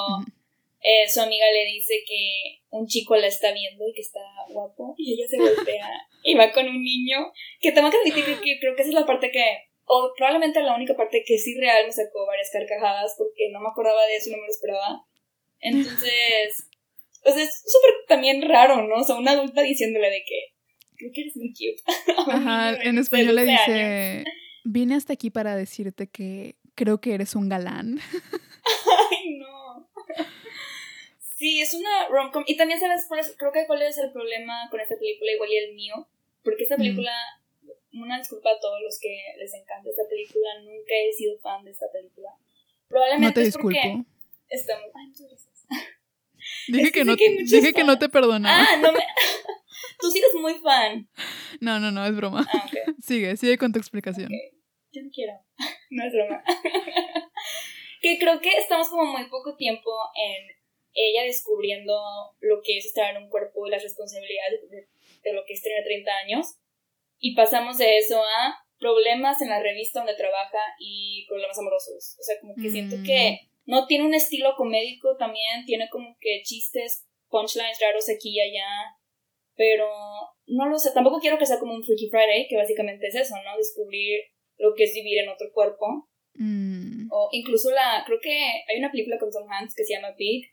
eh, 0.81 1.07
su 1.07 1.21
amiga 1.21 1.45
le 1.53 1.65
dice 1.71 2.03
que 2.05 2.59
un 2.71 2.85
chico 2.87 3.15
la 3.15 3.27
está 3.27 3.53
viendo 3.53 3.87
y 3.87 3.93
que 3.93 4.01
está 4.01 4.19
guapo 4.49 4.93
y 4.97 5.13
ella 5.13 5.27
se 5.29 5.37
voltea 5.39 5.87
y 6.23 6.33
va 6.35 6.51
con 6.51 6.67
un 6.67 6.83
niño, 6.83 7.31
que 7.61 7.71
tengo 7.71 7.89
que 7.91 7.97
admitir 7.97 8.25
que- 8.25 8.41
que 8.41 8.59
creo 8.59 8.75
que 8.75 8.81
esa 8.81 8.89
es 8.89 8.95
la 8.95 9.05
parte 9.05 9.31
que, 9.31 9.43
o 9.85 10.11
probablemente 10.17 10.61
la 10.61 10.75
única 10.75 10.95
parte 10.97 11.23
que 11.25 11.37
sí 11.37 11.55
real 11.57 11.85
me 11.85 11.91
sacó 11.93 12.25
varias 12.25 12.49
carcajadas 12.51 13.15
porque 13.17 13.49
no 13.51 13.61
me 13.61 13.69
acordaba 13.69 14.05
de 14.07 14.15
eso 14.17 14.29
y 14.29 14.31
no 14.33 14.37
me 14.39 14.47
lo 14.47 14.51
esperaba. 14.51 15.05
Entonces, 15.61 16.67
o 17.23 17.31
sea, 17.31 17.43
es 17.43 17.63
súper 17.65 17.91
también 18.07 18.41
raro, 18.41 18.81
¿no? 18.83 18.95
O 18.95 19.03
sea, 19.03 19.15
una 19.15 19.31
adulta 19.31 19.61
diciéndole 19.61 20.09
de 20.09 20.23
que 20.25 20.54
creo 20.97 21.11
que 21.13 21.21
eres 21.21 21.37
muy 21.37 21.53
cute. 21.53 21.81
Ajá, 22.31 22.75
en 22.75 22.97
español 22.97 23.35
le 23.35 23.43
dice, 23.43 24.23
vine 24.63 24.95
hasta 24.95 25.13
aquí 25.13 25.29
para 25.29 25.55
decirte 25.55 26.07
que 26.07 26.55
creo 26.75 26.99
que 26.99 27.13
eres 27.13 27.35
un 27.35 27.49
galán. 27.49 27.99
Ay, 29.11 29.37
no. 29.37 29.89
Sí, 31.37 31.61
es 31.61 31.73
una 31.73 32.07
rom-com. 32.09 32.43
Y 32.47 32.57
también 32.57 32.79
sabes, 32.79 33.05
creo 33.37 33.51
que 33.51 33.65
cuál 33.67 33.81
es 33.81 33.97
el 33.97 34.11
problema 34.11 34.67
con 34.71 34.79
esta 34.79 34.95
película, 34.97 35.31
igual 35.31 35.49
y 35.51 35.57
el 35.57 35.75
mío. 35.75 36.07
Porque 36.43 36.63
esta 36.63 36.75
mm. 36.75 36.79
película, 36.79 37.11
una 37.93 38.17
disculpa 38.17 38.49
a 38.51 38.59
todos 38.59 38.81
los 38.81 38.99
que 38.99 39.17
les 39.37 39.53
encanta 39.53 39.89
esta 39.89 40.07
película, 40.09 40.47
nunca 40.63 40.93
he 40.95 41.13
sido 41.13 41.37
fan 41.39 41.63
de 41.65 41.71
esta 41.71 41.87
película. 41.91 42.29
Probablemente 42.87 43.27
no 43.27 43.33
te 43.33 43.41
disculpo. 43.41 44.05
estamos... 44.49 44.85
Ay, 44.93 45.07
muchas 45.07 45.27
gracias. 45.27 45.55
Dije, 46.67 46.91
que, 46.91 47.05
no, 47.05 47.15
dije 47.15 47.73
que 47.73 47.83
no 47.83 47.97
te 47.97 48.07
perdonaba. 48.09 48.65
Ah, 48.69 48.77
no 48.77 48.91
me... 48.91 48.99
Tú 49.99 50.11
sí 50.11 50.19
eres 50.19 50.33
muy 50.35 50.55
fan. 50.55 51.09
No, 51.59 51.79
no, 51.79 51.91
no, 51.91 52.05
es 52.05 52.15
broma. 52.15 52.45
Ah, 52.53 52.69
sigue, 53.01 53.35
sigue 53.37 53.57
con 53.57 53.71
tu 53.71 53.79
explicación. 53.79 54.29
Yo 54.91 55.03
no 55.03 55.09
quiero. 55.13 55.33
No 55.91 56.03
es 56.03 56.13
broma. 56.13 56.43
que 58.01 58.17
creo 58.19 58.41
que 58.41 58.49
estamos 58.57 58.89
como 58.89 59.05
muy 59.05 59.29
poco 59.29 59.55
tiempo 59.55 59.91
en 60.15 60.55
ella 60.93 61.23
descubriendo 61.23 61.93
lo 62.39 62.61
que 62.63 62.77
es 62.77 62.85
estar 62.87 63.15
en 63.15 63.23
un 63.23 63.29
cuerpo 63.29 63.67
y 63.67 63.69
las 63.69 63.83
responsabilidades 63.83 64.61
de, 64.69 65.33
lo 65.33 65.43
que 65.45 65.53
es 65.53 65.61
tener 65.61 65.83
30 65.83 66.11
años. 66.25 66.57
Y 67.19 67.35
pasamos 67.35 67.77
de 67.77 67.97
eso 67.97 68.21
a 68.21 68.55
problemas 68.79 69.41
en 69.41 69.49
la 69.49 69.61
revista 69.61 69.99
donde 69.99 70.15
trabaja 70.15 70.59
y 70.79 71.25
problemas 71.27 71.57
amorosos. 71.57 72.17
O 72.19 72.23
sea, 72.23 72.35
como 72.41 72.55
que 72.55 72.69
siento 72.69 72.97
que 73.05 73.39
mm. 73.41 73.71
no 73.71 73.87
tiene 73.87 74.05
un 74.05 74.13
estilo 74.13 74.55
comédico 74.57 75.15
también, 75.17 75.65
tiene 75.65 75.87
como 75.89 76.17
que 76.19 76.41
chistes, 76.43 77.05
punchlines 77.29 77.79
raros 77.79 78.09
aquí 78.09 78.35
y 78.35 78.41
allá, 78.41 78.67
pero 79.55 79.87
no 80.47 80.67
lo 80.67 80.77
sé, 80.77 80.91
tampoco 80.93 81.19
quiero 81.19 81.37
que 81.37 81.45
sea 81.45 81.59
como 81.59 81.73
un 81.73 81.83
Freaky 81.83 82.09
Friday, 82.09 82.47
que 82.47 82.57
básicamente 82.57 83.07
es 83.07 83.15
eso, 83.15 83.35
¿no? 83.43 83.57
Descubrir 83.57 84.19
lo 84.57 84.73
que 84.75 84.83
es 84.83 84.93
vivir 84.93 85.19
en 85.19 85.29
otro 85.29 85.47
cuerpo. 85.53 86.09
Mm. 86.33 87.07
O 87.11 87.29
incluso 87.31 87.71
la, 87.71 88.03
creo 88.05 88.19
que 88.21 88.35
hay 88.67 88.77
una 88.77 88.91
película 88.91 89.17
con 89.17 89.31
Tom 89.31 89.49
Hanks 89.49 89.73
que 89.75 89.85
se 89.85 89.93
llama 89.93 90.15
Pig, 90.17 90.45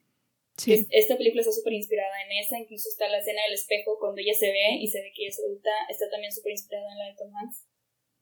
esta 0.91 1.17
película 1.17 1.41
está 1.41 1.53
súper 1.53 1.73
inspirada 1.73 2.13
en 2.25 2.33
esa, 2.39 2.59
incluso 2.59 2.89
está 2.89 3.09
la 3.09 3.19
escena 3.19 3.43
del 3.45 3.55
espejo 3.55 3.99
cuando 3.99 4.21
ella 4.21 4.35
se 4.35 4.53
ve 4.53 4.77
y 4.81 4.87
se 4.87 5.01
ve 5.01 5.11
que 5.15 5.23
ella 5.23 5.31
es 5.31 5.41
adulta, 5.41 5.71
está 5.89 6.11
también 6.11 6.31
súper 6.31 6.53
inspirada 6.53 6.93
en 6.93 6.99
la 6.99 7.07
de 7.07 7.17
Tom 7.17 7.33
Hanks. 7.35 7.67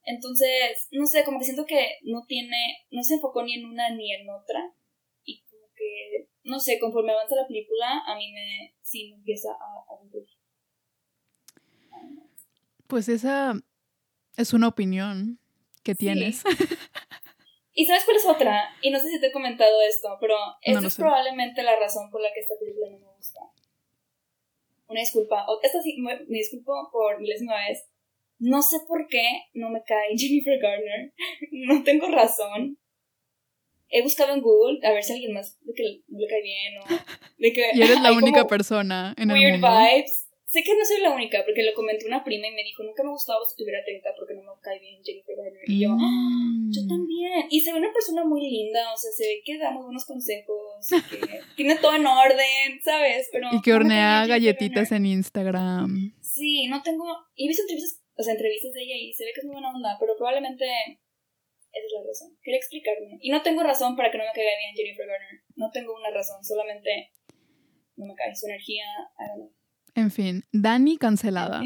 Entonces, 0.04 0.88
no 0.92 1.06
sé, 1.06 1.24
como 1.24 1.38
que 1.38 1.44
siento 1.44 1.66
que 1.66 1.98
no 2.02 2.24
tiene, 2.26 2.86
no 2.90 3.02
se 3.02 3.14
enfocó 3.14 3.42
ni 3.42 3.54
en 3.54 3.66
una 3.66 3.94
ni 3.94 4.14
en 4.14 4.28
otra. 4.30 4.72
Y 5.24 5.42
como 5.42 5.66
que, 5.74 6.28
no 6.44 6.58
sé, 6.58 6.78
conforme 6.78 7.12
avanza 7.12 7.36
la 7.36 7.46
película, 7.46 8.00
a 8.06 8.16
mí 8.16 8.32
me, 8.32 8.74
sí 8.80 9.10
me 9.10 9.16
empieza 9.16 9.50
a 9.50 9.92
aburrir. 9.92 10.26
Pues 12.90 13.09
esa 13.09 13.55
es 14.37 14.53
una 14.53 14.66
opinión 14.66 15.38
que 15.85 15.94
tienes. 15.94 16.42
¿Y 17.72 17.87
sabes 17.87 18.05
cuál 18.05 18.16
es 18.16 18.26
otra? 18.26 18.74
Y 18.83 18.90
no 18.90 18.98
sé 18.98 19.09
si 19.11 19.20
te 19.20 19.29
he 19.29 19.33
comentado 19.33 19.81
esto, 19.81 20.18
pero 20.20 20.35
esta 20.61 20.87
es 20.87 20.96
probablemente 20.96 21.62
la 21.62 21.76
razón 21.76 22.11
por 22.11 22.20
la 22.20 22.33
que 22.35 22.40
esta 22.40 22.57
película 22.59 22.88
no 22.90 22.98
me 22.98 23.16
gusta. 23.16 23.40
Una 24.88 25.00
disculpa. 25.00 25.46
Esta 25.62 25.81
sí, 25.81 25.98
me, 26.00 26.18
disculpo 26.26 26.72
por 26.90 27.20
milésima 27.20 27.55
vez. 27.68 27.88
No 28.40 28.61
sé 28.61 28.79
por 28.88 29.07
qué 29.07 29.22
no 29.55 29.70
me 29.70 29.85
cae 29.85 30.09
Jennifer 30.18 30.59
Garner. 30.59 31.12
no 31.53 31.85
tengo 31.85 32.09
razón. 32.09 32.76
He 33.88 34.03
buscado 34.03 34.35
en 34.35 34.40
Google 34.40 34.85
a 34.85 34.90
ver 34.92 35.05
si 35.05 35.12
alguien 35.12 35.33
más 35.33 35.59
de 35.61 35.74
que 35.74 36.03
no 36.09 36.18
le 36.18 36.26
cae 36.26 36.42
bien 36.42 36.79
o 36.79 36.85
de 37.38 37.53
que 37.53 37.70
y 37.72 37.83
eres 37.83 38.00
la 38.00 38.12
única 38.12 38.48
persona 38.48 39.14
en 39.16 39.31
el 39.31 39.37
mundo. 39.37 39.68
Weird 39.68 39.94
vibes. 39.94 40.29
Sé 40.50 40.64
que 40.64 40.74
no 40.74 40.84
soy 40.84 41.00
la 41.00 41.12
única, 41.14 41.44
porque 41.44 41.62
lo 41.62 41.72
comentó 41.74 42.06
una 42.08 42.24
prima 42.24 42.48
y 42.48 42.50
me 42.50 42.64
dijo, 42.64 42.82
nunca 42.82 43.04
me 43.04 43.10
gustaba 43.10 43.38
si 43.48 43.54
tuviera 43.54 43.84
30 43.84 44.10
porque 44.18 44.34
no 44.34 44.42
me 44.42 44.60
cae 44.60 44.80
bien 44.80 45.00
Jennifer 45.04 45.36
Garner. 45.36 45.62
Y 45.64 45.80
yo, 45.80 45.90
ah, 45.92 46.50
yo 46.74 46.82
mm. 46.82 46.88
también. 46.88 47.46
Y 47.50 47.60
se 47.60 47.72
ve 47.72 47.78
una 47.78 47.92
persona 47.92 48.24
muy 48.24 48.42
linda, 48.50 48.92
o 48.92 48.96
sea, 48.96 49.12
se 49.12 49.22
ve 49.28 49.42
que 49.44 49.58
da 49.58 49.70
muy 49.70 49.84
buenos 49.84 50.04
consejos, 50.06 50.88
que 50.90 51.38
tiene 51.56 51.76
todo 51.76 51.94
en 51.94 52.04
orden, 52.04 52.82
¿sabes? 52.82 53.28
Pero 53.30 53.46
y 53.52 53.62
que 53.62 53.72
hornea 53.72 54.26
galletitas 54.26 54.90
en 54.90 55.06
Instagram. 55.06 56.16
Sí, 56.20 56.66
no 56.66 56.82
tengo... 56.82 57.04
Y 57.36 57.44
he 57.44 57.48
visto 57.48 57.62
entrevistas, 57.62 58.02
o 58.16 58.22
sea, 58.24 58.32
entrevistas 58.32 58.72
de 58.72 58.82
ella 58.82 58.96
y 58.98 59.12
se 59.12 59.24
ve 59.24 59.30
que 59.32 59.42
es 59.42 59.46
muy 59.46 59.54
buena 59.54 59.70
onda, 59.70 59.96
pero 60.00 60.16
probablemente 60.16 60.66
esa 60.66 61.86
es 61.86 61.92
la 61.94 62.08
razón. 62.08 62.36
Quería 62.42 62.58
explicarme. 62.58 63.18
Y 63.20 63.30
no 63.30 63.40
tengo 63.42 63.62
razón 63.62 63.94
para 63.94 64.10
que 64.10 64.18
no 64.18 64.24
me 64.24 64.32
caiga 64.34 64.50
bien 64.58 64.74
Jennifer 64.74 65.06
Garner. 65.06 65.42
No 65.54 65.70
tengo 65.70 65.94
una 65.94 66.10
razón, 66.10 66.42
solamente 66.42 67.12
no 67.94 68.06
me 68.06 68.16
cae 68.16 68.34
su 68.34 68.46
energía, 68.46 68.82
I 69.14 69.28
don't 69.28 69.46
know. 69.46 69.60
En 69.94 70.11
fin, 70.11 70.44
Dani 70.53 70.96
cancelada. 70.96 71.62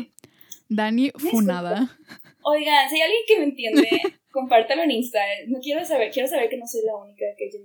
Dani 0.68 1.10
funada. 1.10 1.98
Oigan, 2.42 2.88
si 2.88 2.96
hay 2.96 3.02
alguien 3.02 3.22
que 3.26 3.38
me 3.38 3.44
entiende, 3.44 3.88
compártalo 4.30 4.82
en 4.82 4.90
Insta. 4.90 5.20
No 5.48 5.60
quiero 5.60 5.84
saber, 5.84 6.10
quiero 6.12 6.28
saber 6.28 6.48
que 6.48 6.56
no 6.56 6.66
soy 6.66 6.82
la 6.84 6.96
única 6.96 7.24
que 7.36 7.50
yo 7.50 7.58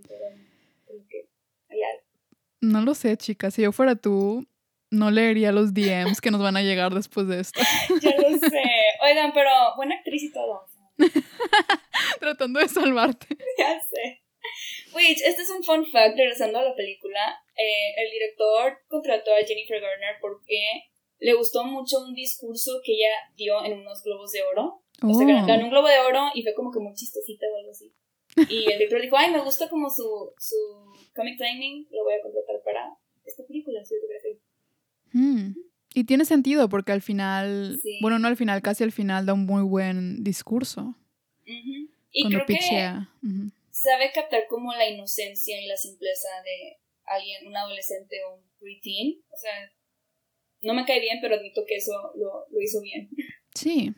que. 1.09 1.29
No 2.61 2.81
lo 2.81 2.93
sé, 2.93 3.15
chicas. 3.15 3.53
Si 3.53 3.61
yo 3.61 3.71
fuera 3.71 3.95
tú, 3.95 4.45
no 4.91 5.11
leería 5.11 5.51
los 5.51 5.73
DMs 5.73 6.19
que 6.19 6.31
nos 6.31 6.41
van 6.41 6.57
a 6.57 6.61
llegar 6.61 6.93
después 6.93 7.27
de 7.27 7.39
esto. 7.39 7.61
ya 8.01 8.17
lo 8.17 8.37
sé. 8.37 8.63
Oigan, 9.03 9.31
pero 9.33 9.49
buena 9.77 9.95
actriz 9.95 10.23
y 10.23 10.31
todo. 10.31 10.65
Tratando 12.19 12.59
de 12.59 12.67
salvarte. 12.67 13.27
Ya 13.57 13.79
sé. 13.79 14.23
Wait, 14.93 15.19
este 15.25 15.41
es 15.41 15.49
un 15.49 15.63
fun 15.63 15.85
fact, 15.85 16.17
regresando 16.17 16.59
a 16.59 16.63
la 16.63 16.75
película. 16.75 17.41
Eh, 17.59 17.93
el 17.97 18.11
director 18.11 18.79
contrató 18.87 19.31
a 19.33 19.45
Jennifer 19.45 19.81
Garner 19.81 20.15
porque 20.21 20.61
le 21.19 21.33
gustó 21.33 21.65
mucho 21.65 21.99
un 21.99 22.13
discurso 22.13 22.79
que 22.83 22.93
ella 22.93 23.11
dio 23.35 23.63
en 23.65 23.79
unos 23.79 24.01
globos 24.01 24.31
de 24.31 24.43
oro. 24.43 24.81
O 25.01 25.13
sea, 25.13 25.25
oh. 25.25 25.47
ganó 25.47 25.65
un 25.65 25.69
globo 25.69 25.87
de 25.87 25.99
oro 25.99 26.27
y 26.33 26.43
fue 26.43 26.53
como 26.53 26.71
que 26.71 26.79
muy 26.79 26.93
chistosita 26.93 27.45
o 27.51 27.57
algo 27.57 27.71
así. 27.71 27.93
Y 28.49 28.71
el 28.71 28.77
director 28.77 29.01
dijo, 29.01 29.17
ay, 29.17 29.31
me 29.31 29.41
gusta 29.41 29.67
como 29.67 29.89
su, 29.89 30.31
su 30.37 30.55
comic 31.13 31.37
timing, 31.37 31.87
lo 31.91 32.03
voy 32.03 32.13
a 32.13 32.21
contratar 32.21 32.61
para 32.63 32.97
esta 33.25 33.43
película, 33.45 33.83
si 33.83 33.95
hmm. 35.13 35.55
Y 35.93 36.03
tiene 36.05 36.23
sentido 36.23 36.69
porque 36.69 36.91
al 36.91 37.01
final, 37.01 37.79
bueno, 38.01 38.19
no 38.19 38.27
al 38.27 38.37
final, 38.37 38.61
casi 38.61 38.83
al 38.83 38.91
final 38.91 39.25
da 39.25 39.33
un 39.33 39.45
muy 39.45 39.63
buen 39.63 40.23
discurso. 40.23 40.95
Y 42.11 42.27
creo 42.29 42.45
que 42.45 42.57
sabe 43.71 44.11
captar 44.13 44.45
como 44.49 44.73
la 44.73 44.87
inocencia 44.87 45.59
y 45.61 45.65
la 45.65 45.77
simpleza 45.77 46.27
de 46.43 46.78
alguien, 47.09 47.47
un 47.47 47.55
adolescente 47.55 48.17
o 48.27 48.35
un 48.35 48.43
preteen. 48.59 49.21
O 49.29 49.37
sea, 49.37 49.51
no 50.61 50.73
me 50.73 50.85
cae 50.85 50.99
bien, 50.99 51.19
pero 51.21 51.35
admito 51.35 51.63
que 51.67 51.75
eso 51.75 51.91
lo, 52.15 52.61
hizo 52.61 52.81
bien. 52.81 53.09
Sí. 53.53 53.93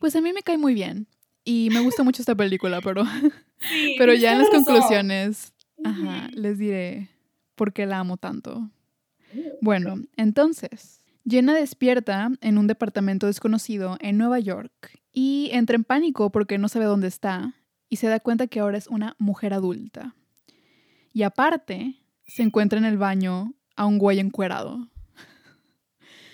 Pues 0.00 0.16
a 0.16 0.20
mí 0.20 0.32
me 0.32 0.42
cae 0.42 0.58
muy 0.58 0.74
bien. 0.74 1.06
Y 1.44 1.70
me 1.70 1.80
gusta 1.80 2.02
mucho 2.02 2.22
esta 2.22 2.34
película, 2.34 2.80
pero, 2.82 3.04
pero 3.98 4.14
ya 4.14 4.32
en 4.32 4.38
las 4.38 4.50
conclusiones 4.50 5.52
les 6.32 6.58
diré 6.58 7.08
por 7.54 7.72
qué 7.72 7.86
la 7.86 7.98
amo 7.98 8.16
tanto. 8.16 8.70
Bueno, 9.60 9.96
entonces, 10.16 11.02
Jenna 11.28 11.54
despierta 11.54 12.30
en 12.40 12.58
un 12.58 12.66
departamento 12.66 13.26
desconocido 13.26 13.96
en 14.00 14.16
Nueva 14.16 14.38
York 14.38 14.98
y 15.12 15.50
entra 15.52 15.76
en 15.76 15.84
pánico 15.84 16.30
porque 16.30 16.58
no 16.58 16.68
sabe 16.68 16.86
dónde 16.86 17.08
está 17.08 17.54
y 17.88 17.96
se 17.96 18.08
da 18.08 18.20
cuenta 18.20 18.46
que 18.46 18.60
ahora 18.60 18.78
es 18.78 18.86
una 18.86 19.14
mujer 19.18 19.52
adulta. 19.52 20.14
Y 21.12 21.22
aparte, 21.22 21.96
se 22.28 22.42
encuentra 22.42 22.78
en 22.78 22.84
el 22.84 22.98
baño 22.98 23.54
a 23.74 23.86
un 23.86 23.98
güey 23.98 24.20
encuerado. 24.20 24.88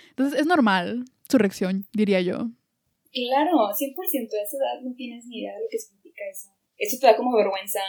Entonces 0.09 0.39
es 0.39 0.45
normal 0.45 1.05
su 1.27 1.37
reacción, 1.37 1.87
diría 1.91 2.21
yo. 2.21 2.49
Claro, 3.11 3.69
100% 3.71 3.75
de 3.75 4.41
esa 4.43 4.57
edad 4.57 4.81
no 4.83 4.93
tienes 4.95 5.25
ni 5.25 5.39
idea 5.39 5.53
de 5.53 5.61
lo 5.61 5.67
que 5.71 5.79
significa 5.79 6.21
eso. 6.29 6.49
Eso 6.77 6.97
te 6.99 7.07
da 7.07 7.15
como 7.15 7.35
vergüenza. 7.35 7.79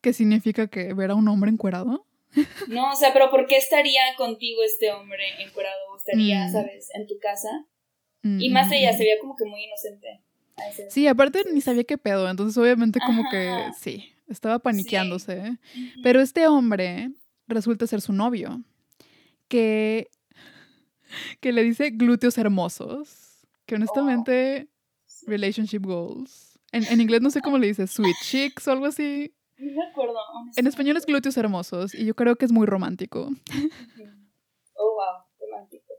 ¿Qué 0.00 0.12
significa 0.12 0.68
que 0.68 0.94
ver 0.94 1.10
a 1.10 1.14
un 1.14 1.28
hombre 1.28 1.50
encuerado? 1.50 2.06
No, 2.68 2.90
o 2.90 2.96
sea, 2.96 3.12
pero 3.12 3.30
¿por 3.30 3.46
qué 3.46 3.56
estaría 3.56 4.02
contigo 4.16 4.62
este 4.64 4.92
hombre 4.92 5.24
encuerado? 5.40 5.96
¿Estaría, 5.96 6.46
mm. 6.46 6.52
sabes, 6.52 6.88
en 6.94 7.06
tu 7.06 7.18
casa? 7.18 7.48
Y 8.22 8.48
más 8.48 8.72
allá, 8.72 8.92
se 8.92 9.00
veía 9.00 9.18
como 9.20 9.36
que 9.36 9.44
muy 9.44 9.62
inocente. 9.64 10.22
Sí, 10.88 11.06
aparte 11.06 11.42
ni 11.52 11.60
sabía 11.60 11.84
qué 11.84 11.98
pedo, 11.98 12.28
entonces 12.30 12.56
obviamente 12.56 12.98
como 13.04 13.24
que 13.30 13.52
sí, 13.78 14.12
estaba 14.28 14.58
paniqueándose. 14.60 15.58
Pero 16.02 16.20
este 16.20 16.46
hombre 16.46 17.10
resulta 17.46 17.86
ser 17.86 18.00
su 18.00 18.12
novio, 18.12 18.62
que, 19.48 20.10
que 21.40 21.52
le 21.52 21.62
dice 21.62 21.90
glúteos 21.90 22.38
hermosos, 22.38 23.46
que 23.66 23.76
honestamente, 23.76 24.68
relationship 25.26 25.80
goals. 25.80 26.58
En, 26.72 26.84
en, 26.84 27.00
inglés 27.00 27.22
no 27.22 27.30
sé 27.30 27.40
cómo 27.40 27.58
le 27.58 27.68
dice, 27.68 27.86
sweet 27.86 28.16
chicks 28.22 28.66
o 28.66 28.72
algo 28.72 28.86
así. 28.86 29.34
No 29.58 29.72
me 29.72 29.90
acuerdo. 29.90 30.16
En 30.56 30.66
español 30.66 30.96
es 30.96 31.06
glúteos 31.06 31.36
hermosos 31.36 31.94
y 31.94 32.04
yo 32.04 32.14
creo 32.14 32.36
que 32.36 32.44
es 32.44 32.52
muy 32.52 32.66
romántico. 32.66 33.30
Oh, 34.76 34.96
wow, 34.96 35.24
romántico. 35.38 35.94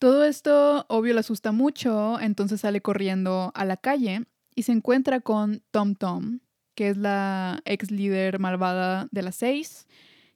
Todo 0.00 0.24
esto, 0.24 0.84
obvio, 0.88 1.14
le 1.14 1.20
asusta 1.20 1.52
mucho, 1.52 2.18
entonces 2.18 2.62
sale 2.62 2.80
corriendo 2.80 3.52
a 3.54 3.64
la 3.64 3.76
calle 3.76 4.24
y 4.56 4.64
se 4.64 4.72
encuentra 4.72 5.20
con 5.20 5.62
Tom 5.70 5.94
Tom, 5.94 6.40
que 6.80 6.88
es 6.88 6.96
la 6.96 7.60
ex 7.66 7.90
líder 7.90 8.38
malvada 8.38 9.06
de 9.10 9.20
las 9.20 9.36
seis, 9.36 9.86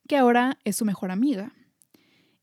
que 0.06 0.18
ahora 0.18 0.58
es 0.64 0.76
su 0.76 0.84
mejor 0.84 1.10
amiga. 1.10 1.54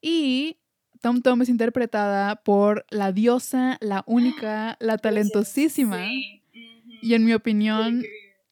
Y 0.02 0.58
Tom 1.02 1.22
Tom 1.22 1.44
es 1.44 1.50
interpretada 1.50 2.38
por 2.38 2.84
la 2.90 3.12
diosa, 3.12 3.78
la 3.80 4.04
única, 4.08 4.76
la 4.80 4.98
talentosísima 4.98 6.04
y 6.12 7.14
en 7.14 7.26
mi 7.26 7.36
opinión 7.36 8.04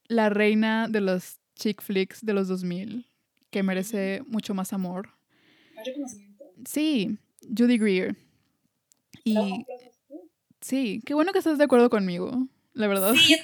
la 0.06 0.28
reina 0.28 0.86
de 0.86 1.00
los 1.00 1.40
chick 1.56 1.82
flicks 1.82 2.24
de 2.24 2.32
los 2.32 2.46
2000, 2.46 3.06
que 3.50 3.64
merece 3.64 4.22
mucho 4.28 4.54
más 4.54 4.72
amor. 4.72 5.08
Sí, 6.64 7.18
Judy 7.42 7.76
Greer. 7.76 8.14
Y 9.24 9.66
sí, 10.60 11.02
qué 11.04 11.14
bueno 11.14 11.32
que 11.32 11.38
estás 11.40 11.58
de 11.58 11.64
acuerdo 11.64 11.90
conmigo, 11.90 12.46
la 12.72 12.86
verdad. 12.86 13.14
Sí, 13.14 13.36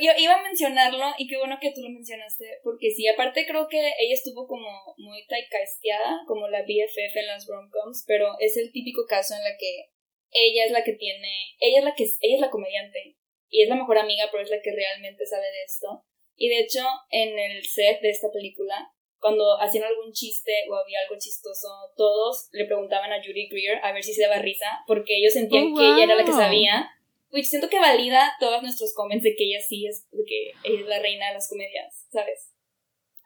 yo, 0.00 0.12
iba 0.18 0.34
a 0.34 0.42
mencionarlo 0.42 1.14
y 1.18 1.26
qué 1.26 1.36
bueno 1.38 1.58
que 1.60 1.72
tú 1.72 1.82
lo 1.82 1.90
mencionaste, 1.90 2.60
porque 2.62 2.90
sí, 2.90 3.06
aparte 3.06 3.46
creo 3.46 3.68
que 3.68 3.78
ella 3.78 4.14
estuvo 4.14 4.46
como 4.46 4.94
muy 4.96 5.26
typecasteada, 5.26 6.22
como 6.26 6.48
la 6.48 6.62
BFF 6.62 7.16
en 7.16 7.26
las 7.26 7.46
rom-coms, 7.46 8.04
pero 8.06 8.34
es 8.40 8.56
el 8.56 8.72
típico 8.72 9.06
caso 9.06 9.34
en 9.34 9.44
la 9.44 9.56
que 9.58 9.90
ella 10.30 10.64
es 10.64 10.72
la 10.72 10.84
que 10.84 10.94
tiene, 10.94 11.54
ella 11.60 11.78
es 11.78 11.84
la 11.84 11.94
que, 11.94 12.04
ella 12.04 12.34
es 12.34 12.40
la 12.40 12.50
comediante, 12.50 13.16
y 13.48 13.62
es 13.62 13.68
la 13.68 13.76
mejor 13.76 13.98
amiga, 13.98 14.28
pero 14.32 14.42
es 14.42 14.50
la 14.50 14.60
que 14.60 14.72
realmente 14.72 15.24
sabe 15.26 15.46
de 15.46 15.62
esto. 15.64 16.04
Y 16.36 16.48
de 16.48 16.58
hecho, 16.58 16.84
en 17.10 17.38
el 17.38 17.64
set 17.64 18.00
de 18.00 18.10
esta 18.10 18.32
película, 18.32 18.90
cuando 19.20 19.58
hacían 19.60 19.84
algún 19.84 20.12
chiste 20.12 20.52
o 20.68 20.74
había 20.74 21.00
algo 21.00 21.16
chistoso, 21.18 21.68
todos 21.96 22.48
le 22.52 22.66
preguntaban 22.66 23.12
a 23.12 23.22
Judy 23.22 23.48
Greer 23.48 23.78
a 23.82 23.92
ver 23.92 24.02
si 24.02 24.12
se 24.12 24.22
daba 24.22 24.42
risa, 24.42 24.66
porque 24.88 25.16
ellos 25.16 25.32
sentían 25.32 25.72
Oh, 25.72 25.76
que 25.78 25.86
ella 25.86 26.04
era 26.04 26.14
la 26.16 26.24
que 26.24 26.32
sabía. 26.32 26.90
Which 27.34 27.46
siento 27.46 27.68
que 27.68 27.80
valida 27.80 28.32
todos 28.38 28.62
nuestros 28.62 28.94
comments 28.94 29.24
de 29.24 29.34
que 29.36 29.44
ella 29.44 29.58
sí 29.68 29.86
es, 29.88 30.08
de 30.12 30.24
que 30.24 30.52
ella 30.62 30.80
es 30.82 30.86
la 30.86 31.00
reina 31.00 31.26
de 31.28 31.34
las 31.34 31.48
comedias, 31.48 32.06
¿sabes? 32.12 32.52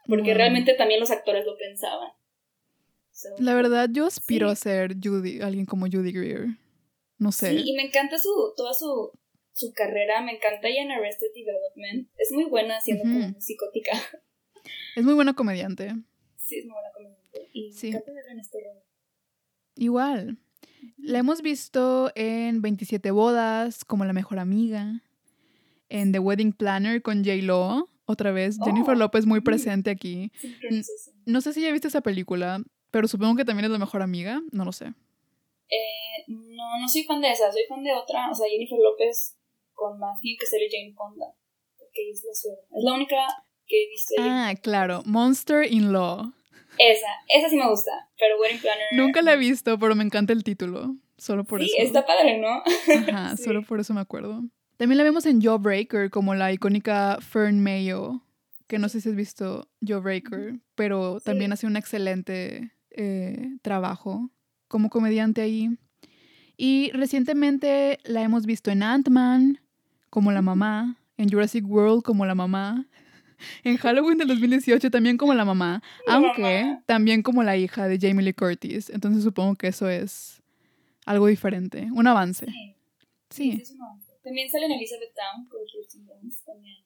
Porque 0.06 0.30
Wow. 0.30 0.38
realmente 0.38 0.72
también 0.72 0.98
los 0.98 1.10
actores 1.10 1.44
lo 1.44 1.58
pensaban. 1.58 2.10
So, 3.12 3.28
La 3.38 3.54
verdad, 3.54 3.90
yo 3.92 4.06
aspiro 4.06 4.48
Sí. 4.48 4.52
a 4.52 4.56
ser 4.56 4.94
Judy, 5.02 5.42
alguien 5.42 5.66
como 5.66 5.86
Judy 5.86 6.12
Greer. 6.12 6.46
No 7.18 7.32
sé. 7.32 7.50
Sí, 7.50 7.62
y 7.66 7.74
me 7.76 7.82
encanta 7.82 8.16
su, 8.18 8.54
toda 8.56 8.72
su, 8.72 9.10
su 9.52 9.72
carrera, 9.74 10.22
me 10.22 10.32
encanta 10.36 10.68
ella 10.68 10.82
en 10.82 10.92
Arrested 10.92 11.26
Development. 11.34 12.08
Es 12.16 12.32
muy 12.32 12.44
buena 12.44 12.80
siendo 12.80 13.04
Ujú. 13.04 13.12
como 13.12 13.40
psicótica. 13.40 13.92
Es 14.96 15.04
muy 15.04 15.14
buena 15.14 15.34
comediante. 15.34 15.92
Sí, 16.36 16.58
es 16.60 16.64
muy 16.64 16.72
buena 16.74 16.92
comediante. 16.94 17.48
Y 17.52 17.72
Sí. 17.72 17.88
me 17.90 17.96
encanta 17.96 18.12
verla 18.12 18.32
en 18.32 18.40
este 18.40 18.58
rol. 18.64 18.82
Igual. 19.76 20.38
La 20.98 21.18
hemos 21.18 21.42
visto 21.42 22.10
en 22.14 22.60
27 22.62 23.10
bodas, 23.10 23.84
como 23.84 24.04
la 24.04 24.12
mejor 24.12 24.38
amiga. 24.38 25.02
En 25.88 26.12
The 26.12 26.18
Wedding 26.18 26.52
Planner 26.52 27.02
con 27.02 27.24
J-Lo. 27.24 27.88
Otra 28.04 28.30
vez, 28.32 28.58
Jennifer 28.64 28.94
Oh, 28.94 28.98
López 28.98 29.26
muy 29.26 29.40
presente 29.40 29.90
aquí. 29.90 30.32
No 31.26 31.40
sé 31.40 31.52
si 31.52 31.60
ya 31.62 31.70
viste 31.72 31.88
esa 31.88 32.00
película, 32.00 32.62
pero 32.90 33.06
supongo 33.06 33.36
que 33.36 33.44
también 33.44 33.66
es 33.66 33.70
la 33.70 33.78
mejor 33.78 34.00
amiga. 34.02 34.40
No 34.50 34.64
lo 34.64 34.72
sé. 34.72 34.86
Eh, 34.86 36.24
no, 36.28 36.80
no 36.80 36.88
soy 36.88 37.04
fan 37.04 37.20
de 37.20 37.30
esa, 37.32 37.52
soy 37.52 37.62
fan 37.68 37.82
de 37.84 37.92
otra, 37.92 38.30
o 38.30 38.34
sea, 38.34 38.48
Jennifer 38.48 38.78
López 38.82 39.36
con 39.74 39.98
Matthew, 39.98 40.36
que 40.40 40.46
sale 40.46 40.68
Jane 40.70 40.94
Fonda. 40.94 41.26
Que 41.92 42.10
es 42.10 42.22
la 42.24 42.34
suegra. 42.34 42.62
Es 42.78 42.84
la 42.84 42.94
única 42.94 43.16
que 43.66 43.84
he 43.84 43.88
visto. 43.88 44.14
Ah, 44.18 44.54
claro. 44.62 45.02
Monster 45.04 45.70
in 45.70 45.92
Law. 45.92 46.32
Esa, 46.78 47.06
esa 47.28 47.48
sí 47.50 47.56
me 47.56 47.68
gusta, 47.68 48.08
pero 48.18 48.40
Wedding 48.40 48.60
Planner. 48.60 48.86
Nunca 48.92 49.22
la 49.22 49.32
he 49.34 49.36
visto, 49.36 49.78
pero 49.78 49.94
me 49.94 50.04
encanta 50.04 50.32
el 50.32 50.44
título. 50.44 50.94
Solo 51.16 51.44
por 51.44 51.60
sí, 51.60 51.72
eso. 51.76 51.86
está 51.86 52.06
padre, 52.06 52.38
¿no? 52.38 52.62
Ajá, 53.12 53.36
Sí. 53.36 53.42
solo 53.44 53.62
por 53.62 53.80
eso 53.80 53.92
me 53.94 54.00
acuerdo. 54.00 54.42
También 54.76 54.98
la 54.98 55.04
vemos 55.04 55.26
en 55.26 55.40
Jawbreaker, 55.42 56.10
como 56.10 56.34
la 56.36 56.52
icónica 56.52 57.18
Fern 57.20 57.60
Mayo, 57.60 58.22
que 58.68 58.78
no 58.78 58.88
sé 58.88 59.00
si 59.00 59.08
has 59.08 59.16
visto 59.16 59.68
Jawbreaker, 59.80 60.60
pero 60.76 61.18
Sí. 61.18 61.24
también 61.24 61.52
hace 61.52 61.66
un 61.66 61.76
excelente 61.76 62.72
eh, 62.90 63.48
trabajo 63.62 64.30
como 64.68 64.90
comediante 64.90 65.40
ahí. 65.42 65.70
Y 66.56 66.90
recientemente 66.92 67.98
la 68.04 68.22
hemos 68.22 68.46
visto 68.46 68.70
en 68.70 68.82
Ant-Man, 68.82 69.60
como 70.10 70.32
la 70.32 70.42
mamá, 70.42 70.96
en 71.16 71.28
Jurassic 71.28 71.64
World 71.68 72.02
como 72.02 72.24
la 72.26 72.34
mamá, 72.34 72.86
en 73.64 73.76
Halloween 73.76 74.18
del 74.18 74.28
2018 74.28 74.90
también 74.90 75.16
como 75.16 75.34
la 75.34 75.44
mamá, 75.44 75.82
La 76.06 76.14
aunque 76.14 76.62
mamá. 76.64 76.82
también 76.86 77.22
como 77.22 77.42
la 77.42 77.56
hija 77.56 77.88
de 77.88 77.98
Jamie 77.98 78.24
Lee 78.24 78.32
Curtis. 78.34 78.90
Entonces 78.90 79.22
supongo 79.24 79.54
que 79.56 79.68
eso 79.68 79.88
es 79.88 80.42
algo 81.06 81.26
diferente, 81.26 81.88
un 81.92 82.06
avance. 82.06 82.46
Sí, 82.46 82.74
Sí. 83.30 83.52
sí, 83.52 83.62
es 83.62 83.70
un 83.72 83.82
avance. 83.82 84.12
También 84.24 84.50
sale 84.50 84.66
en 84.66 84.72
Elizabeth 84.72 85.14
Town 85.14 85.46
con 85.48 85.60
Kirsten 85.66 86.06
Dunst, 86.06 86.44
también. 86.44 86.76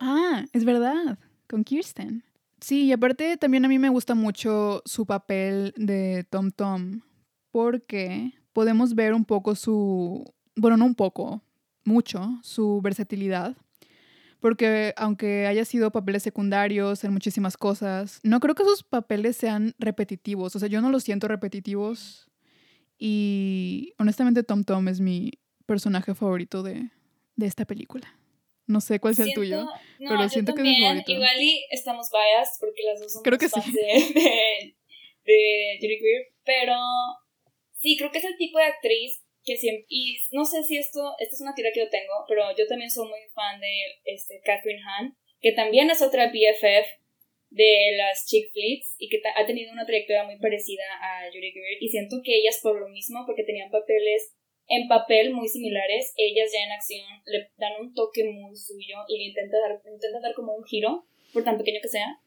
Ah, 0.00 0.44
es 0.52 0.64
verdad, 0.64 1.18
con 1.48 1.64
Kirsten. 1.64 2.22
Sí, 2.60 2.84
y 2.86 2.92
aparte 2.92 3.36
también 3.38 3.64
a 3.64 3.68
mí 3.68 3.78
me 3.78 3.88
gusta 3.88 4.14
mucho 4.14 4.82
su 4.84 5.06
papel 5.06 5.72
de 5.76 6.24
Tom 6.28 6.50
Tom, 6.50 7.00
porque 7.50 8.32
podemos 8.52 8.94
ver 8.94 9.14
un 9.14 9.24
poco 9.24 9.54
su, 9.54 10.24
bueno, 10.56 10.76
no 10.76 10.84
un 10.84 10.94
poco, 10.94 11.42
mucho, 11.84 12.38
su 12.42 12.80
versatilidad. 12.82 13.56
Porque 14.40 14.94
aunque 14.96 15.46
haya 15.46 15.64
sido 15.64 15.90
papeles 15.92 16.22
secundarios 16.22 17.04
en 17.04 17.12
muchísimas 17.12 17.56
cosas, 17.56 18.20
no 18.22 18.40
creo 18.40 18.54
que 18.54 18.64
sus 18.64 18.82
papeles 18.82 19.36
sean 19.36 19.74
repetitivos. 19.78 20.56
O 20.56 20.58
sea, 20.58 20.68
yo 20.68 20.80
no 20.80 20.90
los 20.90 21.04
siento 21.04 21.28
repetitivos. 21.28 22.30
Y 22.98 23.92
honestamente 23.98 24.42
Tom 24.42 24.64
Tom 24.64 24.88
es 24.88 25.00
mi 25.00 25.32
personaje 25.66 26.14
favorito 26.14 26.62
de, 26.62 26.90
de 27.36 27.46
esta 27.46 27.64
película. 27.64 28.18
No 28.66 28.80
sé 28.80 29.00
cuál 29.00 29.14
sea 29.14 29.24
el 29.24 29.34
tuyo. 29.34 29.64
No, 29.64 29.70
pero 29.98 30.28
siento 30.28 30.54
que 30.54 30.62
es 30.62 30.68
mi 30.68 30.82
favorito. 30.82 31.12
Igual 31.12 31.40
y 31.40 31.66
estamos 31.70 32.08
biased 32.10 32.60
porque 32.60 32.82
las 32.84 33.00
dos 33.00 33.12
somos 33.12 33.24
Creo 33.24 33.38
que 33.38 33.48
fans 33.48 33.64
sí. 33.64 33.72
de, 33.72 34.14
de, 34.14 34.74
de 35.24 35.78
Judy 35.80 35.98
Greer, 35.98 36.26
pero 36.44 36.76
sí, 37.74 37.96
creo 37.96 38.10
que 38.10 38.18
es 38.18 38.24
el 38.24 38.36
tipo 38.36 38.58
de 38.58 38.64
actriz 38.64 39.22
que 39.50 39.56
siempre, 39.56 39.84
y 39.88 40.16
no 40.30 40.44
sé 40.44 40.62
si 40.62 40.78
esto, 40.78 41.00
esta 41.18 41.34
es 41.34 41.40
una 41.40 41.56
tira 41.56 41.72
que 41.74 41.80
yo 41.80 41.90
tengo, 41.90 42.22
pero 42.28 42.44
yo 42.56 42.68
también 42.68 42.88
soy 42.88 43.08
muy 43.08 43.18
fan 43.34 43.58
de 43.58 43.98
este, 44.04 44.40
Catherine 44.44 44.80
Hahn, 44.80 45.16
que 45.40 45.50
también 45.50 45.90
es 45.90 46.02
otra 46.02 46.28
BFF 46.28 46.86
de 47.50 47.96
las 47.96 48.26
chick 48.28 48.52
flicks 48.52 48.94
y 48.98 49.08
que 49.08 49.20
ha 49.34 49.44
tenido 49.44 49.72
una 49.72 49.86
trayectoria 49.86 50.22
muy 50.22 50.38
parecida 50.38 50.84
a 51.02 51.26
Judy 51.32 51.50
Greer 51.50 51.78
y 51.80 51.88
siento 51.88 52.22
que 52.22 52.38
ellas 52.38 52.60
por 52.62 52.78
lo 52.78 52.86
mismo, 52.90 53.24
porque 53.26 53.42
tenían 53.42 53.72
papeles 53.72 54.36
en 54.68 54.86
papel 54.86 55.34
muy 55.34 55.48
similares, 55.48 56.14
ellas 56.16 56.52
ya 56.54 56.64
en 56.64 56.70
acción 56.70 57.02
le 57.26 57.50
dan 57.58 57.72
un 57.80 57.92
toque 57.92 58.22
muy 58.22 58.54
suyo 58.54 58.98
y 59.08 59.18
le 59.18 59.24
intenta 59.30 59.58
dar, 59.58 59.82
intenta 59.84 60.20
dar 60.20 60.34
como 60.34 60.54
un 60.54 60.62
giro, 60.62 61.08
por 61.32 61.42
tan 61.42 61.58
pequeño 61.58 61.80
que 61.82 61.88
sea. 61.88 62.22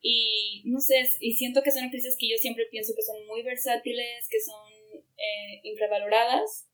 Y 0.00 0.62
no 0.64 0.78
sé, 0.78 1.02
y 1.18 1.32
siento 1.32 1.60
que 1.64 1.72
son 1.72 1.82
actrices 1.82 2.16
que 2.16 2.30
yo 2.30 2.36
siempre 2.38 2.66
pienso 2.70 2.92
que 2.94 3.02
son 3.02 3.26
muy 3.26 3.42
versátiles, 3.42 4.28
que 4.30 4.38
son 4.38 5.02
eh, 5.16 5.58
infravaloradas 5.64 6.67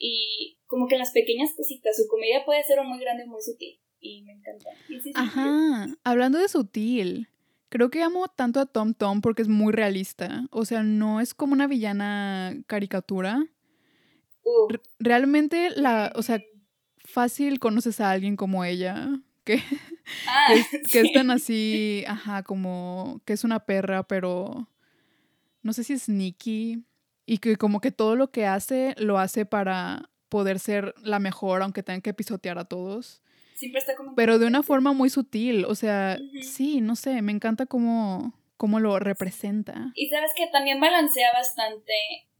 y 0.00 0.56
como 0.66 0.88
que 0.88 0.94
en 0.94 1.00
las 1.00 1.12
pequeñas 1.12 1.50
cositas, 1.54 1.96
su 1.96 2.08
comedia 2.08 2.44
puede 2.44 2.64
ser 2.64 2.78
o 2.78 2.84
muy 2.84 2.98
grande 2.98 3.24
o 3.24 3.26
muy 3.26 3.42
sutil 3.42 3.78
y 4.00 4.22
me 4.22 4.32
encanta. 4.32 4.70
Y 4.88 4.94
sí, 4.94 5.00
sí, 5.02 5.12
Ajá, 5.14 5.88
hablando 6.04 6.38
de 6.38 6.48
sutil, 6.48 7.28
creo 7.68 7.90
que 7.90 8.02
amo 8.02 8.26
tanto 8.28 8.60
a 8.60 8.66
Tom 8.66 8.94
Tom 8.94 9.20
porque 9.20 9.42
es 9.42 9.48
muy 9.48 9.72
realista. 9.72 10.46
O 10.50 10.64
sea, 10.64 10.82
no 10.82 11.20
es 11.20 11.34
como 11.34 11.52
una 11.52 11.66
villana 11.66 12.56
caricatura. 12.66 13.44
Uh, 14.42 14.72
realmente 14.98 15.68
la, 15.76 16.12
o 16.16 16.22
sea, 16.22 16.42
fácil 17.04 17.60
conoces 17.60 18.00
a 18.00 18.10
alguien 18.10 18.36
como 18.36 18.64
ella, 18.64 19.20
que, 19.44 19.62
ah, 20.26 20.46
que, 20.48 20.60
es, 20.60 20.90
que 20.90 21.00
es 21.00 21.12
tan 21.12 21.30
así, 21.30 22.04
ajá, 22.08 22.42
como 22.42 23.20
que 23.26 23.34
es 23.34 23.44
una 23.44 23.66
perra, 23.66 24.02
pero 24.02 24.66
no 25.62 25.74
sé 25.74 25.84
si 25.84 25.92
es 25.92 26.04
sneaky 26.04 26.84
y 27.26 27.38
que 27.38 27.56
como 27.56 27.80
que 27.80 27.90
todo 27.90 28.16
lo 28.16 28.30
que 28.30 28.46
hace 28.46 28.94
lo 28.98 29.18
hace 29.18 29.46
para 29.46 30.10
poder 30.28 30.58
ser 30.58 30.94
la 31.02 31.18
mejor, 31.18 31.62
aunque 31.62 31.82
tenga 31.82 32.00
que 32.00 32.14
pisotear 32.14 32.58
a 32.58 32.64
todos. 32.64 33.22
Siempre 33.54 33.80
está 33.80 33.94
como... 33.96 34.14
Pero 34.14 34.38
de 34.38 34.46
una 34.46 34.62
forma 34.62 34.92
muy 34.92 35.10
sutil, 35.10 35.64
o 35.64 35.74
sea, 35.74 36.18
sí, 36.40 36.80
no 36.80 36.96
sé, 36.96 37.20
me 37.20 37.32
encanta 37.32 37.66
cómo, 37.66 38.32
cómo 38.56 38.80
lo 38.80 38.98
representa. 38.98 39.92
Y 39.94 40.08
sabes 40.08 40.30
que 40.36 40.46
también 40.46 40.80
balancea 40.80 41.32
bastante 41.32 41.92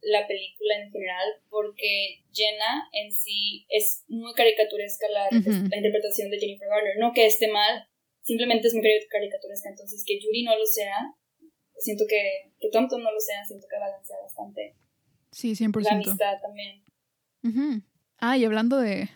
la 0.03 0.27
película 0.27 0.77
en 0.77 0.90
general, 0.90 1.29
porque 1.51 2.25
Jenna 2.33 2.88
en 2.93 3.12
sí 3.12 3.66
es 3.69 4.05
muy 4.09 4.33
caricaturesca 4.33 5.07
la, 5.12 5.25
la 5.31 5.77
interpretación 5.77 6.31
de 6.31 6.38
Jennifer 6.38 6.69
Garner. 6.69 6.97
No 6.99 7.12
que 7.12 7.27
esté 7.27 7.49
mal, 7.49 7.87
simplemente 8.23 8.69
es 8.69 8.75
muy 8.75 8.83
cari- 8.83 9.07
caricaturesca. 9.11 9.69
Entonces, 9.69 10.03
que 10.07 10.19
Judy 10.23 10.45
no 10.45 10.57
lo 10.57 10.64
sea, 10.64 10.97
siento 11.81 12.05
que, 12.09 12.53
que 12.61 12.69
Tom 12.71 12.88
Tom 12.88 13.03
no 13.03 13.11
lo 13.12 13.21
sea, 13.21 13.45
siento 13.45 13.66
que 13.69 13.79
balancea 13.79 14.16
bastante. 14.23 14.77
Sí, 15.33 15.51
La 15.51 15.66
100%. 15.69 15.93
amistad 15.93 16.40
también. 16.43 16.83
Ujú. 17.43 17.83
Ah, 18.19 18.37
y 18.37 18.45
hablando 18.45 18.79
de, 18.79 19.09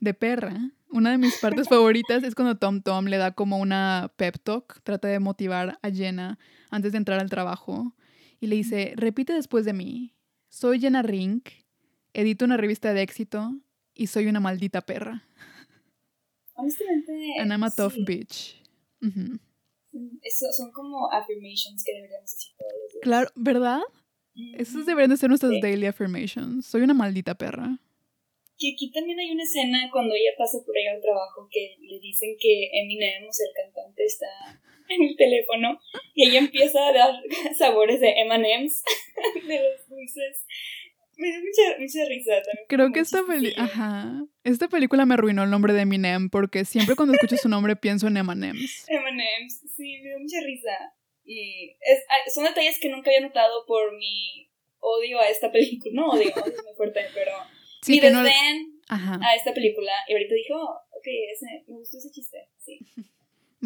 de 0.00 0.14
perra, 0.14 0.54
una 0.90 1.10
de 1.12 1.18
mis 1.18 1.36
partes 1.38 1.68
favoritas 1.68 2.22
es 2.22 2.34
cuando 2.34 2.56
Tom 2.56 2.82
Tom 2.82 3.06
le 3.06 3.16
da 3.16 3.32
como 3.32 3.58
una 3.58 4.12
pep 4.16 4.38
talk, 4.42 4.80
trata 4.82 5.08
de 5.08 5.20
motivar 5.20 5.78
a 5.82 5.90
Jenna 5.90 6.38
antes 6.70 6.92
de 6.92 6.98
entrar 6.98 7.20
al 7.20 7.30
trabajo 7.30 7.94
y 8.40 8.46
le 8.48 8.56
dice, 8.56 8.92
repite 8.96 9.32
después 9.32 9.64
de 9.64 9.72
mí, 9.72 10.14
soy 10.48 10.80
Jenna 10.80 11.02
Rink, 11.02 11.48
edito 12.12 12.44
una 12.44 12.56
revista 12.56 12.92
de 12.92 13.02
éxito 13.02 13.52
y 13.94 14.08
soy 14.08 14.26
una 14.26 14.40
maldita 14.40 14.82
perra. 14.82 15.22
Honestamente. 16.56 17.12
And 17.40 17.52
I'm 17.52 17.64
a 17.64 17.70
tough 17.70 17.94
sí. 17.94 18.04
bitch. 18.04 18.62
Ujú. 19.02 19.38
Eso 20.22 20.46
son 20.56 20.72
como 20.72 21.10
affirmations 21.12 21.82
que 21.84 21.94
deberíamos 21.94 22.30
decir 22.30 22.52
todos 22.58 22.72
los 22.72 22.92
días. 22.92 23.02
Claro, 23.02 23.30
¿verdad? 23.34 23.80
Esos 24.58 24.84
deberían 24.84 25.10
de 25.10 25.16
ser 25.16 25.28
nuestras 25.28 25.52
daily 25.60 25.86
affirmations. 25.86 26.66
Soy 26.66 26.82
una 26.82 26.94
maldita 26.94 27.34
perra. 27.34 27.78
Que 28.58 28.72
aquí 28.74 28.90
también 28.92 29.18
hay 29.18 29.30
una 29.30 29.42
escena 29.42 29.88
cuando 29.92 30.14
ella 30.14 30.30
pasa 30.38 30.58
por 30.64 30.76
ahí 30.76 30.86
al 30.86 31.00
trabajo 31.00 31.48
que 31.50 31.76
le 31.80 32.00
dicen 32.00 32.36
que 32.38 32.70
Eminem, 32.72 33.28
o 33.28 33.32
sea, 33.32 33.46
el 33.46 33.54
cantante, 33.54 34.04
está 34.04 34.26
en 34.88 35.02
el 35.02 35.16
teléfono 35.16 35.78
y 36.14 36.28
ella 36.28 36.40
empieza 36.40 36.88
a 36.88 36.92
dar 36.92 37.14
sabores 37.58 38.00
de 38.00 38.10
M&M's, 38.22 38.82
de 39.46 39.60
los 39.60 39.88
dulces. 39.88 40.46
Me 41.16 41.28
dio 41.28 41.40
mucha, 41.40 41.78
mucha 41.78 42.08
risa 42.08 42.32
también. 42.42 42.66
Creo 42.68 42.92
que 42.92 43.00
esta, 43.00 43.22
peli 43.26 43.52
Ajá. 43.56 44.24
esta 44.42 44.68
película 44.68 45.06
me 45.06 45.14
arruinó 45.14 45.44
el 45.44 45.50
nombre 45.50 45.72
de 45.72 45.82
Eminem 45.82 46.30
porque 46.30 46.64
siempre 46.64 46.96
cuando 46.96 47.14
escucho 47.14 47.36
su 47.36 47.48
nombre 47.48 47.76
pienso 47.76 48.06
en 48.08 48.16
M&M's. 48.16 48.84
M&M's, 48.88 49.60
sí, 49.76 50.00
me 50.02 50.08
dio 50.08 50.18
mucha 50.18 50.40
risa. 50.40 50.94
Y 51.24 51.76
es, 51.80 52.34
son 52.34 52.44
detalles 52.44 52.78
que 52.78 52.90
nunca 52.90 53.10
había 53.10 53.26
notado 53.26 53.64
por 53.66 53.96
mi 53.96 54.50
odio 54.78 55.20
a 55.20 55.28
esta 55.28 55.50
película. 55.50 55.92
No 55.94 56.08
odio, 56.08 56.28
es 56.46 56.64
muy 56.64 56.74
fuerte, 56.76 57.00
pero 57.14 57.32
sí, 57.82 57.92
mi 57.92 58.00
desdén 58.00 58.80
a 58.88 59.34
esta 59.36 59.54
película. 59.54 59.92
Y 60.08 60.12
ahorita 60.12 60.34
dijo, 60.34 60.54
oh, 60.56 60.80
ok, 60.90 61.06
ese, 61.32 61.64
me 61.68 61.76
gustó 61.76 61.98
ese 61.98 62.10
chiste, 62.10 62.48
sí. 62.58 62.78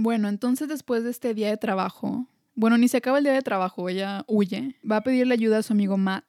Bueno, 0.00 0.28
entonces 0.28 0.68
después 0.68 1.02
de 1.02 1.10
este 1.10 1.34
día 1.34 1.48
de 1.48 1.56
trabajo, 1.56 2.28
bueno, 2.54 2.78
ni 2.78 2.86
se 2.86 2.98
acaba 2.98 3.18
el 3.18 3.24
día 3.24 3.32
de 3.32 3.42
trabajo, 3.42 3.88
ella 3.88 4.24
huye, 4.28 4.76
va 4.88 4.98
a 4.98 5.02
pedirle 5.02 5.34
ayuda 5.34 5.58
a 5.58 5.62
su 5.64 5.72
amigo 5.72 5.96
Matt, 5.96 6.24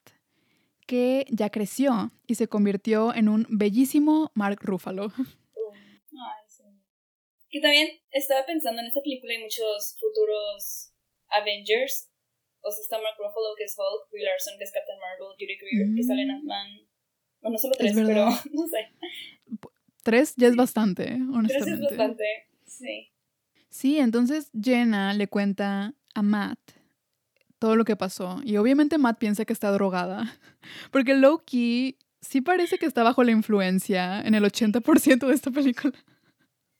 que 0.89 1.27
ya 1.29 1.51
creció 1.51 2.11
y 2.25 2.33
se 2.33 2.47
convirtió 2.47 3.13
en 3.13 3.29
un 3.29 3.45
bellísimo 3.47 4.31
Mark 4.33 4.57
Ruffalo. 4.63 5.13
Ay, 5.15 6.41
sí. 6.47 6.63
Que 7.51 7.61
también 7.61 7.89
estaba 8.09 8.43
pensando 8.47 8.81
en 8.81 8.87
esta 8.87 8.99
película 9.03 9.33
hay 9.33 9.43
muchos 9.43 9.95
futuros 9.99 10.91
Avengers. 11.27 12.09
O 12.61 12.71
sea, 12.71 12.81
está 12.81 12.97
Mark 12.97 13.17
Ruffalo, 13.19 13.53
que 13.55 13.65
es 13.65 13.75
Hulk, 13.77 14.09
Brie 14.11 14.25
Larson, 14.25 14.57
que 14.57 14.63
es 14.63 14.71
Captain 14.71 14.97
Marvel, 14.97 15.35
Judy 15.37 15.57
Greer, 15.61 15.95
que 15.95 16.01
sale 16.01 16.23
en 16.23 16.29
mm. 16.29 16.31
Ant-Man. 16.31 16.67
Bueno, 17.41 17.57
solo 17.59 17.75
tres, 17.77 17.93
pero 17.93 18.25
no 18.51 18.67
sé. 18.67 18.89
Tres 20.01 20.33
ya 20.37 20.47
es 20.47 20.55
bastante, 20.55 21.03
honestamente. 21.03 21.65
Tres 21.65 21.67
es 21.67 21.81
bastante, 21.81 22.25
sí. 22.65 23.11
Sí, 23.69 23.99
entonces 23.99 24.49
Jenna 24.59 25.13
le 25.13 25.27
cuenta 25.27 25.93
a 26.15 26.23
Matt 26.23 26.78
todo 27.59 27.75
lo 27.75 27.85
que 27.85 27.95
pasó. 27.95 28.41
Y 28.43 28.57
obviamente 28.57 28.97
Matt 28.97 29.19
piensa 29.19 29.45
que 29.45 29.53
está 29.53 29.71
drogada. 29.71 30.39
Porque 30.91 31.13
Loki 31.13 31.97
sí 32.21 32.41
parece 32.41 32.77
que 32.77 32.85
está 32.85 33.03
bajo 33.03 33.23
la 33.23 33.31
influencia 33.31 34.21
en 34.21 34.35
el 34.35 34.43
80% 34.43 35.27
de 35.27 35.33
esta 35.33 35.51
película. 35.51 35.93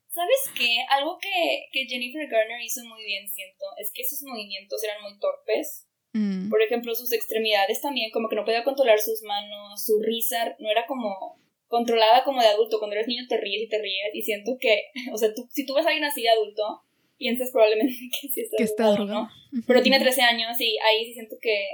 ¿Sabes 0.08 0.52
qué? 0.58 0.78
Algo 0.90 1.18
que, 1.22 1.68
que, 1.72 1.86
Jennifer 1.86 2.28
Garner 2.28 2.62
hizo 2.62 2.84
muy 2.84 3.04
bien, 3.06 3.30
siento, 3.30 3.64
es 3.78 3.92
que 3.94 4.04
sus 4.04 4.24
movimientos 4.24 4.84
eran 4.84 5.02
muy 5.04 5.18
torpes. 5.20 5.88
Mm. 6.14 6.50
Por 6.50 6.62
ejemplo, 6.62 6.96
sus 6.96 7.14
extremidades 7.14 7.82
también, 7.82 8.12
como 8.12 8.28
que 8.28 8.36
no 8.36 8.44
podía 8.44 8.64
controlar 8.64 9.00
sus 9.00 9.22
manos, 9.24 9.86
su 9.86 10.02
risa 10.02 10.56
no 10.60 10.70
era 10.70 10.88
como 10.88 11.40
controlada 11.68 12.24
como 12.24 12.42
de 12.42 12.48
adulto. 12.48 12.80
Cuando 12.80 12.96
eres 12.96 13.08
niño 13.08 13.24
te 13.30 13.38
ríes 13.38 13.62
y 13.64 13.70
te 13.70 13.82
ríes 13.82 14.14
y 14.14 14.24
siento 14.24 14.58
que, 14.60 14.86
o 15.14 15.18
sea, 15.18 15.34
tú, 15.34 15.48
si 15.52 15.66
tú 15.66 15.76
ves 15.76 15.86
a 15.86 15.90
alguien 15.90 16.06
así 16.06 16.24
de 16.24 16.30
adulto, 16.30 16.82
piensas 17.20 17.52
probablemente 17.52 17.94
que 18.22 18.28
sí 18.30 18.42
está, 18.42 18.58
que 18.58 18.64
está 18.64 18.98
¿no? 18.98 19.30
Pero 19.68 19.84
tiene 19.84 20.00
13 20.00 20.22
años 20.24 20.60
y 20.60 20.78
ahí 20.80 21.06
sí 21.06 21.14
siento 21.14 21.36
que, 21.40 21.66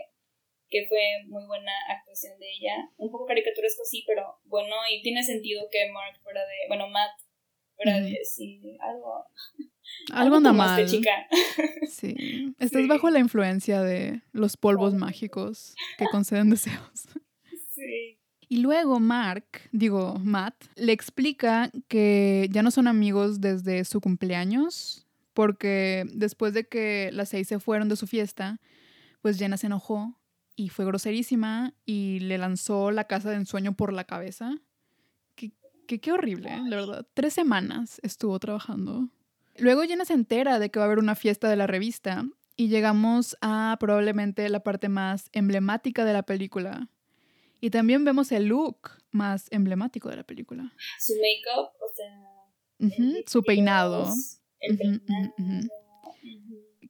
que 0.70 0.86
fue 0.90 1.24
muy 1.28 1.46
buena 1.46 1.72
actuación 1.90 2.38
de 2.40 2.48
ella. 2.52 2.90
Un 2.98 3.12
poco 3.12 3.26
caricaturesco 3.26 3.84
sí, 3.86 4.04
pero 4.06 4.40
bueno, 4.44 4.76
y 4.92 5.02
tiene 5.02 5.24
sentido 5.24 5.70
que 5.72 5.90
Mark 5.92 6.20
fuera 6.22 6.42
de, 6.42 6.68
bueno, 6.68 6.90
Matt 6.90 7.12
fuera 7.76 8.02
de, 8.02 8.20
sí, 8.26 8.78
algo... 8.82 9.26
Algo 10.12 10.38
anda 10.38 10.52
mal. 10.52 10.86
Chica. 10.88 11.28
Sí. 11.88 12.54
Estás 12.60 12.88
bajo 12.88 13.10
la 13.10 13.20
influencia 13.20 13.82
de 13.82 14.22
los 14.34 14.58
polvos 14.58 14.94
mágicos 14.96 15.76
que 15.98 16.06
conceden 16.06 16.50
deseos. 16.50 17.08
Sí. 17.70 18.22
Y 18.48 18.60
luego 18.60 19.02
Mark, 19.02 19.46
digo 19.74 20.18
Matt, 20.24 20.56
le 20.76 20.94
explica 20.94 21.72
que 21.90 22.48
ya 22.52 22.64
no 22.64 22.72
son 22.72 22.88
amigos 22.88 23.42
desde 23.42 23.84
su 23.84 24.00
cumpleaños, 24.00 25.05
porque 25.36 26.06
después 26.14 26.56
de 26.56 26.68
que 26.68 27.12
las 27.14 27.30
seis 27.30 27.48
se 27.48 27.60
fueron 27.60 27.88
de 27.90 27.96
su 27.96 28.08
fiesta, 28.08 28.60
pues 29.22 29.38
Jenna 29.38 29.58
se 29.58 29.68
enojó 29.68 30.18
y 30.56 30.70
fue 30.70 30.86
groserísima 30.86 31.76
y 31.86 32.20
le 32.22 32.40
lanzó 32.40 32.90
la 32.90 33.04
casa 33.04 33.30
de 33.30 33.36
ensueño 33.36 33.76
por 33.76 33.94
la 33.94 34.06
cabeza. 34.06 34.56
Que, 35.36 36.00
qué 36.00 36.12
horrible, 36.12 36.50
la 36.66 36.78
verdad. 36.78 37.08
Tres 37.14 37.34
semanas 37.34 38.00
estuvo 38.02 38.40
trabajando. 38.40 39.10
Luego 39.58 39.84
Jenna 39.84 40.06
se 40.06 40.14
entera 40.14 40.58
de 40.58 40.72
que 40.72 40.80
va 40.80 40.86
a 40.86 40.88
haber 40.88 40.98
una 40.98 41.14
fiesta 41.14 41.48
de 41.48 41.56
la 41.56 41.68
revista 41.68 42.26
y 42.56 42.70
llegamos 42.70 43.38
a 43.42 43.78
probablemente 43.80 44.50
la 44.50 44.62
parte 44.62 44.90
más 44.90 45.30
emblemática 45.32 46.06
de 46.06 46.14
la 46.14 46.24
película, 46.24 46.90
y 47.66 47.70
también 47.72 48.06
vemos 48.06 48.32
el 48.32 48.46
look 48.46 48.92
más 49.12 49.48
emblemático 49.52 50.10
de 50.10 50.18
la 50.18 50.24
película. 50.24 50.72
Su 51.00 51.14
make-up, 51.14 51.72
o 51.82 51.94
sea. 51.96 53.24
su 53.26 53.44
peinado. 53.44 54.14
El 54.68 54.78
peinado. 54.78 55.34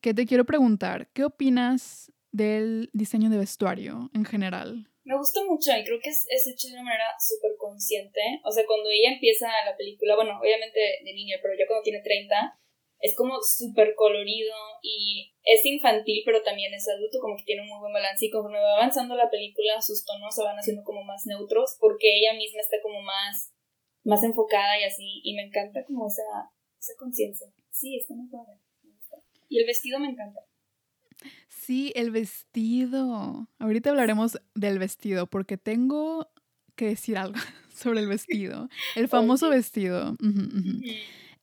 ¿Qué 0.02 0.14
te 0.14 0.26
quiero 0.26 0.46
preguntar? 0.46 1.10
¿Qué 1.14 1.24
opinas 1.24 2.12
del 2.32 2.90
diseño 2.94 3.30
de 3.30 3.38
vestuario 3.38 4.10
en 4.14 4.26
general? 4.26 4.92
Me 5.04 5.18
gustó 5.18 5.46
mucho 5.46 5.72
y 5.72 5.84
creo 5.84 6.00
que 6.02 6.10
es, 6.10 6.26
es 6.30 6.48
hecho 6.48 6.68
de 6.68 6.74
una 6.74 6.84
manera 6.84 7.06
súper 7.20 7.56
consciente. 7.58 8.20
O 8.44 8.52
sea, 8.52 8.66
cuando 8.66 8.90
ella 8.90 9.14
empieza 9.14 9.48
la 9.66 9.78
película, 9.78 10.16
bueno, 10.16 10.40
obviamente 10.40 10.80
de 11.04 11.14
niña, 11.14 11.38
pero 11.42 11.54
ya 11.54 11.68
cuando 11.68 11.84
tiene 11.84 12.02
30, 12.02 12.58
es 13.00 13.16
como 13.16 13.38
súper 13.42 13.94
colorido 13.96 14.56
y 14.82 15.34
es 15.44 15.66
infantil, 15.66 16.24
pero 16.26 16.42
también 16.42 16.74
es 16.74 16.88
adulto, 16.88 17.20
como 17.20 17.38
que 17.38 17.44
tiene 17.44 17.62
un 17.62 17.70
muy 17.70 17.80
buen 17.80 17.94
balance 17.94 18.26
y 18.26 18.32
conforme 18.32 18.60
va 18.60 18.76
avanzando 18.76 19.16
la 19.16 19.30
película, 19.30 19.82
sus 19.82 20.04
tonos 20.06 20.34
se 20.34 20.44
van 20.44 20.58
haciendo 20.58 20.84
como 20.84 21.04
más 21.04 21.26
neutros 21.26 21.78
porque 21.80 22.18
ella 22.18 22.34
misma 22.34 22.62
está 22.62 22.78
como 22.82 23.02
más, 23.02 23.54
más 24.04 24.24
enfocada 24.24 24.80
y 24.80 24.86
así, 24.86 25.22
y 25.24 25.36
me 25.36 25.44
encanta 25.44 25.86
como 25.86 26.08
esa, 26.08 26.50
esa 26.80 26.94
conciencia. 26.98 27.48
Sí, 27.76 27.98
está 27.98 28.14
muy 28.14 28.30
padre. 28.30 28.58
Y 29.50 29.60
el 29.60 29.68
vestido 29.68 30.00
me 30.00 30.08
encanta. 30.08 30.40
Sí, 31.50 31.92
el 31.96 32.10
vestido. 32.10 33.50
Ahorita 33.60 33.90
hablaremos 33.90 34.40
del 34.54 34.80
vestido 34.80 35.28
porque 35.28 35.58
tengo 35.58 36.30
que 36.78 36.86
decir 36.86 37.18
algo 37.18 37.38
sobre 37.76 38.00
el 38.00 38.08
vestido. 38.08 38.70
El 38.96 39.10
famoso 39.10 39.50
vestido. 39.50 40.16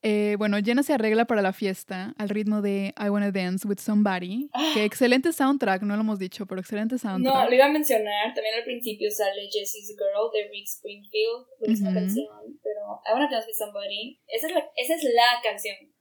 Eh, 0.01 0.37
bueno, 0.39 0.57
Jenna 0.65 0.83
se 0.83 0.95
arregla 0.95 1.27
para 1.27 1.43
la 1.43 1.53
fiesta 1.53 2.15
al 2.17 2.31
ritmo 2.31 2.63
de 2.63 2.95
I 2.99 3.11
Wanna 3.11 3.31
Dance 3.31 3.69
with 3.69 3.79
Somebody. 3.79 4.49
Que 4.73 4.81
ah. 4.81 4.85
excelente 4.85 5.35
soundtrack, 5.35 5.83
no 5.83 5.97
lo 5.97 6.01
hemos 6.01 6.19
dicho, 6.19 6.47
pero 6.47 6.63
excelente 6.63 6.97
soundtrack. 6.97 7.35
No, 7.35 7.47
lo 7.47 7.55
iba 7.55 7.67
a 7.67 7.73
mencionar. 7.73 8.33
También 8.35 8.55
al 8.57 8.65
principio 8.65 9.11
sale 9.11 9.51
Jessie's 9.53 9.89
Girl 9.89 10.31
de 10.33 10.49
Rick 10.49 10.67
Springfield, 10.67 11.47
buenísima 11.59 11.93
canción. 11.93 12.27
Pero 12.63 13.03
I 13.07 13.13
Wanna 13.13 13.29
Dance 13.31 13.47
with 13.47 13.57
Somebody. 13.57 14.19
Esa 14.29 14.47
es 14.47 14.55
la, 14.55 14.65
esa 14.77 14.95
es 14.95 15.05
la 15.05 15.43
canción 15.43 15.92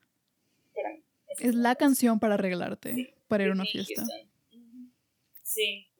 Es, 1.38 1.54
la, 1.54 1.74
canción 1.76 2.20
para 2.20 2.34
arreglarte, 2.34 3.14
para 3.28 3.44
ir 3.44 3.50
a 3.50 3.52
una 3.52 3.64
fiesta. 3.64 4.04
Sí, 5.42 5.92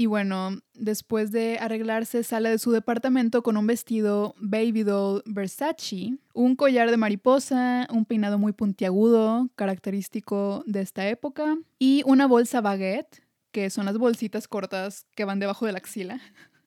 y 0.00 0.06
bueno, 0.06 0.62
después 0.72 1.30
de 1.30 1.58
arreglarse, 1.58 2.22
sale 2.22 2.48
de 2.48 2.58
su 2.58 2.70
departamento 2.70 3.42
con 3.42 3.58
un 3.58 3.66
vestido 3.66 4.34
Baby 4.38 4.82
Doll 4.82 5.22
Versace, 5.26 6.16
un 6.32 6.56
collar 6.56 6.90
de 6.90 6.96
mariposa, 6.96 7.86
un 7.92 8.06
peinado 8.06 8.38
muy 8.38 8.54
puntiagudo, 8.54 9.50
característico 9.56 10.62
de 10.66 10.80
esta 10.80 11.06
época, 11.08 11.58
y 11.78 12.02
una 12.06 12.26
bolsa 12.26 12.62
baguette, 12.62 13.22
que 13.52 13.68
son 13.68 13.84
las 13.84 13.98
bolsitas 13.98 14.48
cortas 14.48 15.06
que 15.14 15.26
van 15.26 15.38
debajo 15.38 15.66
de 15.66 15.72
la 15.72 15.78
axila. 15.78 16.18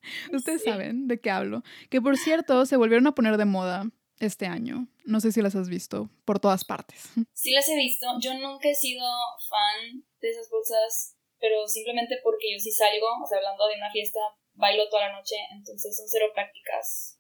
Ustedes 0.32 0.64
saben 0.64 1.08
de 1.08 1.20
qué 1.20 1.32
hablo. 1.32 1.64
Que 1.90 2.02
por 2.02 2.18
cierto, 2.18 2.68
se 2.68 2.78
volvieron 2.78 3.08
a 3.08 3.16
poner 3.16 3.38
de 3.38 3.46
moda 3.46 3.90
este 4.26 4.46
año. 4.46 4.88
No 5.06 5.20
sé 5.20 5.32
si 5.32 5.42
las 5.42 5.56
has 5.56 5.70
visto 5.70 6.10
por 6.26 6.40
todas 6.40 6.66
partes. 6.66 7.10
Sí 7.34 7.52
las 7.52 7.68
he 7.70 7.76
visto. 7.76 8.08
Yo 8.20 8.34
nunca 8.36 8.70
he 8.70 8.76
sido 8.76 9.06
fan 9.50 10.04
de 10.22 10.30
esas 10.30 10.50
bolsas 10.50 11.14
pero 11.44 11.68
simplemente 11.68 12.16
porque 12.24 12.54
yo 12.54 12.58
sí 12.58 12.72
salgo, 12.72 13.06
o 13.22 13.28
sea, 13.28 13.38
hablando 13.38 13.68
de 13.68 13.76
una 13.76 13.92
fiesta, 13.92 14.22
bailo 14.54 14.88
toda 14.88 15.10
la 15.10 15.18
noche, 15.18 15.36
entonces 15.52 15.94
son 15.98 16.08
cero 16.08 16.28
prácticas. 16.34 17.20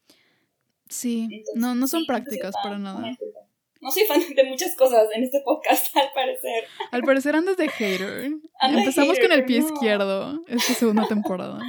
Sí, 0.87 1.43
no, 1.55 1.75
no 1.75 1.89
son 1.89 2.05
prácticas 2.05 2.55
para 2.63 2.77
nada. 2.77 3.17
No 3.81 3.91
soy 3.91 4.05
fan 4.05 4.21
de 4.33 4.43
muchas 4.45 4.77
cosas 4.77 5.09
en 5.13 5.23
este 5.23 5.41
podcast, 5.43 5.93
al 5.97 6.13
parecer. 6.13 6.63
Al 6.91 7.03
parecer 7.03 7.35
andas 7.35 7.57
de 7.57 7.67
hater. 7.67 8.31
Empezamos 8.61 9.19
con 9.19 9.33
el 9.33 9.43
pie 9.43 9.57
izquierdo 9.57 10.41
esta 10.47 10.73
segunda 10.73 11.05
temporada. 11.05 11.59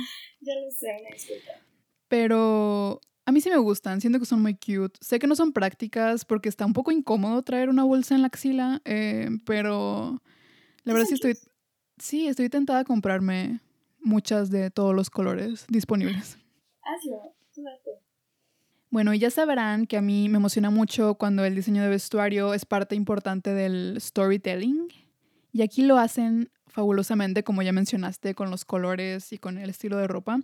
ya 0.41 0.55
lo 0.55 0.71
sé, 0.71 0.97
una 1.01 1.11
disculpa. 1.11 1.61
Pero 2.07 3.01
a 3.27 3.33
mí 3.33 3.41
sí 3.41 3.51
me 3.51 3.57
gustan, 3.57 4.01
siento 4.01 4.19
que 4.19 4.27
son 4.27 4.43
muy 4.43 4.55
cute. 4.55 4.99
Sé 5.01 5.19
que 5.19 5.27
no 5.27 5.37
son 5.37 5.53
prácticas 5.53 6.25
porque 6.25 6.49
está 6.49 6.67
un 6.67 6.73
poco 6.73 6.93
incómodo 6.93 7.43
traer 7.43 7.69
una 7.69 7.85
bolsa 7.85 8.15
en 8.15 8.23
la 8.23 8.29
axila, 8.29 8.83
eh, 8.85 9.31
pero 9.45 10.23
la 10.85 10.93
verdad 10.93 11.09
sí 11.09 11.15
estoy, 11.15 11.37
Sí, 11.99 12.27
estoy 12.27 12.49
tentada 12.49 12.81
a 12.81 12.85
comprarme 12.85 13.61
muchas 14.01 14.51
de 14.51 14.71
todos 14.71 14.95
los 14.95 15.11
colores 15.11 15.65
disponibles. 15.69 16.39
Bueno, 18.91 19.15
y 19.15 19.19
ya 19.19 19.31
sabrán 19.31 19.87
que 19.87 19.97
a 19.97 20.03
mí 20.03 20.29
me 20.29 20.37
emociona 20.37 20.71
mucho 20.71 21.15
cuando 21.15 21.45
el 21.45 21.55
diseño 21.55 21.83
de 21.83 21.89
vestuario 21.89 22.55
es 22.55 22.65
parte 22.65 22.95
importante 22.95 23.55
del 23.55 23.97
storytelling. 24.01 24.89
Y 25.53 25.63
aquí 25.63 25.83
lo 25.83 25.99
hacen 25.99 26.51
fabulosamente, 26.67 27.45
como 27.45 27.63
ya 27.63 27.73
mencionaste, 27.73 28.35
con 28.35 28.51
los 28.51 28.65
colores 28.65 29.33
y 29.33 29.39
con 29.39 29.59
el 29.59 29.71
estilo 29.71 29.97
de 29.97 30.09
ropa. 30.09 30.41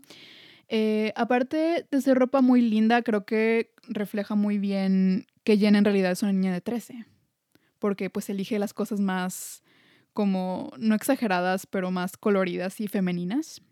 Eh, 0.73 1.13
aparte 1.17 1.85
de 1.91 2.01
ser 2.01 2.17
ropa 2.17 2.41
muy 2.43 2.61
linda, 2.61 3.03
creo 3.03 3.25
que 3.25 3.75
refleja 3.89 4.37
muy 4.37 4.59
bien 4.59 5.27
que 5.43 5.59
Jen 5.59 5.75
en 5.75 5.85
realidad 5.85 6.13
es 6.13 6.23
una 6.23 6.33
niña 6.33 6.53
de 6.53 6.61
13, 6.61 7.07
porque 7.81 8.09
pues 8.09 8.31
elige 8.31 8.57
las 8.61 8.73
cosas 8.73 9.01
más 9.01 9.65
como, 10.13 10.73
no 10.79 10.95
exageradas, 10.95 11.67
pero 11.67 11.91
más 11.91 12.17
coloridas 12.17 12.81
y 12.81 12.87
femeninas. 12.87 13.63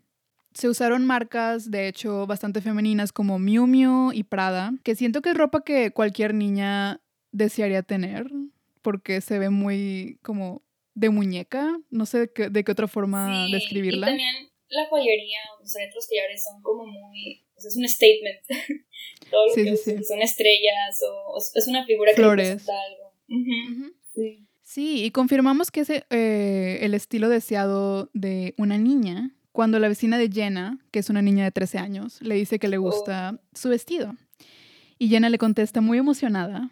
Se 0.53 0.67
usaron 0.67 1.05
marcas, 1.05 1.71
de 1.71 1.87
hecho, 1.87 2.27
bastante 2.27 2.59
femeninas 2.59 3.13
como 3.13 3.39
Miu 3.39 3.65
Miu 3.65 4.11
y 4.11 4.23
Prada, 4.23 4.73
que 4.83 4.95
siento 4.95 5.21
que 5.21 5.29
es 5.29 5.37
ropa 5.37 5.63
que 5.63 5.91
cualquier 5.91 6.33
niña 6.33 6.99
desearía 7.31 7.81
tener, 7.81 8.29
porque 8.81 9.21
se 9.21 9.39
ve 9.39 9.49
muy 9.49 10.19
como 10.21 10.63
de 10.95 11.11
muñeca, 11.11 11.79
no 11.91 12.05
sé 12.05 12.19
de 12.19 12.33
qué, 12.33 12.49
de 12.49 12.65
qué 12.65 12.73
otra 12.73 12.89
forma 12.89 13.45
Sí, 13.45 13.53
describirla. 13.53 14.07
Y 14.07 14.09
también 14.09 14.48
la 14.69 14.85
joyería, 14.87 15.39
o 15.61 15.65
sea, 15.65 15.85
los 15.93 16.07
collares 16.07 16.43
son 16.43 16.61
como 16.61 16.85
muy. 16.85 17.43
Sea, 17.57 17.69
es 17.69 17.77
un 17.77 17.87
statement. 17.87 18.39
Todo 19.31 19.47
lo 19.47 19.53
Sí, 19.53 19.63
que 19.63 19.75
sí, 19.75 19.83
sí. 19.83 19.91
usan, 19.91 20.03
son 20.05 20.21
estrellas 20.21 21.01
o, 21.07 21.33
o 21.33 21.37
es 21.37 21.67
una 21.67 21.85
figura 21.85 22.11
que 22.13 22.17
Flores. 22.21 22.47
representa 22.49 22.73
algo. 22.83 23.13
Ujú, 23.27 23.83
Ujú. 23.85 23.93
Sí. 24.15 24.45
Sí, 24.63 25.03
y 25.05 25.11
confirmamos 25.11 25.71
que 25.71 25.79
es 25.81 25.89
eh, 25.89 26.79
el 26.81 26.93
estilo 26.93 27.27
deseado 27.29 28.09
de 28.13 28.53
una 28.57 28.77
niña 28.77 29.31
cuando 29.51 29.79
la 29.79 29.87
vecina 29.89 30.17
de 30.19 30.29
Jenna, 30.31 30.77
que 30.91 30.99
es 30.99 31.09
una 31.09 31.21
niña 31.23 31.43
de 31.43 31.51
13 31.51 31.79
años, 31.79 32.21
le 32.21 32.35
dice 32.35 32.59
que 32.59 32.67
le 32.67 32.77
gusta 32.77 33.41
su 33.53 33.69
vestido. 33.69 34.15
Y 34.99 35.09
Jenna 35.09 35.29
le 35.29 35.37
contesta 35.39 35.81
muy 35.81 35.97
emocionada, 35.97 36.69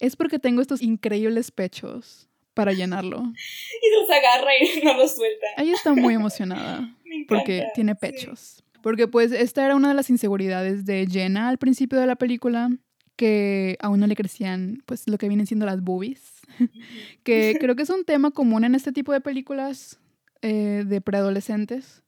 es 0.00 0.16
porque 0.16 0.38
tengo 0.40 0.60
estos 0.60 0.82
increíbles 0.82 1.50
pechos 1.52 2.28
para 2.52 2.72
llenarlo. 2.72 3.22
Y 3.82 4.00
los 4.00 4.10
agarra 4.10 4.50
y 4.58 4.80
no 4.84 4.94
los 4.98 5.14
suelta. 5.14 5.46
Ella 5.56 5.74
está 5.74 5.94
muy 5.94 6.14
emocionada. 6.14 6.94
Porque 7.30 7.66
tiene 7.74 7.94
pechos. 7.94 8.62
Porque 8.82 9.08
pues 9.08 9.32
esta 9.32 9.64
era 9.64 9.76
una 9.76 9.88
de 9.88 9.94
las 9.94 10.10
inseguridades 10.10 10.84
de 10.84 11.06
Jenna 11.10 11.48
al 11.48 11.58
principio 11.58 11.98
de 11.98 12.06
la 12.06 12.16
película, 12.16 12.70
que 13.16 13.76
aún 13.80 14.00
no 14.00 14.06
le 14.06 14.16
crecían 14.16 14.82
pues 14.86 15.06
lo 15.06 15.18
que 15.18 15.28
vienen 15.28 15.46
siendo 15.46 15.66
las 15.66 15.82
boobies. 15.82 16.40
que 17.24 17.56
creo 17.60 17.76
que 17.76 17.82
es 17.82 17.90
un 17.90 18.04
tema 18.04 18.30
común 18.30 18.64
en 18.64 18.74
este 18.74 18.92
tipo 18.92 19.12
de 19.12 19.20
películas 19.20 20.00
eh, 20.42 20.84
de 20.86 21.00
preadolescentes, 21.00 22.02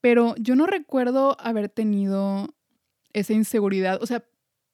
pero 0.00 0.34
yo 0.38 0.56
no 0.56 0.66
recuerdo 0.66 1.36
haber 1.40 1.68
tenido 1.68 2.54
esa 3.12 3.34
inseguridad, 3.34 4.02
o 4.02 4.06
sea, 4.06 4.24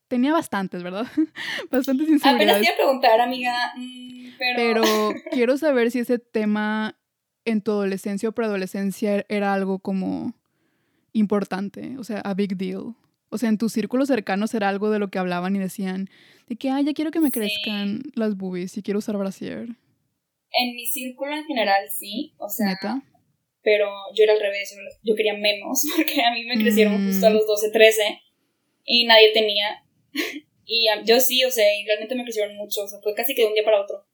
tenía 0.08 0.32
bastantes, 0.32 0.82
¿verdad? 0.82 1.06
bastantes 1.70 2.06
Apenas 2.06 2.22
te 2.22 2.28
inseguridades, 2.28 2.62
iba 2.62 2.72
a 2.72 2.76
preguntar, 2.76 3.20
amiga, 3.20 3.54
mm, 3.76 4.26
pero. 4.38 4.82
pero 4.82 5.14
quiero 5.32 5.56
saber 5.56 5.90
si 5.90 6.00
ese 6.00 6.18
tema 6.18 6.96
en 7.44 7.60
tu 7.62 7.72
adolescencia 7.72 8.28
o 8.28 8.32
preadolescencia 8.32 9.24
era 9.28 9.52
algo 9.54 9.78
como 9.78 10.34
importante, 11.12 11.96
o 11.98 12.04
sea, 12.04 12.20
a 12.20 12.34
big 12.34 12.56
deal. 12.56 12.94
O 13.30 13.38
sea, 13.38 13.48
en 13.48 13.58
tu 13.58 13.68
círculo 13.68 14.06
cercano 14.06 14.46
era 14.52 14.68
algo 14.68 14.90
de 14.90 14.98
lo 14.98 15.08
que 15.08 15.18
hablaban 15.18 15.56
y 15.56 15.58
decían 15.58 16.08
de 16.48 16.56
que, 16.56 16.70
ay, 16.70 16.84
ya 16.84 16.92
quiero 16.92 17.10
que 17.10 17.20
me 17.20 17.28
Sí. 17.28 17.32
crezcan 17.32 18.02
las 18.14 18.36
boobies 18.36 18.76
y 18.76 18.82
quiero 18.82 18.98
usar 18.98 19.16
brasier. 19.16 19.68
En 20.56 20.74
mi 20.76 20.86
círculo 20.86 21.34
en 21.34 21.44
general 21.44 21.84
sí, 21.90 22.34
o 22.38 22.48
sea, 22.48 22.66
¿Neta? 22.68 23.02
pero 23.62 23.88
yo 24.16 24.22
era 24.24 24.34
al 24.34 24.40
revés, 24.40 24.76
yo, 25.02 25.14
quería 25.16 25.34
menos, 25.34 25.82
porque 25.96 26.22
a 26.22 26.32
mí 26.32 26.44
me 26.44 26.62
crecieron 26.62 27.02
Mm. 27.02 27.06
justo 27.08 27.26
a 27.26 27.30
los 27.30 27.46
12, 27.46 27.70
13 27.70 28.02
y 28.84 29.06
nadie 29.06 29.32
tenía. 29.32 29.82
y 30.66 30.86
yo 31.04 31.18
sí, 31.20 31.44
o 31.44 31.50
sea, 31.50 31.64
y 31.76 31.84
realmente 31.86 32.14
me 32.14 32.22
crecieron 32.24 32.54
mucho, 32.56 32.84
o 32.84 32.88
sea, 32.88 33.00
fue 33.02 33.14
casi 33.14 33.34
que 33.34 33.42
de 33.42 33.48
un 33.48 33.54
día 33.54 33.64
para 33.64 33.80
otro. 33.82 34.04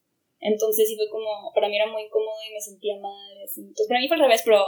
Entonces 0.40 0.88
sí 0.88 0.96
fue 0.96 1.08
como, 1.10 1.52
para 1.54 1.68
mí 1.68 1.76
era 1.76 1.86
muy 1.86 2.02
incómodo 2.02 2.36
y 2.48 2.54
me 2.54 2.60
sentía 2.60 2.98
mal. 3.00 3.36
así. 3.44 3.60
Entonces 3.60 3.88
para 3.88 4.00
mí 4.00 4.08
fue 4.08 4.16
al 4.16 4.22
revés, 4.22 4.42
pero 4.44 4.64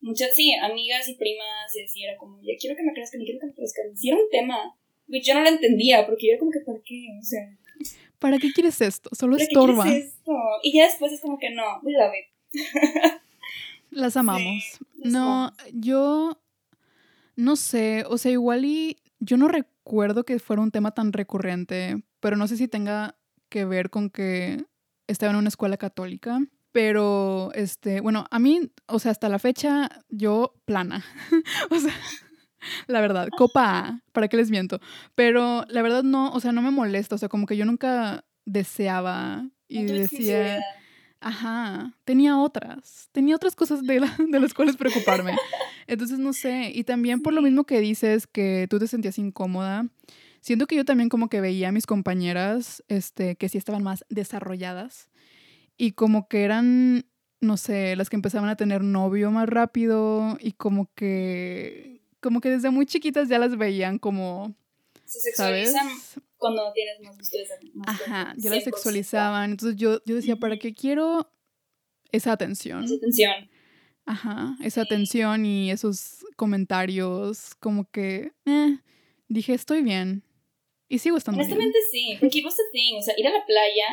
muchas, 0.00 0.34
sí, 0.34 0.54
amigas 0.54 1.08
y 1.08 1.14
primas, 1.14 1.74
y 1.74 1.82
así 1.82 2.04
era 2.04 2.16
como, 2.16 2.40
ya 2.42 2.52
quiero 2.60 2.76
que 2.76 2.82
me 2.82 2.92
crezcan, 2.92 3.22
y 3.22 3.24
quiero 3.24 3.40
que 3.40 3.46
me 3.46 3.54
crezcan. 3.54 3.96
Sí 3.96 4.08
era 4.10 4.18
un 4.18 4.28
tema, 4.30 4.76
y 5.08 5.22
yo 5.22 5.34
no 5.34 5.40
lo 5.40 5.48
entendía, 5.48 6.06
porque 6.06 6.26
yo 6.26 6.32
era 6.32 6.38
como 6.38 6.50
que, 6.50 6.60
¿por 6.60 6.82
qué? 6.82 7.06
O 7.18 7.24
sea, 7.24 7.40
¿Para 8.18 8.38
qué 8.38 8.52
quieres 8.52 8.80
esto? 8.80 9.10
Solo 9.12 9.32
¿para 9.32 9.46
qué 9.46 9.52
estorba. 9.52 9.84
quieres 9.84 10.14
esto? 10.14 10.32
Y 10.62 10.76
ya 10.76 10.84
después 10.84 11.12
es 11.12 11.20
como 11.20 11.38
que 11.38 11.50
no, 11.50 11.62
we 11.82 11.92
love 11.92 12.12
it. 12.14 12.52
Las 13.90 14.16
amamos. 14.16 14.78
no, 14.96 15.52
yo 15.72 16.38
no 17.36 17.56
sé, 17.56 18.04
o 18.08 18.18
sea, 18.18 18.32
igual 18.32 18.64
y 18.64 18.96
yo 19.20 19.36
no 19.36 19.48
recuerdo 19.48 20.24
que 20.24 20.38
fuera 20.38 20.62
un 20.62 20.70
tema 20.70 20.92
tan 20.92 21.12
recurrente, 21.12 22.02
pero 22.20 22.36
no 22.36 22.48
sé 22.48 22.56
si 22.56 22.68
tenga 22.68 23.16
que 23.48 23.64
ver 23.64 23.90
con 23.90 24.10
que 24.10 24.64
estaba 25.06 25.30
en 25.32 25.38
una 25.38 25.48
escuela 25.48 25.76
católica. 25.76 26.40
Pero, 26.72 27.50
este, 27.54 28.00
bueno, 28.00 28.26
a 28.30 28.38
mí, 28.40 28.72
o 28.86 28.98
sea, 28.98 29.12
hasta 29.12 29.28
la 29.28 29.38
fecha, 29.38 29.88
yo 30.08 30.54
plana. 30.64 31.04
o 31.70 31.78
sea, 31.78 31.92
la 32.88 33.00
verdad, 33.00 33.28
copa 33.36 33.78
A, 33.78 34.00
¿para 34.12 34.26
qué 34.28 34.36
les 34.36 34.50
miento? 34.50 34.80
Pero 35.14 35.64
la 35.68 35.82
verdad 35.82 36.02
no, 36.02 36.32
o 36.32 36.40
sea, 36.40 36.50
no 36.52 36.62
me 36.62 36.70
molesta, 36.72 37.14
o 37.14 37.18
sea, 37.18 37.28
como 37.28 37.46
que 37.46 37.56
yo 37.56 37.64
nunca 37.64 38.24
deseaba 38.44 39.48
y 39.68 39.84
decía. 39.84 40.56
Ajá, 41.20 41.94
tenía 42.04 42.38
otras, 42.38 43.08
tenía 43.12 43.36
otras 43.36 43.54
cosas 43.56 43.82
de, 43.82 44.00
la- 44.00 44.14
de 44.28 44.40
las 44.40 44.52
cuales 44.52 44.76
preocuparme. 44.76 45.34
Entonces, 45.86 46.18
no 46.18 46.32
sé, 46.34 46.70
y 46.74 46.84
también 46.84 47.22
por 47.22 47.32
lo 47.32 47.40
mismo 47.40 47.64
que 47.64 47.80
dices 47.80 48.26
que 48.26 48.66
tú 48.68 48.78
te 48.78 48.86
sentías 48.88 49.16
incómoda, 49.18 49.86
siento 50.44 50.66
que 50.66 50.76
yo 50.76 50.84
también 50.84 51.08
como 51.08 51.28
que 51.30 51.40
veía 51.40 51.70
a 51.70 51.72
mis 51.72 51.86
compañeras, 51.86 52.84
este, 52.88 53.36
que 53.36 53.48
sí 53.48 53.56
estaban 53.56 53.82
más 53.82 54.04
desarrolladas 54.10 55.08
y 55.78 55.92
como 55.92 56.28
que 56.28 56.44
eran, 56.44 57.06
no 57.40 57.56
sé, 57.56 57.96
las 57.96 58.10
que 58.10 58.16
empezaban 58.16 58.50
a 58.50 58.56
tener 58.56 58.82
novio 58.84 59.30
más 59.30 59.48
rápido 59.48 60.36
y 60.40 60.52
como 60.52 60.90
que, 60.94 62.02
como 62.20 62.42
que 62.42 62.50
desde 62.50 62.68
muy 62.70 62.84
chiquitas 62.84 63.28
ya 63.30 63.38
las 63.38 63.56
veían 63.56 63.98
como, 63.98 64.54
Se 65.06 65.32
¿sabes? 65.34 65.70
sexualizan 65.72 65.88
cuando 66.36 66.70
tienes 66.74 67.00
más 67.00 67.16
más 67.74 67.88
Ajá, 67.88 68.34
ya 68.36 68.50
las 68.50 68.64
100%. 68.64 68.64
sexualizaban. 68.64 69.50
Entonces 69.52 69.76
yo, 69.78 70.00
yo 70.04 70.14
decía, 70.14 70.36
¿para 70.36 70.58
qué 70.58 70.74
quiero 70.74 71.32
esa 72.12 72.32
atención? 72.32 72.84
Esa 72.84 72.96
atención. 72.96 73.32
Ajá, 74.04 74.56
esa 74.60 74.82
Sí. 74.82 74.86
atención 74.86 75.46
y 75.46 75.70
esos 75.70 76.26
comentarios, 76.36 77.54
como 77.60 77.90
que, 77.90 78.32
eh, 78.44 78.78
dije, 79.28 79.54
estoy 79.54 79.80
bien. 79.82 80.22
Y 80.88 80.98
sigo 80.98 81.16
estando 81.16 81.38
bien. 81.38 81.52
Honestamente 81.52 81.78
sí, 81.90 82.16
porque 82.20 82.38
it 82.38 82.44
was 82.44 82.56
thing, 82.72 82.96
o 82.98 83.02
sea, 83.02 83.14
ir 83.16 83.26
a 83.26 83.30
la 83.30 83.44
playa 83.46 83.86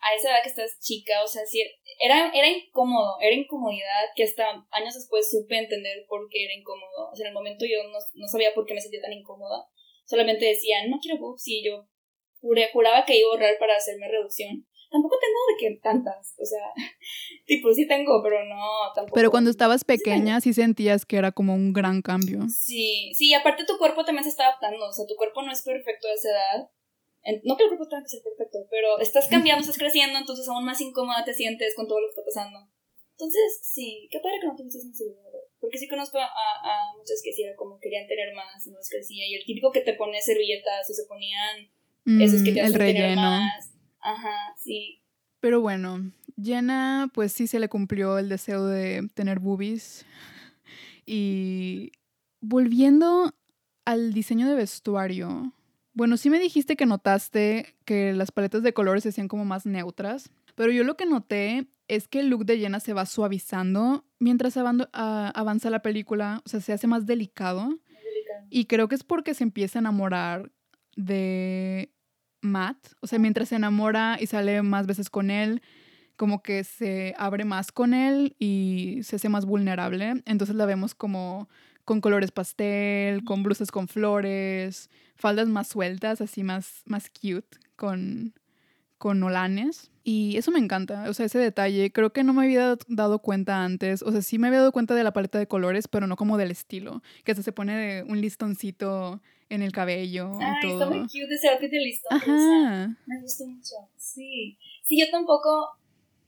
a 0.00 0.14
esa 0.14 0.30
edad 0.30 0.42
que 0.42 0.48
estás 0.50 0.78
chica, 0.80 1.22
o 1.24 1.26
sea, 1.26 1.44
sí, 1.44 1.60
era, 2.00 2.30
era 2.32 2.48
incómodo, 2.48 3.16
era 3.20 3.34
incomodidad 3.34 4.04
que 4.14 4.22
hasta 4.24 4.46
años 4.70 4.94
después 4.94 5.28
supe 5.28 5.58
entender 5.58 6.04
por 6.08 6.28
qué 6.30 6.44
era 6.44 6.54
incómodo. 6.54 7.10
O 7.12 7.16
sea, 7.16 7.24
en 7.24 7.28
el 7.30 7.34
momento 7.34 7.64
yo 7.66 7.82
no, 7.82 7.98
no 8.14 8.28
sabía 8.28 8.54
por 8.54 8.64
qué 8.64 8.74
me 8.74 8.80
sentía 8.80 9.00
tan 9.00 9.12
incómoda. 9.12 9.66
Solamente 10.06 10.46
decía, 10.46 10.86
no 10.86 10.98
quiero 11.02 11.18
boobs 11.18 11.42
y 11.48 11.64
yo 11.64 11.88
juré- 12.40 12.70
juraba 12.72 13.04
que 13.04 13.18
iba 13.18 13.28
a 13.28 13.32
ahorrar 13.32 13.58
para 13.58 13.76
hacerme 13.76 14.08
reducción. 14.08 14.66
Tampoco 14.90 15.16
tengo 15.20 15.38
de 15.48 15.56
que 15.58 15.80
tantas, 15.82 16.34
o 16.38 16.44
sea, 16.44 16.72
tipo 17.46 17.72
sí 17.74 17.86
tengo, 17.86 18.22
pero 18.22 18.44
no, 18.44 18.92
tampoco. 18.94 19.14
Pero 19.14 19.30
cuando 19.30 19.50
estabas 19.50 19.84
pequeña 19.84 20.40
sí 20.40 20.52
sentías 20.54 21.04
que 21.04 21.16
era 21.16 21.32
como 21.32 21.54
un 21.54 21.72
gran 21.72 22.02
cambio. 22.02 22.48
Sí, 22.48 23.12
sí, 23.14 23.28
y 23.28 23.34
aparte 23.34 23.64
tu 23.64 23.76
cuerpo 23.78 24.04
también 24.04 24.24
se 24.24 24.30
está 24.30 24.46
adaptando, 24.46 24.86
o 24.86 24.92
sea, 24.92 25.06
tu 25.06 25.16
cuerpo 25.16 25.42
no 25.42 25.52
es 25.52 25.62
perfecto 25.62 26.08
a 26.08 26.14
esa 26.14 26.30
edad. 26.30 26.70
No 27.44 27.56
que 27.56 27.64
el 27.64 27.68
cuerpo 27.68 27.88
tenga 27.88 28.02
que 28.02 28.08
ser 28.08 28.22
perfecto, 28.22 28.58
pero 28.70 28.98
estás 29.00 29.28
cambiando, 29.28 29.60
estás 29.60 29.76
creciendo, 29.76 30.18
entonces 30.18 30.48
aún 30.48 30.64
más 30.64 30.80
incómoda 30.80 31.24
te 31.24 31.34
sientes 31.34 31.74
con 31.74 31.86
todo 31.86 32.00
lo 32.00 32.06
que 32.06 32.20
está 32.20 32.24
pasando. 32.24 32.70
Entonces, 33.18 33.60
sí, 33.60 34.08
qué 34.10 34.20
padre 34.20 34.38
que 34.40 34.46
no 34.46 34.56
tuviste 34.56 34.78
inseguridad. 34.78 35.42
Porque 35.60 35.76
sí 35.76 35.88
conozco 35.88 36.16
a, 36.18 36.24
a 36.24 36.96
muchas 36.96 37.20
que 37.22 37.32
sí 37.32 37.42
era 37.42 37.56
como 37.56 37.78
querían 37.80 38.06
tener 38.06 38.32
más 38.32 38.64
y 38.64 38.70
no 38.70 38.78
les 38.78 38.88
crecía. 38.88 39.26
Y 39.26 39.34
el 39.34 39.44
típico 39.44 39.72
que 39.72 39.80
te 39.80 39.94
pone 39.94 40.22
servilletas 40.22 40.88
o 40.88 40.94
se 40.94 41.04
ponían 41.04 41.68
esos 42.22 42.42
que 42.42 42.52
Mm, 42.52 42.54
te 42.54 42.60
el 42.60 42.66
hacen 42.66 42.78
tener 42.78 43.16
más. 43.16 43.74
Ajá, 44.00 44.54
sí. 44.56 45.02
Pero 45.40 45.60
bueno, 45.60 46.10
Jenna 46.42 47.10
pues 47.14 47.32
sí 47.32 47.46
se 47.46 47.60
le 47.60 47.68
cumplió 47.68 48.18
el 48.18 48.28
deseo 48.28 48.66
de 48.66 49.08
tener 49.14 49.38
boobies. 49.38 50.04
Y 51.06 51.92
volviendo 52.40 53.32
al 53.84 54.12
diseño 54.12 54.46
de 54.48 54.54
vestuario. 54.54 55.52
Bueno, 55.94 56.16
sí 56.16 56.30
me 56.30 56.38
dijiste 56.38 56.76
que 56.76 56.86
notaste 56.86 57.74
que 57.84 58.12
las 58.12 58.30
paletas 58.30 58.62
de 58.62 58.72
colores 58.72 59.02
se 59.02 59.08
hacían 59.08 59.28
como 59.28 59.44
más 59.44 59.66
neutras, 59.66 60.30
pero 60.54 60.70
yo 60.70 60.84
lo 60.84 60.96
que 60.96 61.06
noté 61.06 61.66
es 61.88 62.06
que 62.06 62.20
el 62.20 62.28
look 62.28 62.44
de 62.44 62.58
Jenna 62.58 62.80
se 62.80 62.92
va 62.92 63.06
suavizando 63.06 64.04
mientras 64.18 64.56
avando- 64.56 64.90
a- 64.92 65.30
avanza 65.34 65.70
la 65.70 65.80
película, 65.82 66.42
o 66.44 66.48
sea, 66.48 66.60
se 66.60 66.72
hace 66.72 66.86
más 66.86 67.06
delicado. 67.06 67.64
muy 67.68 67.78
delicado. 68.04 68.46
Y 68.50 68.66
creo 68.66 68.88
que 68.88 68.94
es 68.94 69.02
porque 69.04 69.34
se 69.34 69.44
empieza 69.44 69.78
a 69.78 69.80
enamorar 69.80 70.52
de 70.96 71.90
Matt. 72.40 72.76
O 73.00 73.06
sea, 73.06 73.18
mientras 73.18 73.48
se 73.50 73.56
enamora 73.56 74.16
y 74.20 74.26
sale 74.26 74.62
más 74.62 74.86
veces 74.86 75.10
con 75.10 75.30
él, 75.30 75.62
como 76.16 76.42
que 76.42 76.64
se 76.64 77.14
abre 77.16 77.44
más 77.44 77.70
con 77.72 77.94
él 77.94 78.34
y 78.38 79.00
se 79.02 79.16
hace 79.16 79.28
más 79.28 79.46
vulnerable. 79.46 80.22
Entonces 80.26 80.56
la 80.56 80.66
vemos 80.66 80.94
como 80.94 81.48
con 81.84 82.00
colores 82.00 82.32
pastel, 82.32 83.24
con 83.24 83.42
blusas 83.42 83.70
con 83.70 83.88
flores, 83.88 84.90
faldas 85.16 85.48
más 85.48 85.68
sueltas, 85.68 86.20
así 86.20 86.42
más, 86.42 86.82
más 86.84 87.08
cute, 87.08 87.58
con, 87.76 88.34
con 88.98 89.20
Nolanes. 89.20 89.90
Y 90.04 90.36
eso 90.38 90.50
me 90.50 90.58
encanta, 90.58 91.04
o 91.08 91.12
sea, 91.14 91.26
ese 91.26 91.38
detalle. 91.38 91.92
Creo 91.92 92.12
que 92.12 92.24
no 92.24 92.32
me 92.32 92.44
había 92.44 92.76
dado 92.88 93.18
cuenta 93.20 93.62
antes. 93.64 94.02
O 94.02 94.10
sea, 94.10 94.22
sí 94.22 94.38
me 94.38 94.48
había 94.48 94.60
dado 94.60 94.72
cuenta 94.72 94.94
de 94.94 95.04
la 95.04 95.12
paleta 95.12 95.38
de 95.38 95.46
colores, 95.46 95.86
pero 95.86 96.06
no 96.06 96.16
como 96.16 96.38
del 96.38 96.50
estilo. 96.50 97.02
Que 97.24 97.32
hasta 97.32 97.42
se 97.42 97.52
pone 97.52 98.02
un 98.04 98.20
listoncito 98.20 99.20
en 99.50 99.62
el 99.62 99.72
cabello 99.72 100.32
Ay, 100.40 100.54
y 100.58 100.68
todo. 100.68 100.72
está 100.82 100.86
muy 100.90 101.00
cute 101.06 101.34
ese 101.34 101.48
outfit 101.48 101.70
de 101.70 101.78
listón. 101.78 102.16
Ajá. 102.16 102.96
Me 103.06 103.20
gustó 103.20 103.46
mucho. 103.46 103.74
Sí. 103.96 104.58
Sí, 104.82 104.98
yo 104.98 105.10
tampoco, 105.10 105.68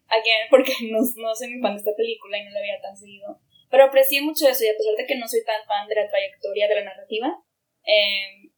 again, 0.09 0.47
porque 0.51 0.73
no, 0.91 0.99
no 0.99 1.35
soy 1.35 1.51
muy 1.51 1.61
fan 1.61 1.73
de 1.73 1.79
esta 1.79 1.97
película 1.97 2.39
y 2.39 2.45
no 2.45 2.51
la 2.51 2.61
veía 2.61 2.81
tan 2.83 2.97
seguido. 2.97 3.41
Pero 3.71 3.85
aprecié 3.85 4.21
mucho 4.21 4.49
eso 4.49 4.65
y 4.65 4.69
a 4.69 4.77
pesar 4.77 4.95
de 4.99 5.07
que 5.07 5.19
no 5.19 5.29
soy 5.29 5.41
tan 5.45 5.65
fan 5.67 5.89
de 5.89 5.95
la 5.95 6.09
trayectoria 6.09 6.69
de 6.69 6.75
la 6.75 6.85
narrativa, 6.85 7.39
eh, 7.87 8.51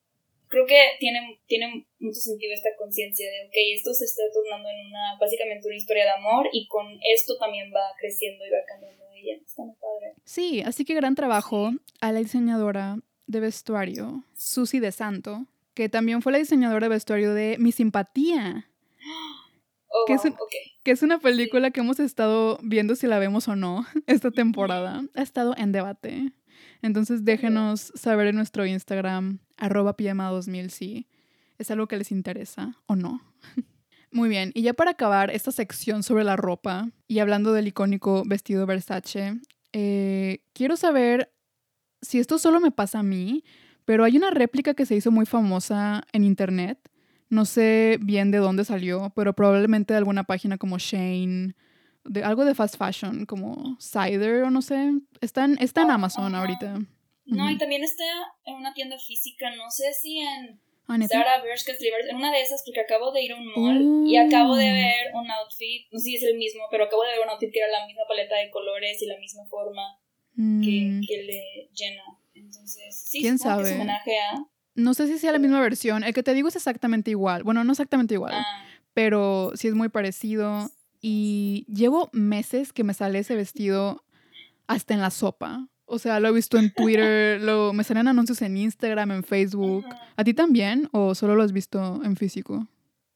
creo 0.53 0.67
que 0.67 0.77
tiene, 1.01 1.41
tiene 1.47 1.87
mucho 1.99 2.21
sentido 2.21 2.53
esta 2.53 2.69
conciencia 2.79 3.25
de, 3.27 3.47
ok, 3.49 3.55
esto 3.75 3.95
se 3.95 4.05
está 4.05 4.23
tornando 4.35 4.69
en 4.69 4.87
una, 4.87 5.17
básicamente 5.19 5.67
una 5.67 5.77
historia 5.77 6.05
de 6.05 6.11
amor 6.11 6.47
y 6.53 6.69
con 6.69 6.87
esto 7.15 7.39
también 7.39 7.73
va 7.75 7.81
creciendo 7.99 8.45
y 8.45 8.51
va 8.51 8.59
cambiando 8.69 9.03
ella. 9.17 9.41
Está 9.45 9.63
muy 9.63 9.75
padre. 9.77 10.15
Sí, 10.25 10.61
así 10.61 10.85
que 10.85 10.93
gran 10.95 11.15
trabajo 11.15 11.71
a 12.03 12.13
la 12.13 12.19
diseñadora 12.21 12.99
de 13.27 13.41
vestuario, 13.41 14.25
Susi 14.37 14.79
de 14.79 14.93
Santo, 14.93 15.47
que 15.75 15.89
también 15.89 16.21
fue 16.21 16.33
la 16.33 16.39
diseñadora 16.39 16.85
de 16.85 16.95
vestuario 16.95 17.33
de 17.33 17.57
Mi 17.59 17.73
Simpatía, 17.73 18.69
Oh, 19.95 20.05
¿Qué 20.07 20.15
wow, 20.15 20.23
es 20.23 20.31
un- 20.31 20.37
que 20.85 20.91
es 20.91 21.03
una 21.03 21.19
película 21.19 21.71
que 21.71 21.81
hemos 21.81 22.01
estado 22.01 22.59
viendo 22.63 22.97
si 22.97 23.07
la 23.07 23.19
vemos 23.19 23.47
o 23.49 23.57
no 23.57 23.85
esta 24.07 24.31
temporada. 24.31 25.03
Ha 25.15 25.23
estado 25.23 25.55
en 25.57 25.71
debate. 25.73 26.33
Entonces 26.83 27.25
déjenos 27.25 27.93
saber 27.95 28.27
en 28.27 28.37
nuestro 28.37 28.67
Instagram, 28.67 29.39
arroba 29.57 29.97
pijama2000, 29.97 30.69
si 30.69 31.09
es 31.59 31.71
algo 31.71 31.87
que 31.87 31.97
les 31.97 32.11
interesa 32.11 32.77
o 32.87 32.97
no. 32.97 33.23
Muy 34.11 34.29
bien, 34.29 34.51
y 34.55 34.63
ya 34.63 34.75
para 34.75 34.91
acabar 34.91 35.31
esta 35.31 35.53
sección 35.53 36.03
sobre 36.03 36.25
la 36.25 36.37
ropa 36.37 36.91
y 37.09 37.21
hablando 37.21 37.55
del 37.55 37.69
icónico 37.69 38.25
vestido 38.27 38.67
Versace, 38.67 39.41
eh, 39.73 40.41
quiero 40.53 40.77
saber 40.77 41.33
si 42.03 42.19
esto 42.19 42.39
solo 42.39 42.61
me 42.61 42.73
pasa 42.73 42.99
a 42.99 43.03
mí, 43.03 43.43
pero 43.87 44.05
hay 44.05 44.17
una 44.17 44.31
réplica 44.31 44.75
que 44.75 44.85
se 44.85 44.97
hizo 44.97 45.11
muy 45.11 45.25
famosa 45.25 46.03
en 46.13 46.25
internet. 46.25 46.79
No 47.31 47.47
sé 47.47 47.99
bien 48.03 48.31
de 48.31 48.39
dónde 48.39 48.65
salió, 48.65 49.13
pero 49.17 49.33
probablemente 49.33 49.95
de 49.95 49.99
alguna 49.99 50.25
página 50.25 50.59
como 50.59 50.79
Shane, 50.79 51.55
de 52.05 52.23
algo 52.25 52.45
de 52.45 52.55
fast 52.55 52.77
fashion, 52.77 53.27
como 53.27 53.77
Cider 53.81 54.43
o 54.45 54.51
no 54.51 54.63
sé. 54.63 54.93
Está 55.21 55.45
en, 55.45 55.57
está 55.61 55.83
en 55.83 55.91
Oh, 55.91 55.95
Amazon 55.95 56.35
ahorita. 56.35 56.79
No, 57.27 57.51
y 57.51 57.57
también 57.59 57.83
está 57.85 58.05
en 58.45 58.55
una 58.57 58.75
tienda 58.75 58.99
física, 58.99 59.55
no 59.57 59.71
sé 59.71 59.93
si 59.93 60.19
en 60.21 60.61
Ah. 60.89 60.99
Zara, 61.09 61.41
Bershka, 61.43 61.73
en 62.11 62.17
una 62.17 62.33
de 62.33 62.43
esas, 62.43 62.63
porque 62.67 62.81
acabo 62.81 63.13
de 63.13 63.23
ir 63.23 63.33
a 63.33 63.37
un 63.37 63.47
mall 63.55 64.05
y 64.07 64.17
acabo 64.17 64.57
de 64.57 64.69
Oh. 64.69 64.73
ver 64.75 65.15
un 65.15 65.31
outfit, 65.31 65.87
no 65.93 65.99
sé 66.01 66.05
si 66.07 66.17
es 66.17 66.23
el 66.25 66.37
mismo, 66.37 66.63
pero 66.71 66.85
acabo 66.85 67.03
de 67.05 67.11
ver 67.11 67.21
un 67.25 67.31
outfit 67.31 67.51
que 67.53 67.61
era 67.61 67.69
la 67.81 67.87
misma 67.87 68.03
paleta 68.09 68.35
de 68.37 68.51
colores 68.51 69.01
y 69.01 69.07
la 69.07 69.17
misma 69.19 69.45
forma 69.47 69.81
que, 70.35 70.41
Mm, 70.43 71.01
que 71.07 71.23
le 71.23 71.71
llena. 71.73 72.03
Entonces, 72.35 73.05
sí, 73.09 73.21
¿Quién 73.21 73.39
supongo 73.39 73.59
que 73.59 73.65
sabe? 73.65 73.75
homenaje 73.77 74.19
a... 74.19 74.45
no 74.75 74.93
sé 74.95 75.07
si 75.07 75.19
sea 75.19 75.31
la 75.33 75.39
misma 75.39 75.61
versión. 75.61 76.03
El 76.03 76.13
que 76.15 76.23
te 76.25 76.35
digo 76.35 76.49
es 76.49 76.57
exactamente 76.57 77.11
igual. 77.13 77.45
Bueno, 77.45 77.63
no 77.65 77.73
exactamente 77.73 78.15
igual, 78.15 78.35
ah, 78.35 78.65
pero 78.93 79.53
sí 79.55 79.69
es 79.69 79.75
muy 79.75 79.89
parecido. 79.89 80.69
Y 81.03 81.67
llevo 81.69 82.09
meses 82.13 82.73
que 82.73 82.85
me 82.85 82.95
sale 82.95 83.19
ese 83.19 83.35
vestido 83.35 84.05
hasta 84.69 84.95
en 84.95 85.01
la 85.01 85.11
sopa. 85.11 85.69
O 85.85 85.99
sea, 85.99 86.21
lo 86.21 86.29
he 86.29 86.33
visto 86.33 86.59
en 86.59 86.73
Twitter, 86.73 87.41
lo, 87.41 87.73
me 87.73 87.85
salen 87.85 88.09
anuncios 88.09 88.41
en 88.41 88.57
Instagram, 88.57 89.11
en 89.11 89.25
Facebook. 89.25 89.85
¿A 90.17 90.25
ti 90.25 90.33
también? 90.33 90.89
¿O 90.93 91.15
solo 91.15 91.35
lo 91.35 91.43
has 91.43 91.53
visto 91.53 92.01
en 92.05 92.17
físico? 92.17 92.69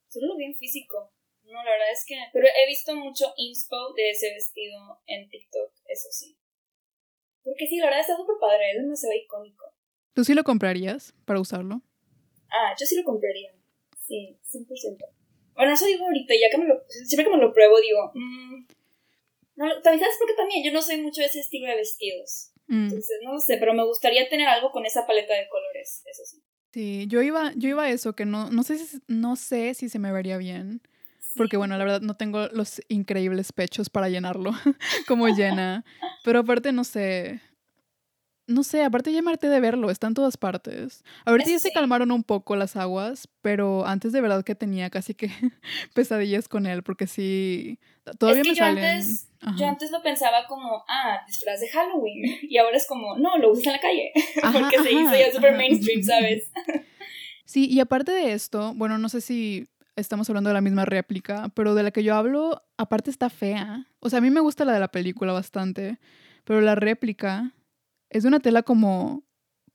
Solo 0.08 0.26
lo 0.26 0.36
vi 0.36 0.46
en 0.46 0.56
físico. 0.56 1.12
No, 1.44 1.52
la 1.62 1.70
verdad 1.70 1.92
es 1.92 2.04
que... 2.06 2.16
Pero 2.32 2.48
he 2.48 2.66
visto 2.66 2.94
mucho 2.96 3.32
inspo 3.36 3.76
de 3.94 4.10
ese 4.10 4.34
vestido 4.34 5.00
en 5.06 5.28
TikTok, 5.30 5.72
eso 5.86 6.08
sí. 6.10 6.36
Porque 7.44 7.66
sí, 7.68 7.76
la 7.76 7.86
verdad 7.86 8.00
está 8.00 8.16
súper 8.16 8.34
padre, 8.40 8.72
es 8.72 8.82
demasiado 8.82 9.14
icónico. 9.14 9.64
¿Tú 10.12 10.24
sí 10.24 10.34
lo 10.34 10.42
comprarías 10.42 11.14
para 11.24 11.38
usarlo? 11.38 11.82
Ah, 12.50 12.74
yo 12.78 12.84
sí 12.84 12.96
lo 12.96 13.04
compraría. 13.04 13.52
Sí, 14.00 14.36
100%. 14.52 15.15
Bueno, 15.56 15.72
eso 15.72 15.86
digo 15.86 16.04
ahorita, 16.04 16.34
ya 16.40 16.50
que 16.50 16.58
me 16.58 16.66
lo... 16.66 16.82
Siempre 16.88 17.24
que 17.24 17.36
me 17.36 17.42
lo 17.42 17.52
pruebo 17.52 17.80
digo... 17.80 18.12
mm, 18.14 18.66
no, 19.56 19.80
también 19.80 20.00
sabes 20.00 20.16
por 20.18 20.28
qué 20.28 20.34
también 20.34 20.64
yo 20.64 20.72
no 20.72 20.82
soy 20.82 21.00
mucho 21.00 21.22
de 21.22 21.28
ese 21.28 21.40
estilo 21.40 21.66
de 21.66 21.76
vestidos. 21.76 22.52
Mm, 22.68 22.84
Entonces, 22.84 23.18
no 23.22 23.38
sé, 23.40 23.56
pero 23.58 23.72
me 23.72 23.84
gustaría 23.84 24.28
tener 24.28 24.48
algo 24.48 24.70
con 24.70 24.84
esa 24.84 25.06
paleta 25.06 25.34
de 25.34 25.48
colores, 25.48 26.02
eso 26.06 26.24
sí. 26.24 26.42
Sí, 26.72 27.06
yo 27.08 27.22
iba, 27.22 27.52
yo 27.56 27.70
iba 27.70 27.84
a 27.84 27.90
eso, 27.90 28.14
que 28.14 28.26
no, 28.26 28.50
no, 28.50 28.62
sé 28.62 28.76
si, 28.76 28.98
no 29.08 29.36
sé 29.36 29.72
si 29.72 29.88
se 29.88 29.98
me 29.98 30.12
vería 30.12 30.36
bien. 30.36 30.82
Porque 31.36 31.56
bueno, 31.56 31.76
la 31.76 31.84
verdad 31.84 32.00
no 32.00 32.16
tengo 32.16 32.48
los 32.48 32.80
increíbles 32.88 33.52
pechos 33.52 33.90
para 33.90 34.08
llenarlo 34.08 34.52
como 35.08 35.28
llena. 35.28 35.84
Pero 36.24 36.40
aparte 36.40 36.72
no 36.72 36.84
sé. 36.84 37.40
No 38.48 38.62
sé, 38.62 38.84
aparte 38.84 39.12
ya 39.12 39.22
me 39.22 39.30
harté 39.32 39.48
de 39.48 39.58
verlo, 39.58 39.90
está 39.90 40.06
en 40.06 40.14
todas 40.14 40.36
partes. 40.36 41.02
Ahorita 41.24 41.50
ya 41.50 41.56
Eso 41.56 41.64
se 41.64 41.68
sí. 41.70 41.74
calmaron 41.74 42.12
un 42.12 42.22
poco 42.22 42.54
las 42.54 42.76
aguas, 42.76 43.28
pero 43.42 43.84
antes 43.86 44.12
de 44.12 44.20
verdad 44.20 44.44
que 44.44 44.54
tenía 44.54 44.88
casi 44.88 45.14
que 45.14 45.28
pesadillas 45.94 46.48
con 46.48 46.66
él, 46.66 46.84
porque 46.84 47.08
sí, 47.08 47.80
todavía 48.18 48.42
es 48.42 48.46
que 48.46 48.50
me 48.52 48.56
yo 48.56 48.64
salen. 48.64 48.84
antes, 48.84 49.28
Ajá. 49.40 49.56
yo 49.58 49.66
antes 49.66 49.90
lo 49.90 50.00
pensaba 50.02 50.46
como, 50.46 50.84
ah, 50.88 51.22
disfraz 51.26 51.58
de 51.60 51.68
Halloween. 51.68 52.22
Y 52.48 52.58
ahora 52.58 52.76
es 52.76 52.86
como, 52.86 53.16
no, 53.18 53.36
lo 53.38 53.50
usas 53.50 53.66
en 53.66 53.72
la 53.72 53.80
calle. 53.80 54.12
Ajá, 54.42 54.58
Porque 54.60 54.78
se 54.78 54.92
hizo 54.92 55.08
ajá, 55.08 55.18
ya 55.18 55.32
súper 55.32 55.50
ajá. 55.50 55.58
mainstream, 55.58 56.02
¿sabes? 56.04 56.50
Sí, 57.44 57.66
y 57.70 57.80
aparte 57.80 58.12
de 58.12 58.32
esto, 58.32 58.74
bueno, 58.74 58.98
no 58.98 59.08
sé 59.08 59.20
si 59.20 59.68
estamos 59.96 60.28
hablando 60.28 60.50
de 60.50 60.54
la 60.54 60.60
misma 60.60 60.84
réplica, 60.84 61.48
pero 61.54 61.74
de 61.74 61.82
la 61.82 61.90
que 61.90 62.02
yo 62.04 62.14
hablo, 62.14 62.62
aparte 62.76 63.10
está 63.10 63.30
fea. 63.30 63.86
O 64.00 64.10
sea, 64.10 64.18
a 64.18 64.22
mí 64.22 64.30
me 64.30 64.40
gusta 64.40 64.64
la 64.64 64.72
de 64.72 64.80
la 64.80 64.88
película 64.88 65.32
bastante, 65.32 65.98
pero 66.44 66.60
la 66.60 66.74
réplica 66.74 67.52
es 68.10 68.22
de 68.22 68.28
una 68.28 68.40
tela 68.40 68.62
como, 68.62 69.24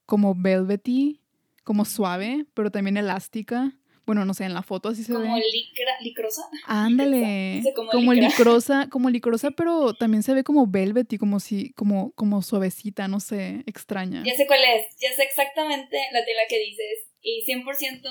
como 0.06 0.36
velvety, 0.36 1.22
como 1.64 1.86
suave, 1.86 2.46
pero 2.54 2.72
también 2.72 2.98
elástica. 2.98 3.74
Bueno, 4.06 4.26
no 4.26 4.34
sé, 4.34 4.46
en 4.46 4.54
la 4.54 4.64
foto 4.64 4.90
así 4.90 5.04
se 5.04 5.14
Como 5.14 5.36
ve. 5.36 5.42
licra, 5.52 5.92
licrosa. 6.02 6.42
Ándale, 6.66 7.62
como 7.76 7.92
como 7.92 8.14
licra. 8.14 8.30
licrosa, 8.30 8.90
como 8.90 9.10
licrosa, 9.10 9.52
pero 9.52 9.94
también 9.94 10.24
se 10.24 10.34
ve 10.34 10.44
como 10.44 10.68
velvety, 10.68 11.18
como 11.18 11.40
si, 11.40 11.72
como, 11.74 12.12
como 12.14 12.42
suavecita, 12.42 13.08
no 13.08 13.20
sé, 13.20 13.64
extraña. 13.68 14.24
Ya 14.26 14.36
sé 14.36 14.48
cuál 14.48 14.60
es, 14.76 14.96
ya 15.00 15.14
sé 15.16 15.24
exactamente 15.24 15.98
la 16.12 16.26
tela 16.26 16.42
que 16.50 16.60
dices. 16.60 17.08
Y 17.22 17.44
100% 17.46 18.02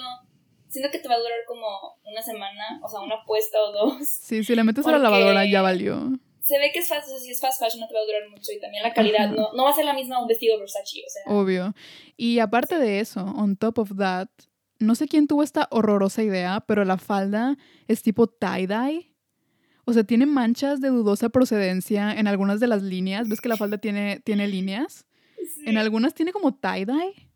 siento 0.69 0.91
que 0.93 1.01
te 1.01 1.09
va 1.09 1.17
a 1.17 1.19
durar 1.19 1.39
como 1.47 1.67
una 2.05 2.23
semana, 2.23 2.81
o 2.83 2.89
sea, 2.89 3.01
una 3.01 3.25
puesta 3.27 3.59
o 3.61 3.73
dos. 3.73 4.07
Sí, 4.09 4.45
si 4.45 4.55
le 4.55 4.63
metes 4.65 4.87
a 4.87 4.93
la 4.93 4.99
lavadora 4.99 5.45
ya 5.45 5.61
valió. 5.61 6.13
Se 6.51 6.59
ve 6.59 6.73
que 6.73 6.81
es 6.81 6.89
fast, 6.89 7.07
o 7.07 7.11
sea, 7.11 7.21
si 7.21 7.31
es 7.31 7.41
fast 7.41 7.61
fashion 7.61 7.79
no 7.79 7.87
te 7.87 7.95
va 7.95 8.01
a 8.01 8.05
durar 8.05 8.29
mucho 8.29 8.51
y 8.51 8.59
también 8.59 8.83
la 8.83 8.93
calidad 8.93 9.27
Ajá. 9.27 9.35
no, 9.37 9.53
no 9.53 9.63
va 9.63 9.71
a 9.71 9.73
ser 9.73 9.85
la 9.85 9.95
misma 9.95 10.21
un 10.21 10.27
vestido 10.27 10.59
Versace, 10.59 11.01
o 11.07 11.09
sea. 11.09 11.23
Obvio. 11.33 11.75
Y 12.17 12.41
aparte 12.41 12.77
de 12.77 12.99
eso, 12.99 13.23
on 13.23 13.55
top 13.55 13.79
of 13.79 13.93
that, 13.97 14.29
no 14.81 14.97
sé 14.97 15.07
quién 15.07 15.29
tuvo 15.29 15.45
esta 15.45 15.69
horrorosa 15.71 16.25
idea, 16.25 16.65
pero 16.67 16.85
la 16.85 16.99
falda 16.99 17.57
es 17.87 18.03
tipo 18.03 18.27
tie-dye. 18.27 19.15
O 19.85 19.93
sea, 19.93 20.03
tiene 20.03 20.27
manchas 20.27 20.81
de 20.81 20.89
dudosa 20.89 21.29
procedencia 21.29 22.13
en 22.13 22.27
algunas 22.27 22.59
de 22.59 22.67
las 22.67 22.83
líneas. 22.83 23.29
¿Ves 23.29 23.41
que 23.41 23.49
la 23.49 23.57
falda 23.57 23.79
tiene, 23.79 24.19
tiene 24.25 24.49
líneas? 24.49 25.07
sí. 25.37 25.63
En 25.67 25.79
algunas 25.79 26.15
tiene 26.15 26.33
como 26.33 26.59
tie-dye. 26.59 27.31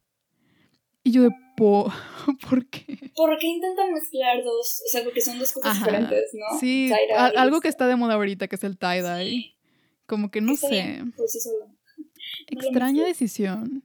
Y 1.04 1.12
yo 1.12 1.22
de, 1.22 1.30
po 1.56 1.92
¿por 2.48 2.66
qué? 2.68 3.12
¿Por 3.14 3.36
qué 3.38 3.46
intentan 3.46 3.92
mezclar 3.92 4.42
dos? 4.44 4.82
O 4.86 4.88
sea, 4.90 5.04
porque 5.04 5.20
son 5.20 5.38
dos 5.38 5.52
cosas 5.52 5.72
Ajá. 5.72 5.84
diferentes, 5.86 6.30
¿no? 6.34 6.58
Sí, 6.58 6.90
a- 7.16 7.26
algo 7.40 7.60
que 7.60 7.68
está 7.68 7.86
de 7.86 7.96
moda 7.96 8.14
ahorita, 8.14 8.48
que 8.48 8.56
es 8.56 8.64
el 8.64 8.78
tie-dye. 8.78 9.30
Sí, 9.30 9.56
Como 10.06 10.30
que 10.30 10.40
no 10.40 10.52
está 10.52 10.68
sé. 10.68 10.74
bien, 10.74 11.12
por 11.12 11.28
sí 11.28 11.40
solo. 11.40 11.66
lo 11.66 12.60
Extraña 12.60 13.04
decisión. 13.04 13.84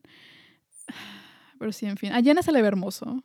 Pero 1.59 1.71
sí, 1.71 1.85
en 1.85 1.97
fin. 1.97 2.13
A 2.13 2.21
se 2.43 2.51
le 2.51 2.61
ve 2.61 2.67
hermoso. 2.69 3.23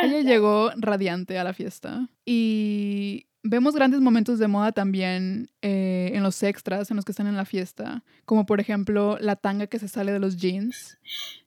Ella 0.00 0.20
llegó 0.22 0.70
radiante 0.76 1.38
a 1.38 1.44
la 1.44 1.52
fiesta. 1.52 2.08
Y 2.24 3.26
vemos 3.42 3.74
grandes 3.74 4.00
momentos 4.00 4.38
de 4.38 4.48
moda 4.48 4.72
también 4.72 5.50
eh, 5.62 6.12
en 6.14 6.22
los 6.22 6.42
extras, 6.42 6.90
en 6.90 6.96
los 6.96 7.04
que 7.04 7.12
están 7.12 7.26
en 7.26 7.36
la 7.36 7.44
fiesta. 7.44 8.04
Como 8.24 8.46
por 8.46 8.60
ejemplo 8.60 9.18
la 9.20 9.36
tanga 9.36 9.66
que 9.66 9.78
se 9.78 9.88
sale 9.88 10.12
de 10.12 10.20
los 10.20 10.36
jeans, 10.36 10.98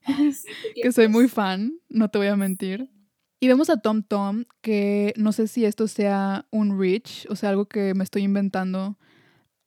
que 0.82 0.92
soy 0.92 1.08
muy 1.08 1.28
fan, 1.28 1.78
no 1.88 2.08
te 2.08 2.18
voy 2.18 2.28
a 2.28 2.36
mentir. 2.36 2.90
Y 3.38 3.48
vemos 3.48 3.68
a 3.68 3.76
Tom 3.76 4.02
Tom, 4.02 4.44
que 4.62 5.12
no 5.16 5.32
sé 5.32 5.46
si 5.46 5.64
esto 5.64 5.88
sea 5.88 6.46
un 6.50 6.80
rich, 6.80 7.26
o 7.28 7.36
sea, 7.36 7.50
algo 7.50 7.66
que 7.66 7.92
me 7.94 8.02
estoy 8.02 8.22
inventando, 8.22 8.98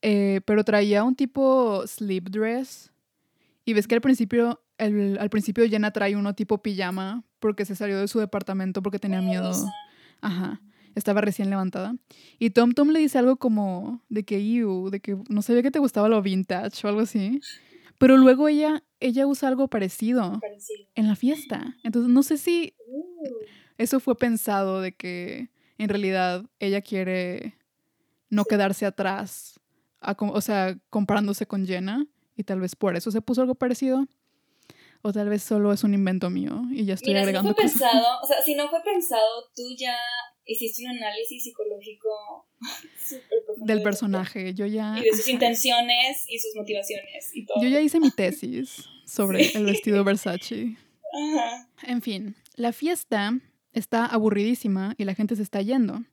eh, 0.01 0.41
pero 0.45 0.63
traía 0.63 1.03
un 1.03 1.15
tipo 1.15 1.85
sleep 1.85 2.29
dress. 2.29 2.91
Y 3.65 3.73
ves 3.73 3.87
que 3.87 3.93
al 3.93 4.01
principio, 4.01 4.59
el- 4.79 5.17
al 5.19 5.29
principio 5.29 5.67
Jenna 5.67 5.91
trae 5.91 6.15
uno 6.15 6.33
tipo 6.33 6.61
pijama 6.61 7.23
porque 7.39 7.65
se 7.65 7.75
salió 7.75 7.99
de 7.99 8.07
su 8.07 8.19
departamento 8.19 8.81
porque 8.81 8.99
tenía 8.99 9.21
miedo. 9.21 9.51
Ajá. 10.21 10.61
Estaba 10.95 11.21
recién 11.21 11.49
levantada. 11.49 11.95
Y 12.39 12.49
Tom 12.49 12.73
Tom 12.73 12.89
le 12.89 12.99
dice 12.99 13.17
algo 13.19 13.37
como 13.37 14.01
de 14.09 14.23
que, 14.23 14.39
"Ew", 14.39 14.89
de 14.89 14.99
que 14.99 15.15
no 15.29 15.41
sabía 15.41 15.61
que 15.61 15.71
te 15.71 15.79
gustaba 15.79 16.09
lo 16.09 16.21
vintage 16.21 16.85
o 16.85 16.89
algo 16.89 17.01
así. 17.01 17.39
Pero 17.99 18.17
luego 18.17 18.47
ella, 18.47 18.83
ella 18.99 19.27
usa 19.27 19.49
algo 19.49 19.67
parecido 19.67 20.39
Parecido. 20.39 20.87
en 20.95 21.07
la 21.07 21.15
fiesta. 21.15 21.75
Entonces 21.83 22.11
no 22.11 22.23
sé 22.23 22.37
si 22.37 22.73
eso 23.77 23.99
fue 23.99 24.17
pensado 24.17 24.81
de 24.81 24.93
que 24.93 25.49
en 25.77 25.89
realidad 25.89 26.45
ella 26.59 26.81
quiere 26.81 27.55
no 28.29 28.45
quedarse 28.45 28.85
atrás, 28.85 29.59
o 30.17 30.41
sea, 30.41 30.77
comparándose 30.89 31.45
con 31.45 31.65
Jenna, 31.65 32.05
y 32.35 32.43
tal 32.43 32.59
vez 32.61 32.75
por 32.75 32.95
eso 32.95 33.11
se 33.11 33.21
puso 33.21 33.41
algo 33.41 33.55
parecido. 33.55 34.07
O 35.01 35.13
tal 35.13 35.29
vez 35.29 35.43
solo 35.43 35.71
es 35.71 35.83
un 35.83 35.93
invento 35.93 36.29
mío 36.29 36.61
y 36.71 36.85
ya 36.85 36.95
estoy 36.95 37.15
agregando 37.15 37.51
si 37.51 37.53
no 37.53 37.55
fue 37.55 37.63
pensado, 37.63 38.05
o 38.23 38.27
sea, 38.27 38.41
si 38.43 38.55
no 38.55 38.69
fue 38.69 38.81
pensado, 38.83 39.49
tú 39.55 39.63
ya 39.77 39.95
hiciste 40.45 40.83
un 40.83 40.97
análisis 40.97 41.43
psicológico 41.43 42.47
del 43.57 43.81
personaje. 43.81 44.53
Yo 44.53 44.65
ya. 44.65 44.97
Y 44.97 45.03
de 45.03 45.15
sus 45.15 45.27
intenciones 45.29 46.25
y 46.27 46.39
sus 46.39 46.55
motivaciones 46.55 47.29
y 47.33 47.45
todo. 47.45 47.61
Yo 47.61 47.69
ya 47.69 47.79
hice 47.79 47.99
mi 47.99 48.11
tesis 48.11 48.85
sobre 49.05 49.49
el 49.51 49.65
vestido 49.65 50.03
Versace. 50.03 50.75
Ajá. 51.35 51.69
En 51.83 52.01
fin, 52.01 52.35
la 52.55 52.71
fiesta 52.71 53.39
está 53.73 54.05
aburridísima 54.05 54.95
y 54.97 55.05
la 55.05 55.15
gente 55.15 55.35
se 55.35 55.43
está 55.43 55.61
yendo. 55.61 56.03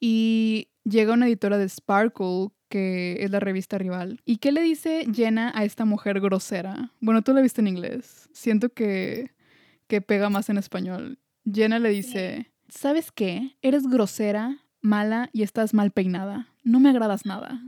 Y 0.00 0.68
llega 0.84 1.14
una 1.14 1.26
editora 1.26 1.56
de 1.56 1.68
Sparkle, 1.68 2.48
que 2.68 3.18
es 3.20 3.30
la 3.30 3.40
revista 3.40 3.78
rival. 3.78 4.20
¿Y 4.24 4.38
qué 4.38 4.52
le 4.52 4.60
dice 4.60 5.06
Jenna 5.12 5.52
a 5.54 5.64
esta 5.64 5.84
mujer 5.84 6.20
grosera? 6.20 6.92
Bueno, 7.00 7.22
tú 7.22 7.32
la 7.32 7.40
viste 7.40 7.60
en 7.60 7.68
inglés. 7.68 8.28
Siento 8.32 8.68
que, 8.70 9.30
que 9.86 10.00
pega 10.00 10.30
más 10.30 10.48
en 10.48 10.58
español. 10.58 11.18
Jenna 11.50 11.78
le 11.78 11.90
dice, 11.90 12.50
¿sabes 12.68 13.12
qué? 13.12 13.56
Eres 13.62 13.84
grosera, 13.86 14.64
mala 14.80 15.30
y 15.32 15.42
estás 15.42 15.74
mal 15.74 15.90
peinada. 15.90 16.52
No 16.62 16.80
me 16.80 16.90
agradas 16.90 17.26
nada. 17.26 17.60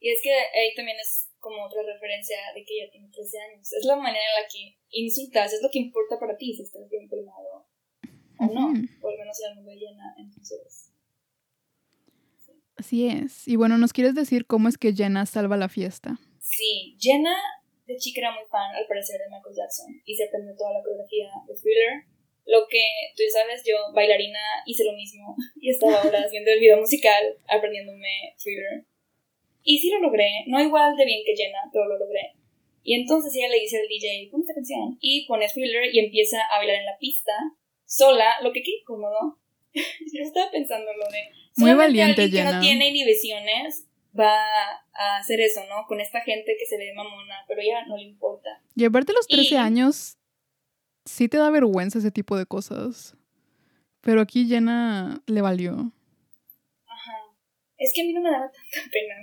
Y 0.00 0.10
es 0.10 0.20
que 0.22 0.32
ahí 0.32 0.74
también 0.76 0.96
es 1.00 1.30
como 1.38 1.64
otra 1.64 1.82
referencia 1.82 2.36
de 2.54 2.64
que 2.64 2.80
ella 2.80 2.90
tiene 2.90 3.08
13 3.08 3.38
años. 3.52 3.72
Es 3.72 3.84
la 3.84 3.96
manera 3.96 4.24
en 4.24 4.42
la 4.42 4.48
que 4.48 4.76
insultas, 4.90 5.52
es 5.52 5.62
lo 5.62 5.68
que 5.70 5.78
importa 5.78 6.18
para 6.18 6.36
ti 6.36 6.54
si 6.54 6.62
estás 6.62 6.88
bien 6.88 7.08
peinado 7.08 7.66
o 8.38 8.46
no. 8.46 8.68
O 9.02 9.08
al 9.08 9.18
menos 9.18 9.38
en 9.44 9.50
el 9.50 9.56
mundo 9.56 9.70
de 9.70 9.78
Jenna, 9.78 10.14
entonces... 10.18 10.93
Así 12.84 13.08
es. 13.08 13.48
Y 13.48 13.56
bueno, 13.56 13.78
¿nos 13.78 13.94
quieres 13.94 14.14
decir 14.14 14.44
cómo 14.44 14.68
es 14.68 14.76
que 14.76 14.92
Jenna 14.92 15.24
salva 15.24 15.56
la 15.56 15.70
fiesta? 15.70 16.20
Sí, 16.38 16.96
Jenna 17.00 17.32
de 17.86 17.96
chica 17.96 18.20
era 18.20 18.32
muy 18.32 18.44
fan, 18.50 18.74
al 18.76 18.86
parecer, 18.86 19.16
de 19.20 19.24
Michael 19.32 19.56
Jackson 19.56 19.88
y 20.04 20.14
se 20.14 20.24
aprendió 20.24 20.54
toda 20.54 20.72
la 20.74 20.82
coreografía 20.82 21.28
de 21.48 21.54
Thriller 21.54 22.04
lo 22.46 22.68
que 22.68 22.84
tú 23.16 23.22
sabes, 23.32 23.64
yo, 23.64 23.76
bailarina, 23.94 24.38
hice 24.66 24.84
lo 24.84 24.92
mismo 24.92 25.34
y 25.56 25.70
estaba 25.70 26.02
ahora 26.02 26.20
haciendo 26.26 26.50
el 26.50 26.60
video 26.60 26.76
musical, 26.76 27.38
aprendiéndome 27.48 28.36
Thriller. 28.42 28.84
Y 29.62 29.78
sí 29.78 29.90
lo 29.90 30.00
logré, 30.00 30.44
no 30.46 30.60
igual 30.60 30.94
de 30.94 31.06
bien 31.06 31.24
que 31.24 31.34
Jenna, 31.34 31.58
pero 31.72 31.86
lo 31.88 31.98
logré. 31.98 32.36
Y 32.82 33.00
entonces 33.00 33.34
ella 33.34 33.48
le 33.48 33.60
dice 33.60 33.80
al 33.80 33.88
DJ, 33.88 34.28
pon 34.30 34.42
esta 34.42 34.52
canción, 34.52 34.98
y 35.00 35.26
pone 35.26 35.48
Thriller 35.48 35.88
y 35.90 36.00
empieza 36.00 36.36
a 36.52 36.58
bailar 36.58 36.76
en 36.76 36.84
la 36.84 36.98
pista, 36.98 37.32
sola, 37.86 38.36
lo 38.42 38.52
que 38.52 38.62
qué 38.62 38.82
cómodo. 38.84 39.38
yo 39.72 40.22
estaba 40.22 40.50
pensando 40.50 40.92
lo 40.92 41.08
de... 41.08 41.43
Muy 41.56 41.74
valiente, 41.74 42.22
alguien 42.22 42.46
que 42.46 42.52
no 42.52 42.60
tiene 42.60 42.88
inhibiciones 42.88 43.86
va 44.18 44.34
a 44.92 45.18
hacer 45.18 45.40
eso, 45.40 45.60
¿no? 45.68 45.86
Con 45.86 46.00
esta 46.00 46.20
gente 46.20 46.56
que 46.58 46.66
se 46.66 46.76
ve 46.76 46.92
mamona, 46.94 47.44
pero 47.48 47.60
ya 47.62 47.84
no 47.86 47.96
le 47.96 48.04
importa. 48.04 48.60
Y 48.74 48.84
aparte 48.84 49.12
los 49.12 49.26
13 49.26 49.58
años, 49.58 50.16
sí 51.04 51.28
te 51.28 51.36
da 51.36 51.50
vergüenza 51.50 51.98
ese 51.98 52.10
tipo 52.10 52.36
de 52.36 52.46
cosas. 52.46 53.16
Pero 54.00 54.20
aquí 54.20 54.46
Jenna 54.46 55.22
le 55.26 55.40
valió. 55.40 55.92
Ajá. 56.86 57.12
Es 57.78 57.92
que 57.94 58.02
a 58.02 58.04
mí 58.04 58.12
no 58.12 58.20
me 58.20 58.30
daba 58.30 58.50
tanta 58.50 58.90
pena. 58.90 59.14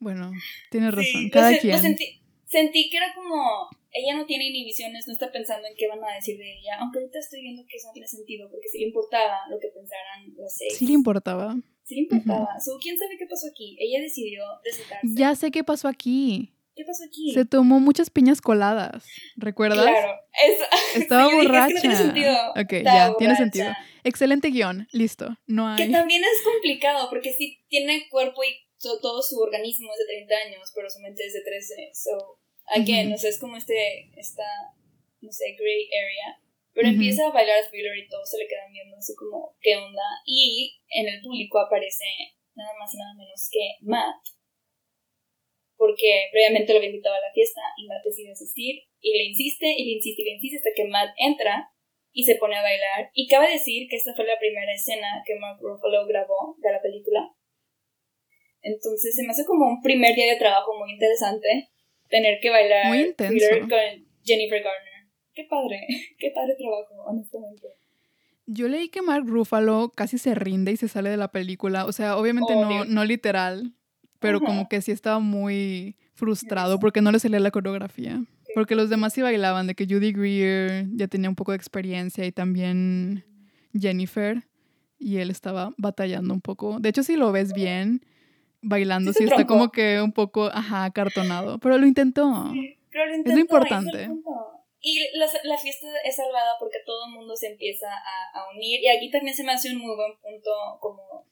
Bueno, 0.00 0.32
tienes 0.70 0.94
razón. 0.94 1.30
Cada 1.30 1.58
quien. 1.58 1.80
sentí, 1.80 2.20
sentí, 2.46 2.90
que 2.90 2.96
era 2.98 3.12
como. 3.14 3.68
Ella 3.92 4.16
no 4.16 4.26
tiene 4.26 4.48
inhibiciones, 4.48 5.06
no 5.06 5.14
está 5.14 5.32
pensando 5.32 5.66
en 5.66 5.74
qué 5.76 5.88
van 5.88 6.02
a 6.04 6.14
decir 6.14 6.36
de 6.36 6.58
ella. 6.58 6.78
Aunque 6.80 6.98
ahorita 6.98 7.18
estoy 7.18 7.40
viendo 7.40 7.64
que 7.66 7.76
eso 7.76 7.88
no 7.88 7.92
tiene 7.92 8.08
sentido, 8.08 8.50
porque 8.50 8.68
sí 8.68 8.78
le 8.78 8.86
importaba 8.86 9.38
lo 9.50 9.58
que 9.58 9.68
pensaran 9.68 10.34
las 10.36 10.56
seis. 10.56 10.76
Sí 10.76 10.86
le 10.86 10.92
importaba. 10.92 11.56
Sí 11.84 11.94
le 11.94 12.00
importaba. 12.02 12.48
¿Quién 12.82 12.98
sabe 12.98 13.16
qué 13.18 13.26
pasó 13.26 13.46
aquí? 13.50 13.76
Ella 13.80 14.00
decidió 14.02 14.42
desatarse. 14.62 15.06
Ya 15.14 15.34
sé 15.34 15.50
qué 15.50 15.64
pasó 15.64 15.88
aquí. 15.88 16.52
¿Qué 16.74 16.84
pasó 16.84 17.04
aquí? 17.04 17.32
Se 17.32 17.44
tomó 17.44 17.80
muchas 17.80 18.08
piñas 18.08 18.40
coladas, 18.40 19.04
¿recuerdas? 19.36 19.84
Claro, 19.84 20.12
Estaba 20.94 21.34
borracha. 21.34 21.80
tiene 21.80 21.96
sentido. 21.96 22.32
Ok, 22.50 22.84
ya, 22.84 23.12
tiene 23.18 23.34
sentido. 23.36 23.72
Excelente 24.04 24.48
guion, 24.48 24.86
listo. 24.92 25.36
No 25.46 25.66
hay... 25.66 25.76
Que 25.76 25.92
también 25.92 26.22
es 26.22 26.42
complicado, 26.44 27.08
porque 27.10 27.32
sí 27.32 27.58
tiene 27.68 28.08
cuerpo 28.10 28.44
y 28.44 28.68
todo, 28.78 29.22
su 29.22 29.38
organismo 29.40 29.90
es 29.92 29.98
de 30.06 30.26
30 30.26 30.34
años, 30.46 30.72
pero 30.74 30.88
su 30.88 31.00
mente 31.00 31.26
es 31.26 31.32
de 31.32 31.40
13. 31.42 31.90
So, 31.94 32.37
again, 32.74 33.10
no 33.10 33.18
sé, 33.18 33.28
es 33.28 33.38
como 33.38 33.56
este, 33.56 34.10
esta, 34.16 34.44
no 35.20 35.32
sé, 35.32 35.56
gray 35.58 35.88
area. 35.88 36.40
Pero 36.72 36.88
empieza 36.88 37.26
a 37.26 37.32
bailar 37.32 37.68
thriller 37.70 37.96
y 37.98 38.08
todos 38.08 38.30
se 38.30 38.38
le 38.38 38.46
quedan 38.46 38.70
viendo 38.70 38.96
así 38.96 39.12
como, 39.16 39.56
¿qué 39.60 39.76
onda? 39.76 40.02
Y 40.24 40.78
en 40.90 41.08
el 41.08 41.20
público 41.20 41.58
aparece 41.58 42.04
nada 42.54 42.70
más 42.78 42.94
y 42.94 42.98
nada 42.98 43.14
menos 43.14 43.48
que 43.50 43.78
Matt, 43.80 44.22
porque 45.76 46.28
previamente 46.30 46.72
lo 46.72 46.78
había 46.78 46.90
invitado 46.90 47.16
a 47.16 47.20
la 47.20 47.32
fiesta 47.32 47.62
y 47.78 47.86
Matt 47.86 48.04
decide 48.04 48.30
asistir 48.30 48.82
y 49.00 49.10
le 49.10 49.24
insiste 49.24 49.66
y 49.76 49.84
le 49.86 49.92
insiste 49.98 50.22
y 50.22 50.24
le 50.24 50.34
insiste 50.34 50.58
hasta 50.58 50.74
que 50.76 50.84
Matt 50.84 51.14
entra 51.18 51.72
y 52.12 52.24
se 52.24 52.36
pone 52.36 52.56
a 52.56 52.62
bailar. 52.62 53.10
Y 53.12 53.26
cabe 53.26 53.50
decir 53.50 53.88
que 53.88 53.96
esta 53.96 54.14
fue 54.14 54.26
la 54.26 54.38
primera 54.38 54.72
escena 54.72 55.22
que 55.26 55.34
Mark 55.34 55.58
Ruffalo 55.60 56.06
grabó 56.06 56.56
de 56.58 56.72
la 56.72 56.82
película. 56.82 57.34
Entonces 58.62 59.14
se 59.14 59.22
me 59.22 59.30
hace 59.30 59.44
como 59.44 59.66
un 59.66 59.82
primer 59.82 60.14
día 60.14 60.32
de 60.32 60.38
trabajo 60.38 60.78
muy 60.78 60.92
interesante 60.92 61.70
tener 62.08 62.38
que 62.40 62.50
bailar 62.50 62.86
muy 62.88 63.00
intenso. 63.00 63.46
con 63.60 64.06
Jennifer 64.24 64.62
Garner. 64.62 65.08
Qué 65.34 65.44
padre, 65.44 65.86
qué 66.18 66.30
padre 66.34 66.54
trabajo, 66.56 66.94
honestamente. 67.06 67.68
Yo 68.46 68.66
leí 68.66 68.88
que 68.88 69.02
Mark 69.02 69.24
Ruffalo 69.26 69.92
casi 69.94 70.16
se 70.16 70.34
rinde 70.34 70.72
y 70.72 70.76
se 70.78 70.88
sale 70.88 71.10
de 71.10 71.18
la 71.18 71.28
película. 71.28 71.84
O 71.84 71.92
sea, 71.92 72.16
obviamente 72.16 72.54
no, 72.54 72.86
no 72.86 73.04
literal, 73.04 73.74
pero 74.20 74.40
como 74.40 74.68
que 74.68 74.80
sí 74.80 74.90
estaba 74.90 75.18
muy 75.18 75.96
frustrado 76.14 76.80
porque 76.80 77.02
no 77.02 77.12
le 77.12 77.18
salía 77.18 77.40
la 77.40 77.50
coreografía. 77.50 78.22
Porque 78.54 78.74
los 78.74 78.88
demás 78.88 79.12
sí 79.12 79.20
bailaban, 79.20 79.66
de 79.66 79.74
que 79.74 79.86
Judy 79.86 80.12
Greer 80.12 80.86
ya 80.94 81.08
tenía 81.08 81.28
un 81.28 81.36
poco 81.36 81.52
de 81.52 81.56
experiencia 81.56 82.24
y 82.24 82.32
también 82.32 83.24
Jennifer, 83.78 84.42
y 84.98 85.18
él 85.18 85.30
estaba 85.30 85.74
batallando 85.76 86.34
un 86.34 86.40
poco. 86.40 86.80
De 86.80 86.88
hecho, 86.88 87.02
si 87.02 87.16
lo 87.16 87.30
ves 87.32 87.52
bien, 87.52 88.02
bailando, 88.62 89.12
sí, 89.12 89.24
está 89.24 89.46
como 89.46 89.70
que 89.70 90.00
un 90.00 90.12
poco, 90.12 90.46
ajá, 90.46 90.90
cartonado, 90.92 91.58
pero 91.58 91.78
lo 91.78 91.86
intentó. 91.86 92.52
es 92.54 93.34
lo 93.34 93.40
importante. 93.40 94.08
Y 94.80 95.00
la, 95.18 95.26
la, 95.42 95.58
fiesta 95.58 95.86
es 96.04 96.16
salvada 96.16 96.52
porque 96.60 96.78
todo 96.86 97.06
el 97.06 97.12
mundo 97.14 97.34
se 97.34 97.48
empieza 97.48 97.88
a, 97.88 98.38
a 98.38 98.50
unir, 98.54 98.80
y 98.80 98.88
aquí 98.88 99.10
también 99.10 99.34
se 99.34 99.42
me 99.42 99.52
hace 99.52 99.72
un 99.72 99.78
muy 99.78 99.96
buen 99.96 100.16
punto 100.22 100.50
como 100.80 101.26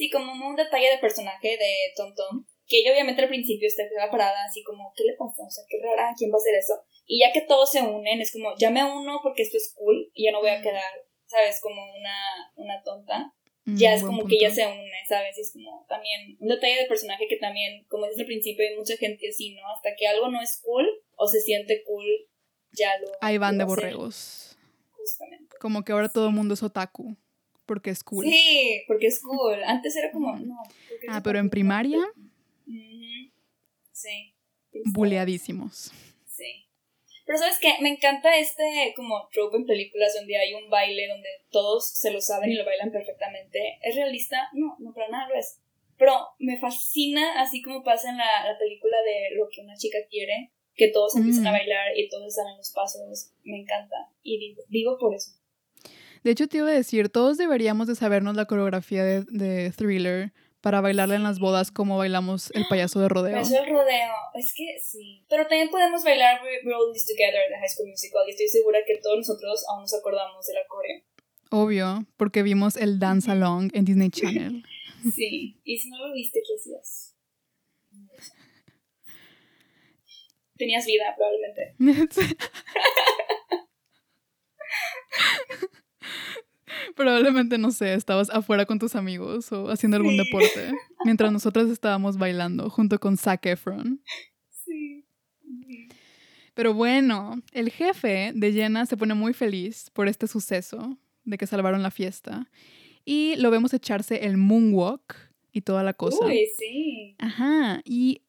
Sí, 0.00 0.08
como 0.08 0.32
un 0.32 0.56
detalle 0.56 0.90
de 0.92 0.96
personaje 0.96 1.58
de 1.58 1.92
Tom 1.94 2.14
Tom, 2.14 2.46
que 2.66 2.78
ella 2.78 2.92
obviamente 2.92 3.20
al 3.20 3.28
principio 3.28 3.68
está 3.68 3.84
parada 4.10 4.44
así 4.48 4.62
como, 4.62 4.94
¿qué 4.96 5.04
le 5.04 5.12
pasa? 5.12 5.42
O 5.42 5.50
sea, 5.50 5.62
qué 5.68 5.76
rara, 5.82 6.14
¿quién 6.16 6.30
va 6.30 6.36
a 6.36 6.38
hacer 6.38 6.54
eso? 6.54 6.80
Y 7.04 7.20
ya 7.20 7.30
que 7.32 7.42
todos 7.42 7.70
se 7.70 7.82
unen, 7.82 8.18
es 8.18 8.32
como, 8.32 8.54
ya 8.56 8.70
me 8.70 8.82
uno 8.82 9.20
porque 9.22 9.42
esto 9.42 9.58
es 9.58 9.74
cool 9.76 10.10
y 10.14 10.24
ya 10.24 10.32
no 10.32 10.40
voy 10.40 10.48
a 10.48 10.62
quedar, 10.62 10.90
¿sabes? 11.26 11.60
Como 11.60 11.82
una, 11.82 12.50
una 12.56 12.82
tonta. 12.82 13.34
Mm, 13.70 13.76
ya 13.76 13.94
es 13.94 14.02
como 14.02 14.26
que 14.26 14.38
ya 14.40 14.50
se 14.50 14.66
une, 14.66 14.92
¿sabes? 15.08 15.36
Y 15.38 15.40
es 15.42 15.52
como 15.52 15.86
también 15.88 16.36
un 16.40 16.48
detalle 16.48 16.82
de 16.82 16.86
personaje 16.86 17.26
que 17.28 17.36
también, 17.36 17.84
como 17.88 18.06
dices 18.06 18.20
al 18.20 18.26
principio, 18.26 18.64
hay 18.68 18.76
mucha 18.76 18.96
gente 18.96 19.28
así, 19.28 19.54
¿no? 19.54 19.62
Hasta 19.74 19.94
que 19.96 20.06
algo 20.06 20.28
no 20.28 20.40
es 20.40 20.60
cool 20.62 20.86
o 21.16 21.26
se 21.26 21.40
siente 21.40 21.82
cool, 21.84 22.06
ya 22.72 22.98
lo... 22.98 23.08
Ahí 23.20 23.38
van 23.38 23.58
de 23.58 23.64
borregos. 23.64 24.56
Justamente. 24.92 25.56
Como 25.60 25.84
que 25.84 25.92
ahora 25.92 26.08
todo 26.08 26.26
el 26.26 26.34
mundo 26.34 26.54
es 26.54 26.62
otaku 26.62 27.16
porque 27.70 27.90
es 27.90 28.02
cool. 28.02 28.24
Sí, 28.24 28.82
porque 28.88 29.06
es 29.06 29.20
cool. 29.22 29.62
Antes 29.64 29.94
era 29.94 30.10
como, 30.10 30.36
no. 30.36 30.60
Ah, 31.08 31.22
pero 31.22 31.38
en 31.38 31.50
primaria. 31.50 32.00
Sí. 33.92 34.34
Buleadísimos. 34.86 35.92
Sí. 36.26 36.66
Pero 37.30 37.38
sabes 37.38 37.60
qué, 37.60 37.76
me 37.80 37.90
encanta 37.90 38.36
este 38.36 38.92
como 38.96 39.28
trope 39.32 39.56
en 39.56 39.64
películas 39.64 40.14
donde 40.18 40.36
hay 40.36 40.52
un 40.52 40.68
baile 40.68 41.06
donde 41.06 41.28
todos 41.52 41.88
se 41.88 42.10
lo 42.10 42.20
saben 42.20 42.50
y 42.50 42.56
lo 42.56 42.64
bailan 42.64 42.90
perfectamente. 42.90 43.78
¿Es 43.82 43.94
realista? 43.94 44.48
No, 44.52 44.74
no 44.80 44.92
para 44.92 45.10
nada 45.10 45.28
lo 45.28 45.36
es. 45.36 45.60
Pero 45.96 46.12
me 46.40 46.58
fascina 46.58 47.40
así 47.40 47.62
como 47.62 47.84
pasa 47.84 48.10
en 48.10 48.16
la, 48.16 48.58
película 48.58 48.96
de 49.02 49.36
lo 49.36 49.48
que 49.48 49.60
una 49.60 49.76
chica 49.76 49.98
quiere, 50.10 50.50
que 50.74 50.88
todos 50.88 51.14
empiezan 51.14 51.46
a 51.46 51.50
mm. 51.50 51.52
bailar 51.52 51.96
y 51.96 52.08
todos 52.08 52.34
saben 52.34 52.56
los 52.56 52.72
pasos. 52.72 53.30
Me 53.44 53.60
encanta. 53.60 53.94
Y 54.24 54.56
digo 54.68 54.98
por 54.98 55.14
eso. 55.14 55.30
De 56.24 56.32
hecho, 56.32 56.48
te 56.48 56.56
iba 56.56 56.66
a 56.66 56.72
decir, 56.72 57.10
todos 57.10 57.38
deberíamos 57.38 57.86
de 57.86 57.94
sabernos 57.94 58.34
la 58.34 58.46
coreografía 58.46 59.04
de, 59.04 59.72
Thriller 59.76 60.32
para 60.60 60.80
bailarla 60.80 61.16
en 61.16 61.22
las 61.22 61.38
bodas 61.38 61.70
como 61.70 61.98
bailamos 61.98 62.50
el 62.52 62.66
payaso 62.68 63.00
de 63.00 63.08
rodeo. 63.08 63.32
Payaso 63.32 63.54
de 63.54 63.66
rodeo, 63.66 64.12
es 64.34 64.52
que 64.54 64.78
sí. 64.80 65.24
Pero 65.28 65.46
también 65.46 65.70
podemos 65.70 66.04
bailar 66.04 66.40
We're 66.42 66.74
All 66.74 66.92
This 66.92 67.06
Together 67.06 67.48
de 67.48 67.58
High 67.58 67.68
School 67.68 67.88
Musical 67.88 68.22
y 68.26 68.30
estoy 68.30 68.48
segura 68.48 68.78
que 68.86 68.98
todos 68.98 69.16
nosotros 69.16 69.64
aún 69.70 69.82
nos 69.82 69.94
acordamos 69.94 70.46
de 70.46 70.54
la 70.54 70.66
coreo. 70.68 71.02
Obvio, 71.50 72.06
porque 72.16 72.42
vimos 72.42 72.76
el 72.76 72.98
Dance 72.98 73.30
Along 73.30 73.70
en 73.74 73.84
Disney 73.84 74.10
Channel. 74.10 74.64
Sí, 75.14 75.58
y 75.64 75.78
si 75.78 75.88
no 75.88 75.96
lo 75.96 76.12
viste, 76.12 76.42
¿qué 76.46 76.56
hacías? 76.56 77.16
Tenías 80.58 80.84
vida, 80.84 81.16
probablemente. 81.16 81.74
Probablemente, 86.96 87.58
no 87.58 87.70
sé, 87.70 87.94
estabas 87.94 88.30
afuera 88.30 88.66
con 88.66 88.78
tus 88.78 88.94
amigos 88.96 89.52
o 89.52 89.70
haciendo 89.70 89.96
algún 89.96 90.16
deporte, 90.16 90.72
mientras 91.04 91.32
nosotros 91.32 91.70
estábamos 91.70 92.18
bailando 92.18 92.70
junto 92.70 92.98
con 92.98 93.16
Zac 93.16 93.46
Efron. 93.46 94.02
Sí. 94.50 95.04
Pero 96.54 96.74
bueno, 96.74 97.40
el 97.52 97.70
jefe 97.70 98.32
de 98.34 98.52
Jenna 98.52 98.86
se 98.86 98.96
pone 98.96 99.14
muy 99.14 99.32
feliz 99.32 99.90
por 99.90 100.08
este 100.08 100.26
suceso 100.26 100.98
de 101.24 101.38
que 101.38 101.46
salvaron 101.46 101.82
la 101.82 101.90
fiesta 101.90 102.48
y 103.04 103.36
lo 103.36 103.50
vemos 103.50 103.72
echarse 103.72 104.26
el 104.26 104.36
moonwalk 104.36 105.16
y 105.52 105.62
toda 105.62 105.82
la 105.82 105.94
cosa. 105.94 106.26
Uy, 106.26 106.46
sí. 106.56 107.16
Ajá, 107.18 107.80
y 107.84 108.22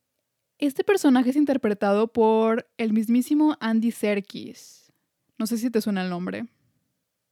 este 0.60 0.84
personaje 0.84 1.32
es 1.32 1.36
interpretado 1.36 2.08
por 2.08 2.70
el 2.78 2.94
mismísimo 2.94 3.58
Andy 3.60 3.92
Serkis. 3.92 4.92
No 5.38 5.48
sé 5.48 5.58
si 5.58 5.70
te 5.70 5.82
suena 5.82 6.04
el 6.04 6.10
nombre. 6.10 6.46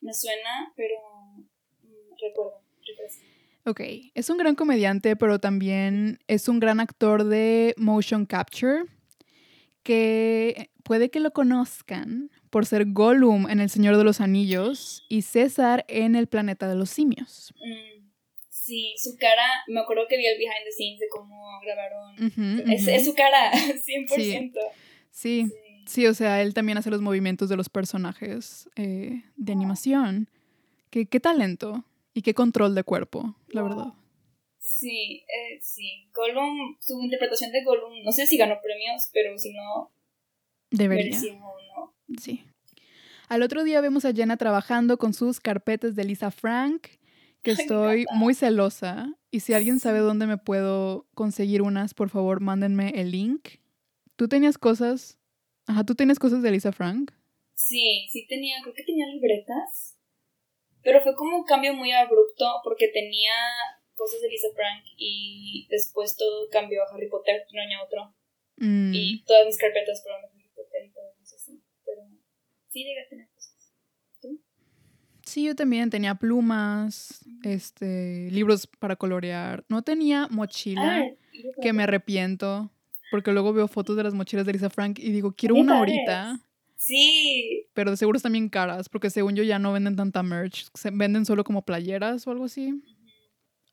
Me 0.02 0.14
suena, 0.14 0.74
pero 0.76 0.96
recuerdo. 2.22 2.62
Ok, 3.66 3.82
es 4.16 4.30
un 4.30 4.38
gran 4.38 4.56
comediante, 4.56 5.16
pero 5.16 5.40
también 5.40 6.20
es 6.28 6.48
un 6.48 6.60
gran 6.60 6.80
actor 6.80 7.24
de 7.26 7.76
motion 7.78 8.26
capture, 8.26 8.84
que 9.84 10.72
puede 10.84 11.10
que 11.10 11.20
lo 11.20 11.32
conozcan 11.32 12.32
por 12.50 12.66
ser 12.66 12.86
Gollum 12.88 13.50
en 13.50 13.60
El 13.60 13.70
Señor 13.70 13.98
de 13.98 14.04
los 14.04 14.22
Anillos 14.22 15.06
y 15.08 15.22
César 15.22 15.86
en 15.88 16.16
El 16.16 16.28
Planeta 16.28 16.68
de 16.68 16.76
los 16.76 16.90
Simios. 16.90 17.54
Mm, 17.58 18.08
sí, 18.50 18.96
su 18.98 19.18
cara, 19.18 19.46
me 19.68 19.82
acuerdo 19.82 20.04
que 20.10 20.18
vi 20.18 20.26
el 20.26 20.38
behind 20.38 20.66
the 20.66 20.72
scenes 20.72 21.00
de 21.00 21.08
cómo 21.12 21.60
grabaron. 21.62 22.72
Es, 22.72 23.06
su 23.06 23.14
cara, 23.14 23.52
100%. 23.54 24.54
Sí, 25.12 25.46
Sí. 25.46 25.52
sí, 25.86 26.08
o 26.08 26.14
sea, 26.14 26.42
él 26.42 26.54
también 26.54 26.78
hace 26.78 26.90
los 26.90 27.02
movimientos 27.02 27.50
de 27.50 27.58
los 27.58 27.70
personajes 27.70 28.70
eh, 28.76 29.24
de 29.36 29.52
animación. 29.52 30.30
Qué, 30.90 31.06
qué 31.06 31.20
talento 31.20 31.84
y 32.14 32.22
qué 32.22 32.34
control 32.34 32.76
de 32.76 32.84
cuerpo, 32.84 33.36
la 33.50 33.62
Wow. 33.62 33.70
verdad. 33.70 33.94
Sí, 34.58 35.24
eh, 35.28 35.60
sí. 35.62 36.10
Gollum, 36.14 36.78
su 36.80 37.02
interpretación 37.02 37.52
de 37.52 37.64
Gollum, 37.64 38.04
no 38.04 38.12
sé 38.12 38.28
si 38.28 38.38
ganó 38.38 38.56
premios, 38.62 39.10
pero 39.14 39.38
si 39.38 39.54
no, 39.54 39.92
Debería. 40.72 41.18
uno. 41.32 41.94
Sí. 42.22 42.44
Al 43.28 43.44
otro 43.44 43.64
día 43.64 43.82
vemos 43.82 44.06
a 44.06 44.14
Jenna 44.14 44.38
trabajando 44.38 44.98
con 44.98 45.14
sus 45.14 45.40
carpetas 45.40 45.96
de 45.96 46.04
Lisa 46.04 46.32
Frank, 46.32 46.88
que 47.42 47.52
estoy 48.02 48.06
muy 48.16 48.34
celosa. 48.34 49.14
Y 49.32 49.42
si 49.42 49.54
alguien 49.54 49.80
sabe 49.80 50.00
dónde 50.00 50.26
me 50.28 50.38
puedo 50.38 51.08
conseguir 51.14 51.62
unas, 51.62 51.94
por 51.94 52.10
favor, 52.10 52.40
mándenme 52.42 52.90
el 52.96 53.12
link. 53.12 53.48
¿Tú 54.16 54.28
tenías 54.28 54.58
cosas? 54.58 55.18
Ajá, 55.68 55.84
¿tú 55.84 55.94
tienes 55.96 56.18
cosas 56.20 56.42
de 56.42 56.52
Lisa 56.52 56.72
Frank? 56.72 57.12
Sí, 57.54 58.08
sí 58.12 58.26
tenía, 58.28 58.56
creo 58.64 58.74
que 58.74 58.84
tenía 58.84 59.06
libretas. 59.08 59.99
Pero 60.84 61.02
fue 61.02 61.16
como 61.16 61.38
un 61.38 61.44
cambio 61.44 61.74
muy 61.74 61.92
abrupto 61.92 62.46
porque 62.64 62.88
tenía 62.90 63.34
cosas 63.96 64.22
de 64.22 64.30
Lisa 64.30 64.48
Frank 64.56 64.86
y 64.98 65.68
después 65.70 66.16
todo 66.16 66.48
cambió 66.50 66.82
a 66.84 66.96
Harry 66.96 67.10
Potter, 67.10 67.46
no 67.52 67.62
año 67.62 67.84
otro. 67.84 68.16
Mm, 68.58 68.92
Y 68.94 69.24
todas 69.26 69.46
mis 69.46 69.58
carpetas 69.58 70.02
fueron 70.02 70.22
de 70.22 70.28
Harry 70.30 70.50
Potter 70.56 70.86
y 70.86 70.92
todo 70.92 71.04
eso 71.22 71.36
así. 71.36 71.62
Pero 71.86 72.02
sí 72.70 72.84
llegué 72.86 73.02
a 73.02 73.10
tener 73.10 73.28
cosas. 73.30 73.74
Sí, 75.26 75.46
yo 75.46 75.56
también 75.56 75.92
tenía 75.92 76.16
plumas, 76.16 77.24
este, 77.44 78.30
libros 78.32 78.66
para 78.66 78.96
colorear. 78.96 79.64
No 79.70 79.84
tenía 79.84 80.28
mochila, 80.32 81.04
Ah, 81.06 81.52
que 81.62 81.72
me 81.72 81.84
arrepiento, 81.84 82.72
porque 83.12 83.32
luego 83.32 83.54
veo 83.54 83.68
fotos 83.68 83.96
de 83.96 84.04
las 84.04 84.14
mochilas 84.16 84.46
de 84.48 84.54
Lisa 84.54 84.70
Frank 84.72 84.98
y 84.98 85.12
digo, 85.12 85.34
quiero 85.38 85.54
una 85.56 85.78
ahorita. 85.78 86.40
Sí, 86.90 87.68
pero 87.76 87.92
de 87.92 87.98
seguro 87.98 88.18
están 88.18 88.32
bien 88.32 88.50
caras, 88.50 88.90
porque 88.90 89.12
según 89.12 89.36
yo 89.36 89.44
ya 89.44 89.60
no 89.60 89.72
venden 89.72 89.96
tanta 89.96 90.24
merch, 90.24 90.66
se 90.74 90.90
venden 90.90 91.24
solo 91.24 91.44
como 91.44 91.62
playeras 91.62 92.26
o 92.26 92.32
algo 92.32 92.46
así. 92.46 92.82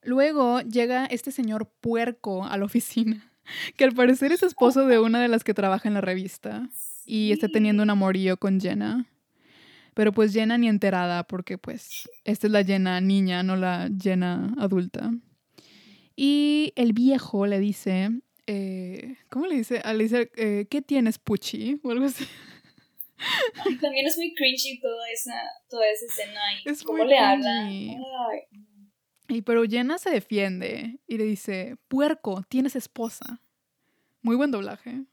Luego 0.02 0.60
llega 0.60 1.06
este 1.06 1.32
señor 1.32 1.72
puerco 1.80 2.44
a 2.44 2.58
la 2.58 2.66
oficina, 2.66 3.32
que 3.78 3.84
al 3.84 3.94
parecer 3.94 4.32
es 4.32 4.42
esposo 4.42 4.86
de 4.86 4.98
una 4.98 5.22
de 5.22 5.28
las 5.28 5.44
que 5.44 5.54
trabaja 5.54 5.88
en 5.88 5.94
la 5.94 6.02
revista 6.02 6.68
y 7.06 7.32
está 7.32 7.48
teniendo 7.48 7.82
un 7.82 7.88
amorío 7.88 8.36
con 8.36 8.60
Jenna. 8.60 9.06
Pero 9.94 10.12
pues 10.12 10.34
Jenna 10.34 10.58
ni 10.58 10.68
enterada, 10.68 11.26
porque 11.26 11.56
pues 11.56 12.10
esta 12.24 12.48
es 12.48 12.52
la 12.52 12.64
Jenna 12.64 13.00
niña, 13.00 13.42
no 13.42 13.56
la 13.56 13.88
Jenna 13.98 14.54
adulta. 14.58 15.10
Y 16.14 16.74
el 16.76 16.92
viejo 16.92 17.46
le 17.46 17.60
dice, 17.60 18.10
eh, 18.46 19.16
¿cómo 19.30 19.46
le 19.46 19.56
dice? 19.56 19.80
Ah, 19.84 19.94
Le 19.94 20.04
dice, 20.04 20.30
eh, 20.36 20.66
¿qué 20.68 20.82
tienes, 20.82 21.18
Puchi? 21.18 21.80
O 21.82 21.92
algo 21.92 22.04
así. 22.04 22.26
También 23.80 24.06
es 24.06 24.16
muy 24.16 24.34
cringy 24.34 24.80
toda 24.80 25.10
esa, 25.10 25.34
toda 25.68 25.88
esa 25.88 26.06
escena 26.06 26.40
y 26.64 26.68
Es 26.70 26.82
cómo 26.82 27.04
le 27.04 27.18
habla. 27.18 27.64
cringy. 27.66 27.96
Ay, 28.30 28.58
Y 29.28 29.42
pero 29.42 29.64
Jenna 29.64 29.98
se 29.98 30.10
defiende 30.10 31.00
y 31.06 31.18
le 31.18 31.24
dice, 31.24 31.76
puerco, 31.88 32.42
tienes 32.48 32.76
esposa. 32.76 33.40
Muy 34.22 34.36
buen 34.36 34.50
doblaje. 34.50 35.04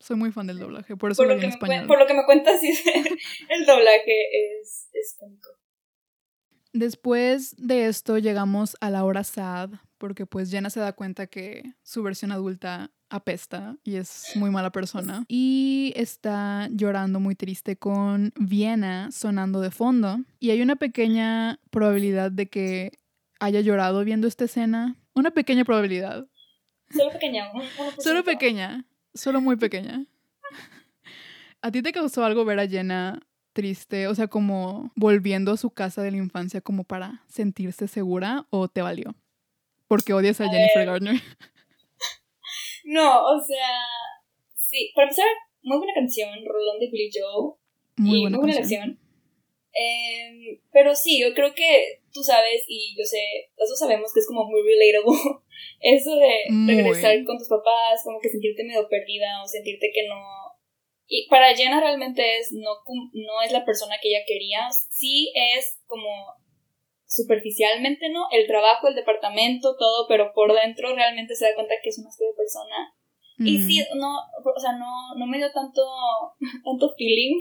Soy 0.00 0.16
muy 0.16 0.30
fan 0.30 0.46
del 0.46 0.58
doblaje, 0.60 0.96
por 0.96 1.10
eso 1.10 1.22
por, 1.24 1.26
lo 1.32 1.34
que 1.38 1.46
en 1.46 1.48
me 1.48 1.54
español. 1.54 1.86
por 1.88 1.98
lo 1.98 2.06
que 2.06 2.14
me 2.14 2.24
cuentas, 2.24 2.60
sí, 2.60 2.72
el 3.48 3.66
doblaje 3.66 4.60
es, 4.60 4.88
es 4.92 5.16
cómico. 5.18 5.50
Después 6.72 7.56
de 7.56 7.86
esto 7.88 8.18
llegamos 8.18 8.76
a 8.80 8.90
la 8.90 9.04
hora 9.04 9.24
sad, 9.24 9.70
porque 9.98 10.24
pues 10.26 10.50
Jenna 10.50 10.70
se 10.70 10.80
da 10.80 10.92
cuenta 10.92 11.26
que 11.26 11.74
su 11.82 12.02
versión 12.02 12.32
adulta 12.32 12.90
apesta 13.10 13.76
y 13.84 13.96
es 13.96 14.32
muy 14.36 14.50
mala 14.50 14.70
persona. 14.70 15.24
Y 15.28 15.92
está 15.96 16.68
llorando 16.70 17.20
muy 17.20 17.34
triste 17.34 17.76
con 17.76 18.32
Viena 18.38 19.10
sonando 19.10 19.60
de 19.60 19.70
fondo. 19.70 20.18
Y 20.40 20.50
hay 20.50 20.62
una 20.62 20.76
pequeña 20.76 21.58
probabilidad 21.70 22.30
de 22.30 22.48
que 22.48 22.92
haya 23.40 23.60
llorado 23.60 24.04
viendo 24.04 24.26
esta 24.28 24.44
escena. 24.44 24.96
Una 25.14 25.30
pequeña 25.32 25.64
probabilidad. 25.64 26.26
Solo 26.90 27.10
pequeña. 27.12 27.50
un- 27.52 27.60
1%. 27.62 28.02
Solo 28.02 28.24
pequeña, 28.24 28.86
solo 29.14 29.40
muy 29.40 29.56
pequeña. 29.56 30.06
¿A 31.60 31.70
ti 31.70 31.82
te 31.82 31.92
causó 31.92 32.24
algo 32.24 32.44
ver 32.44 32.60
a 32.60 32.68
Jenna 32.68 33.20
triste, 33.52 34.06
o 34.06 34.14
sea, 34.14 34.28
como 34.28 34.92
volviendo 34.94 35.50
a 35.52 35.56
su 35.56 35.70
casa 35.70 36.02
de 36.02 36.12
la 36.12 36.18
infancia 36.18 36.60
como 36.60 36.84
para 36.84 37.24
sentirse 37.26 37.88
segura 37.88 38.46
o 38.50 38.68
te 38.68 38.82
valió? 38.82 39.14
Porque 39.88 40.12
odias 40.12 40.40
a, 40.40 40.44
A 40.44 40.50
Jennifer 40.50 40.78
ver. 40.78 40.86
Garner. 40.86 41.14
No, 42.84 43.20
o 43.26 43.38
sea, 43.40 43.68
sí. 44.56 44.92
Para 44.94 45.06
empezar, 45.08 45.26
muy 45.62 45.76
buena 45.78 45.92
canción, 45.94 46.30
Rolón 46.46 46.78
de 46.80 46.88
Billy 46.90 47.10
Joe. 47.12 47.54
Muy 47.96 48.18
y 48.18 48.20
buena 48.22 48.36
muy 48.38 48.46
buena 48.46 48.60
canción. 48.60 48.98
Em, 49.74 50.60
pero 50.72 50.94
sí, 50.94 51.20
yo 51.20 51.34
creo 51.34 51.54
que 51.54 52.00
tú 52.12 52.22
sabes 52.22 52.64
y 52.66 52.96
yo 52.98 53.04
sé, 53.04 53.20
todos 53.56 53.78
sabemos 53.78 54.12
que 54.14 54.20
es 54.20 54.26
como 54.26 54.44
muy 54.44 54.60
relatable 54.62 55.42
eso 55.80 56.16
de 56.16 56.34
Muy. 56.50 56.74
regresar 56.76 57.22
con 57.24 57.36
tus 57.38 57.48
papás, 57.48 58.00
como 58.04 58.18
que 58.20 58.30
sentirte 58.30 58.64
medio 58.64 58.88
perdida 58.88 59.42
o 59.42 59.46
sentirte 59.48 59.90
que 59.92 60.06
no... 60.08 60.16
Y 61.06 61.28
para 61.28 61.54
Jenna 61.54 61.80
realmente 61.80 62.38
es, 62.38 62.52
no, 62.52 62.70
cum- 62.84 63.10
no 63.14 63.42
es 63.42 63.52
la 63.52 63.64
persona 63.64 63.96
que 64.00 64.08
ella 64.08 64.24
quería, 64.26 64.68
sí 64.90 65.32
es 65.34 65.80
como 65.86 66.08
superficialmente, 67.08 68.10
¿no? 68.10 68.26
El 68.30 68.46
trabajo, 68.46 68.86
el 68.86 68.94
departamento, 68.94 69.76
todo, 69.76 70.06
pero 70.06 70.32
por 70.34 70.54
dentro 70.54 70.94
realmente 70.94 71.34
se 71.34 71.46
da 71.46 71.54
cuenta 71.54 71.74
que 71.82 71.88
es 71.88 71.98
una 71.98 72.10
de 72.10 72.36
persona. 72.36 72.94
Y 73.38 73.58
Mm, 73.58 73.66
sí, 73.66 73.84
no, 73.96 74.18
o 74.44 74.60
sea, 74.60 74.72
no, 74.72 75.14
no 75.16 75.26
me 75.26 75.38
dio 75.38 75.50
tanto, 75.52 75.82
tanto 76.64 76.94
feeling, 76.96 77.36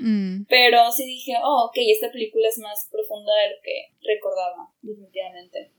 mm. 0.00 0.44
pero 0.48 0.90
sí 0.92 1.04
dije, 1.04 1.34
oh, 1.42 1.66
ok, 1.66 1.76
esta 1.92 2.10
película 2.10 2.48
es 2.48 2.58
más 2.58 2.88
profunda 2.90 3.32
de 3.42 3.50
lo 3.50 3.56
que 3.62 4.14
recordaba, 4.14 4.72
definitivamente. 4.80 5.72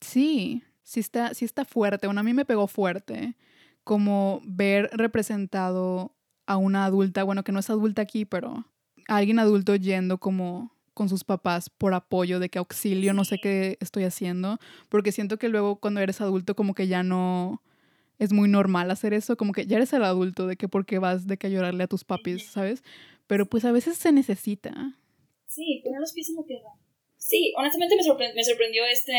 Sí, 0.00 0.62
sí 0.82 1.00
está, 1.00 1.34
sí 1.34 1.44
está 1.44 1.64
fuerte. 1.64 2.06
Bueno, 2.06 2.20
a 2.20 2.24
mí 2.24 2.32
me 2.32 2.44
pegó 2.44 2.66
fuerte 2.66 3.34
como 3.84 4.40
ver 4.44 4.88
representado 4.92 6.14
a 6.46 6.56
una 6.56 6.86
adulta, 6.86 7.24
bueno, 7.24 7.42
que 7.44 7.52
no 7.52 7.58
es 7.58 7.68
adulta 7.68 8.02
aquí, 8.02 8.24
pero 8.24 8.64
a 9.08 9.16
alguien 9.16 9.38
adulto 9.38 9.74
yendo 9.74 10.18
como 10.18 10.75
con 10.96 11.10
sus 11.10 11.24
papás 11.24 11.68
por 11.68 11.92
apoyo 11.92 12.40
de 12.40 12.48
que 12.48 12.58
auxilio, 12.58 13.12
no 13.12 13.26
sé 13.26 13.36
qué 13.38 13.76
estoy 13.80 14.04
haciendo, 14.04 14.58
porque 14.88 15.12
siento 15.12 15.36
que 15.38 15.50
luego 15.50 15.76
cuando 15.76 16.00
eres 16.00 16.22
adulto 16.22 16.56
como 16.56 16.72
que 16.74 16.88
ya 16.88 17.02
no 17.02 17.62
es 18.18 18.32
muy 18.32 18.48
normal 18.48 18.90
hacer 18.90 19.12
eso, 19.12 19.36
como 19.36 19.52
que 19.52 19.66
ya 19.66 19.76
eres 19.76 19.92
el 19.92 20.02
adulto 20.02 20.46
de 20.46 20.56
que 20.56 20.68
porque 20.68 20.98
vas 20.98 21.26
de 21.26 21.36
que 21.36 21.48
a 21.48 21.50
llorarle 21.50 21.84
a 21.84 21.86
tus 21.86 22.04
papis, 22.04 22.46
¿sabes? 22.46 22.82
Pero 23.26 23.44
pues 23.44 23.66
a 23.66 23.72
veces 23.72 23.98
se 23.98 24.10
necesita. 24.10 24.72
Sí, 25.46 25.82
poner 25.84 26.00
los 26.00 26.14
pies 26.14 26.30
en 26.30 26.36
la 26.36 26.44
tierra. 26.44 26.70
Sí, 27.18 27.52
honestamente 27.58 27.94
me, 27.94 28.02
sorpre- 28.02 28.32
me 28.34 28.42
sorprendió 28.42 28.86
este, 28.86 29.12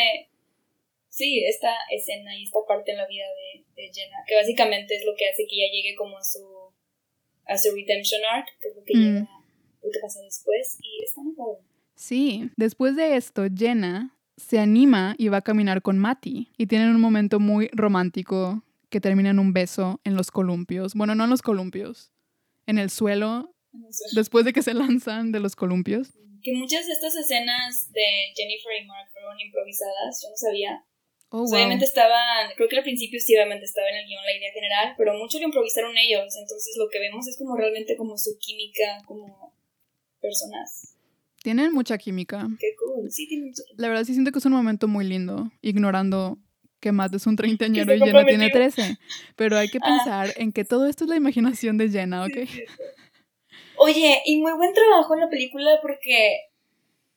sí, 1.09 1.43
esta 1.45 1.69
escena 1.91 2.35
y 2.39 2.43
esta 2.45 2.57
parte 2.67 2.89
en 2.91 2.97
la 2.97 3.05
vida 3.07 3.25
de, 3.37 3.65
de 3.75 3.91
Jenna, 3.93 4.17
que 4.27 4.33
básicamente 4.33 4.95
es 4.95 5.05
lo 5.05 5.13
que 5.15 5.29
hace 5.29 5.45
que 5.45 5.55
ella 5.61 5.71
llegue 5.71 5.95
como 5.95 6.17
a 6.17 6.23
su, 6.23 6.73
a 7.45 7.55
su 7.55 7.69
redemption 7.75 8.21
arc, 8.33 8.47
que 8.59 8.69
es 8.69 8.75
lo 8.75 8.83
que 8.83 8.93
Mm. 8.97 9.01
llega, 9.03 9.29
lo 9.83 9.91
que 9.91 9.99
pasa 10.01 10.21
después, 10.21 10.77
y 10.81 11.03
está 11.03 11.21
muy 11.21 11.35
padre. 11.35 11.61
Sí, 11.97 12.51
después 12.55 12.95
de 12.95 13.17
esto, 13.17 13.43
Jenna 13.53 14.15
se 14.37 14.59
anima 14.59 15.15
y 15.17 15.29
va 15.29 15.37
a 15.37 15.41
caminar 15.41 15.81
con 15.81 15.97
Matty 15.97 16.51
y 16.55 16.67
tienen 16.67 16.89
un 16.89 17.01
momento 17.01 17.39
muy 17.39 17.69
romántico 17.73 18.63
que 18.89 19.01
termina 19.01 19.31
en 19.31 19.39
un 19.39 19.51
beso 19.51 19.99
en 20.03 20.15
los 20.15 20.29
columpios. 20.29 20.93
Bueno, 20.93 21.15
no 21.15 21.23
en 21.23 21.31
los 21.31 21.41
columpios, 21.41 22.11
en 22.67 22.77
el 22.77 22.91
suelo 22.91 23.51
después 24.13 24.45
de 24.45 24.53
que 24.53 24.61
se 24.61 24.75
lanzan 24.75 25.31
de 25.31 25.39
los 25.39 25.55
columpios. 25.55 26.13
Que 26.43 26.53
muchas 26.53 26.85
de 26.85 26.93
estas 26.93 27.15
escenas 27.15 27.91
de 27.91 28.05
Jennifer 28.35 28.71
y 28.79 28.85
Mark 28.85 29.09
fueron 29.11 29.39
improvisadas, 29.39 30.21
yo 30.21 30.29
no 30.29 30.37
sabía. 30.37 30.85
Oh, 31.29 31.39
wow. 31.39 31.55
Obviamente 31.55 31.83
estaban, 31.83 32.51
creo 32.55 32.69
que 32.69 32.77
al 32.77 32.83
principio 32.83 33.19
sí, 33.19 33.35
obviamente 33.35 33.65
estaba 33.65 33.89
en 33.89 33.97
el 33.97 34.05
guion 34.05 34.23
la 34.23 34.37
idea 34.37 34.53
general, 34.53 34.93
pero 34.97 35.13
mucho 35.17 35.39
lo 35.39 35.45
improvisaron 35.45 35.97
ellos, 35.97 36.37
entonces 36.37 36.75
lo 36.77 36.87
que 36.89 36.99
vemos 36.99 37.27
es 37.27 37.37
como 37.37 37.57
realmente 37.57 37.97
como 37.97 38.17
su 38.17 38.37
química, 38.39 39.01
como 39.05 39.53
personas. 40.21 40.96
Tienen 41.47 41.71
mucha 41.71 41.97
química. 41.97 42.45
Qué 42.59 42.75
cool, 42.75 43.09
sí, 43.09 43.25
tienen. 43.25 43.53
La 43.77 43.87
verdad 43.87 44.03
sí 44.03 44.11
siento 44.11 44.33
que 44.33 44.39
es 44.39 44.45
un 44.45 44.51
momento 44.51 44.89
muy 44.89 45.05
lindo, 45.07 45.49
ignorando 45.61 46.37
que 46.81 46.91
Matt 46.91 47.15
es 47.15 47.25
un 47.25 47.37
treintañero 47.37 47.93
y 47.95 47.99
Jenna 47.99 48.25
tiene 48.25 48.49
comprometió. 48.51 48.83
13. 48.83 48.97
Pero 49.37 49.55
hay 49.55 49.69
que 49.69 49.77
Ah. 49.81 49.85
pensar 49.87 50.33
en 50.35 50.51
que 50.51 50.65
todo 50.65 50.87
esto 50.87 51.05
es 51.05 51.09
la 51.09 51.15
imaginación 51.15 51.77
de 51.77 51.89
Jenna, 51.89 52.25
¿ok? 52.25 52.35
Sí. 52.45 52.63
Oye, 53.77 54.21
y 54.25 54.41
muy 54.41 54.51
buen 54.57 54.73
trabajo 54.73 55.13
en 55.13 55.21
la 55.21 55.29
película 55.29 55.79
porque 55.81 56.35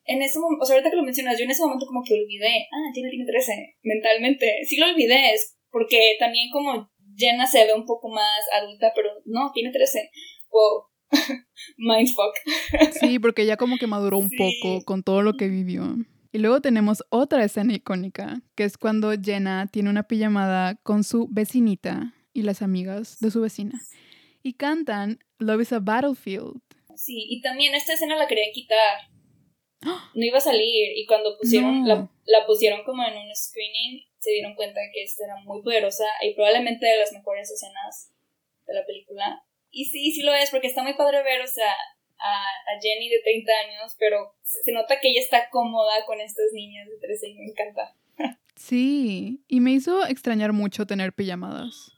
en 0.04 0.22
ese 0.22 0.38
momento, 0.38 0.62
o 0.62 0.64
sea, 0.64 0.76
ahorita 0.76 0.90
que 0.90 0.96
lo 0.96 1.02
mencionas, 1.02 1.36
yo 1.36 1.44
en 1.44 1.50
ese 1.50 1.62
momento 1.64 1.86
como 1.86 2.04
que 2.04 2.14
olvidé, 2.14 2.68
ah, 2.70 2.92
Jenna 2.94 3.10
tiene 3.10 3.26
13, 3.26 3.78
mentalmente. 3.82 4.58
Sí 4.64 4.76
lo 4.76 4.86
olvidé, 4.86 5.34
es 5.34 5.56
porque 5.72 6.14
también 6.20 6.50
como 6.52 6.88
Jenna 7.16 7.48
se 7.48 7.64
ve 7.66 7.74
un 7.74 7.84
poco 7.84 8.08
más 8.08 8.38
adulta, 8.62 8.92
pero 8.94 9.08
no, 9.24 9.50
tiene 9.52 9.72
13. 9.72 10.08
Wow. 10.50 10.84
Mindfuck. 11.76 12.34
Sí, 13.00 13.18
porque 13.18 13.46
ya 13.46 13.56
como 13.56 13.76
que 13.78 13.86
maduró 13.86 14.18
un 14.18 14.30
Sí. 14.30 14.36
poco 14.36 14.84
con 14.84 15.02
todo 15.02 15.22
lo 15.22 15.34
que 15.34 15.48
vivió. 15.48 15.96
Y 16.32 16.38
luego 16.38 16.60
tenemos 16.60 17.02
otra 17.10 17.44
escena 17.44 17.74
icónica, 17.74 18.40
que 18.54 18.64
es 18.64 18.78
cuando 18.78 19.12
Jenna 19.20 19.66
tiene 19.66 19.90
una 19.90 20.04
pijamada 20.04 20.76
con 20.76 21.02
su 21.02 21.26
vecinita 21.30 22.14
y 22.32 22.42
las 22.42 22.62
amigas 22.62 23.18
de 23.20 23.30
su 23.30 23.40
vecina. 23.40 23.80
Y 24.42 24.54
cantan 24.54 25.18
Love 25.38 25.62
is 25.62 25.72
a 25.72 25.80
Battlefield. 25.80 26.60
Sí, 26.96 27.26
y 27.28 27.40
también 27.40 27.74
esta 27.74 27.94
escena 27.94 28.16
la 28.16 28.26
querían 28.28 28.52
quitar. 28.52 29.08
No 30.14 30.24
iba 30.24 30.38
a 30.38 30.42
salir 30.42 30.96
y 30.96 31.06
cuando 31.06 31.36
pusieron 31.38 31.82
No. 31.82 31.86
la, 31.88 32.10
la 32.26 32.46
pusieron 32.46 32.84
como 32.84 33.02
en 33.02 33.16
un 33.16 33.34
screening 33.34 34.04
se 34.18 34.30
dieron 34.32 34.54
cuenta 34.54 34.78
que 34.92 35.02
esta 35.02 35.24
era 35.24 35.36
muy 35.44 35.62
poderosa 35.62 36.04
y 36.22 36.34
probablemente 36.34 36.84
de 36.86 36.98
las 36.98 37.10
mejores 37.12 37.50
escenas 37.50 38.12
de 38.66 38.74
la 38.74 38.84
película. 38.84 39.42
Y 39.70 39.84
sí, 39.86 40.12
sí 40.12 40.22
lo 40.22 40.34
es 40.34 40.50
porque 40.50 40.66
está 40.66 40.82
muy 40.82 40.94
padre 40.94 41.22
ver, 41.22 41.42
o 41.42 41.46
sea, 41.46 41.72
a, 42.18 42.32
a 42.44 42.80
Jenny 42.80 43.08
de 43.08 43.20
30 43.22 43.52
años, 43.66 43.96
pero 43.98 44.34
se, 44.42 44.62
se 44.64 44.72
nota 44.72 45.00
que 45.00 45.08
ella 45.10 45.20
está 45.20 45.48
cómoda 45.50 46.04
con 46.06 46.20
estas 46.20 46.46
niñas 46.52 46.88
de 46.88 46.96
13 46.98 47.28
y 47.28 47.34
me 47.34 47.44
encanta. 47.46 47.94
Sí, 48.56 49.42
y 49.48 49.60
me 49.60 49.70
hizo 49.72 50.04
extrañar 50.06 50.52
mucho 50.52 50.86
tener 50.86 51.12
pijamadas. 51.14 51.92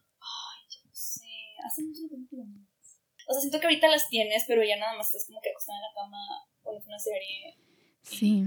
Sí, 0.93 1.29
hace 1.67 1.83
mucho 1.83 2.07
tiempo 2.09 2.29
que 2.31 2.37
no 2.37 2.45
me 2.47 2.59
las- 2.61 3.01
O 3.29 3.33
sea, 3.33 3.41
siento 3.41 3.59
que 3.59 3.67
ahorita 3.67 3.89
las 3.89 4.09
tienes, 4.09 4.45
pero 4.47 4.63
ya 4.63 4.77
nada 4.77 4.97
más 4.97 5.07
estás 5.09 5.27
como 5.27 5.41
que 5.41 5.51
acostada 5.51 5.79
en 5.79 5.83
la 5.83 6.03
cama, 6.03 6.19
pones 6.63 6.87
una 6.87 6.99
serie, 6.99 7.57
Sí. 8.03 8.45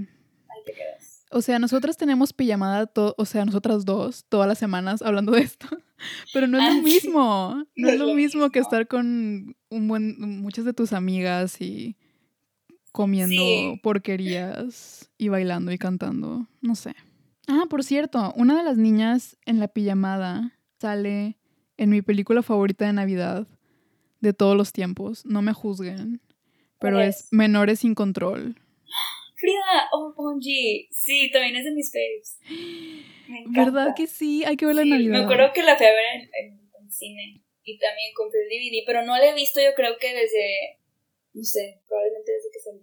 ahí 0.48 0.62
te 0.64 0.72
quedas. 0.72 1.15
O 1.30 1.42
sea, 1.42 1.58
nosotras 1.58 1.96
tenemos 1.96 2.32
pijamada, 2.32 2.90
o 3.16 3.24
sea, 3.24 3.44
nosotras 3.44 3.84
dos, 3.84 4.24
todas 4.28 4.46
las 4.46 4.58
semanas 4.58 5.02
hablando 5.02 5.32
de 5.32 5.40
esto. 5.42 5.66
Pero 6.32 6.46
no 6.46 6.58
es 6.58 6.64
Ah, 6.64 6.68
lo 6.68 6.74
sí. 6.76 6.82
mismo. 6.82 7.64
No, 7.74 7.88
es 7.88 7.98
lo 7.98 8.14
mismo 8.14 8.50
que 8.50 8.58
estar 8.60 8.86
con 8.86 9.56
un 9.70 9.88
buen, 9.88 10.20
muchas 10.40 10.64
de 10.64 10.72
tus 10.72 10.92
amigas 10.92 11.60
y 11.60 11.96
comiendo 12.92 13.34
Sí. 13.34 13.80
porquerías 13.82 15.10
y 15.18 15.28
bailando 15.28 15.72
y 15.72 15.78
cantando. 15.78 16.46
No 16.60 16.74
sé. 16.76 16.94
Ah, 17.48 17.64
por 17.68 17.82
cierto, 17.84 18.32
una 18.36 18.56
de 18.56 18.62
las 18.64 18.76
niñas 18.76 19.36
en 19.46 19.58
la 19.58 19.68
pijamada 19.68 20.52
sale 20.80 21.38
en 21.76 21.90
mi 21.90 22.02
película 22.02 22.42
favorita 22.42 22.86
de 22.86 22.92
Navidad 22.92 23.46
de 24.20 24.32
todos 24.32 24.56
los 24.56 24.72
tiempos. 24.72 25.24
No 25.26 25.42
me 25.42 25.52
juzguen. 25.52 26.20
Pero 26.78 26.96
¿Cuál 26.98 27.08
es 27.08 27.20
es? 27.24 27.32
Menores 27.32 27.80
sin 27.80 27.94
control. 27.94 28.56
Frida, 29.36 29.88
oh, 29.92 30.12
Ponji. 30.16 30.88
Sí, 30.90 31.30
también 31.32 31.56
es 31.56 31.64
de 31.64 31.72
mis 31.72 31.92
faves. 31.92 32.38
Me 33.28 33.40
encanta. 33.40 33.64
¿Verdad 33.64 33.94
que 33.96 34.06
sí? 34.06 34.44
Hay 34.44 34.56
que 34.56 34.66
verla 34.66 34.82
en 34.82 34.88
Sí, 34.88 34.92
Navidad. 34.92 35.12
Me 35.12 35.24
acuerdo 35.24 35.52
que 35.52 35.62
la 35.62 35.76
fui 35.76 35.86
a 35.86 35.90
ver 35.90 36.04
en, 36.14 36.20
en- 36.22 36.70
en 36.82 36.90
cine. 36.90 37.42
Y 37.62 37.78
también 37.78 38.12
compré 38.14 38.40
el 38.42 38.48
DVD, 38.48 38.82
pero 38.86 39.02
no 39.04 39.16
la 39.18 39.26
he 39.28 39.34
visto 39.34 39.60
yo 39.60 39.74
creo 39.74 39.98
que 39.98 40.14
desde, 40.14 40.78
no 41.34 41.42
sé, 41.42 41.80
probablemente 41.88 42.32
desde 42.32 42.48
que 42.52 42.60
salió. 42.60 42.82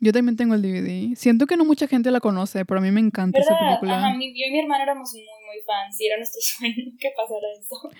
Yo 0.00 0.12
también 0.12 0.36
tengo 0.36 0.54
el 0.54 0.60
DVD. 0.62 1.14
Siento 1.16 1.46
que 1.46 1.56
no 1.56 1.64
mucha 1.64 1.86
gente 1.86 2.10
la 2.10 2.20
conoce, 2.20 2.64
pero 2.64 2.80
a 2.80 2.82
mí 2.82 2.90
me 2.90 3.00
encanta 3.00 3.40
esa 3.40 3.54
¿Verdad? 3.54 3.78
película. 3.80 3.96
Ajá, 3.98 4.14
mi- 4.16 4.32
yo 4.38 4.46
y 4.46 4.50
mi 4.50 4.58
hermana 4.58 4.82
éramos 4.82 5.10
muy, 5.14 5.22
muy 5.22 5.62
fans 5.64 5.98
y 6.00 6.06
era 6.06 6.16
nuestro 6.18 6.40
sueño 6.58 6.74
que 6.98 7.10
pasara 7.16 7.46
eso. 7.58 7.90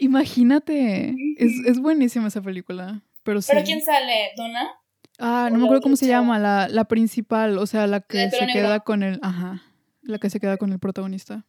Imagínate. 0.00 1.14
Es, 1.38 1.52
es 1.66 1.78
buenísima 1.80 2.28
esa 2.28 2.42
película. 2.42 3.02
Pero 3.22 3.40
sí. 3.42 3.50
¿Pero 3.52 3.64
quién 3.64 3.80
sale? 3.82 4.30
¿Donna? 4.36 4.70
Ah, 5.18 5.48
no 5.50 5.58
me 5.58 5.64
acuerdo 5.64 5.82
cómo 5.82 5.96
se 5.96 6.06
llama. 6.06 6.38
La, 6.38 6.68
la 6.68 6.84
principal, 6.84 7.58
o 7.58 7.66
sea, 7.66 7.86
la 7.86 8.00
que 8.00 8.30
se 8.30 8.46
queda 8.52 8.68
negro. 8.68 8.84
con 8.84 9.02
el. 9.02 9.18
Ajá. 9.22 9.62
La 10.02 10.18
que 10.18 10.30
se 10.30 10.40
queda 10.40 10.56
con 10.56 10.72
el 10.72 10.78
protagonista. 10.78 11.44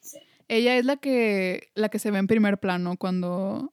Sí. 0.00 0.18
Ella 0.48 0.76
es 0.76 0.84
la 0.84 0.96
que, 0.96 1.70
la 1.74 1.88
que 1.88 1.98
se 1.98 2.10
ve 2.10 2.18
en 2.18 2.26
primer 2.26 2.58
plano 2.58 2.96
cuando, 2.96 3.72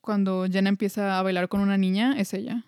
cuando 0.00 0.46
Jenna 0.50 0.68
empieza 0.68 1.18
a 1.18 1.22
bailar 1.22 1.48
con 1.48 1.60
una 1.60 1.76
niña. 1.78 2.14
Es 2.18 2.32
ella. 2.34 2.64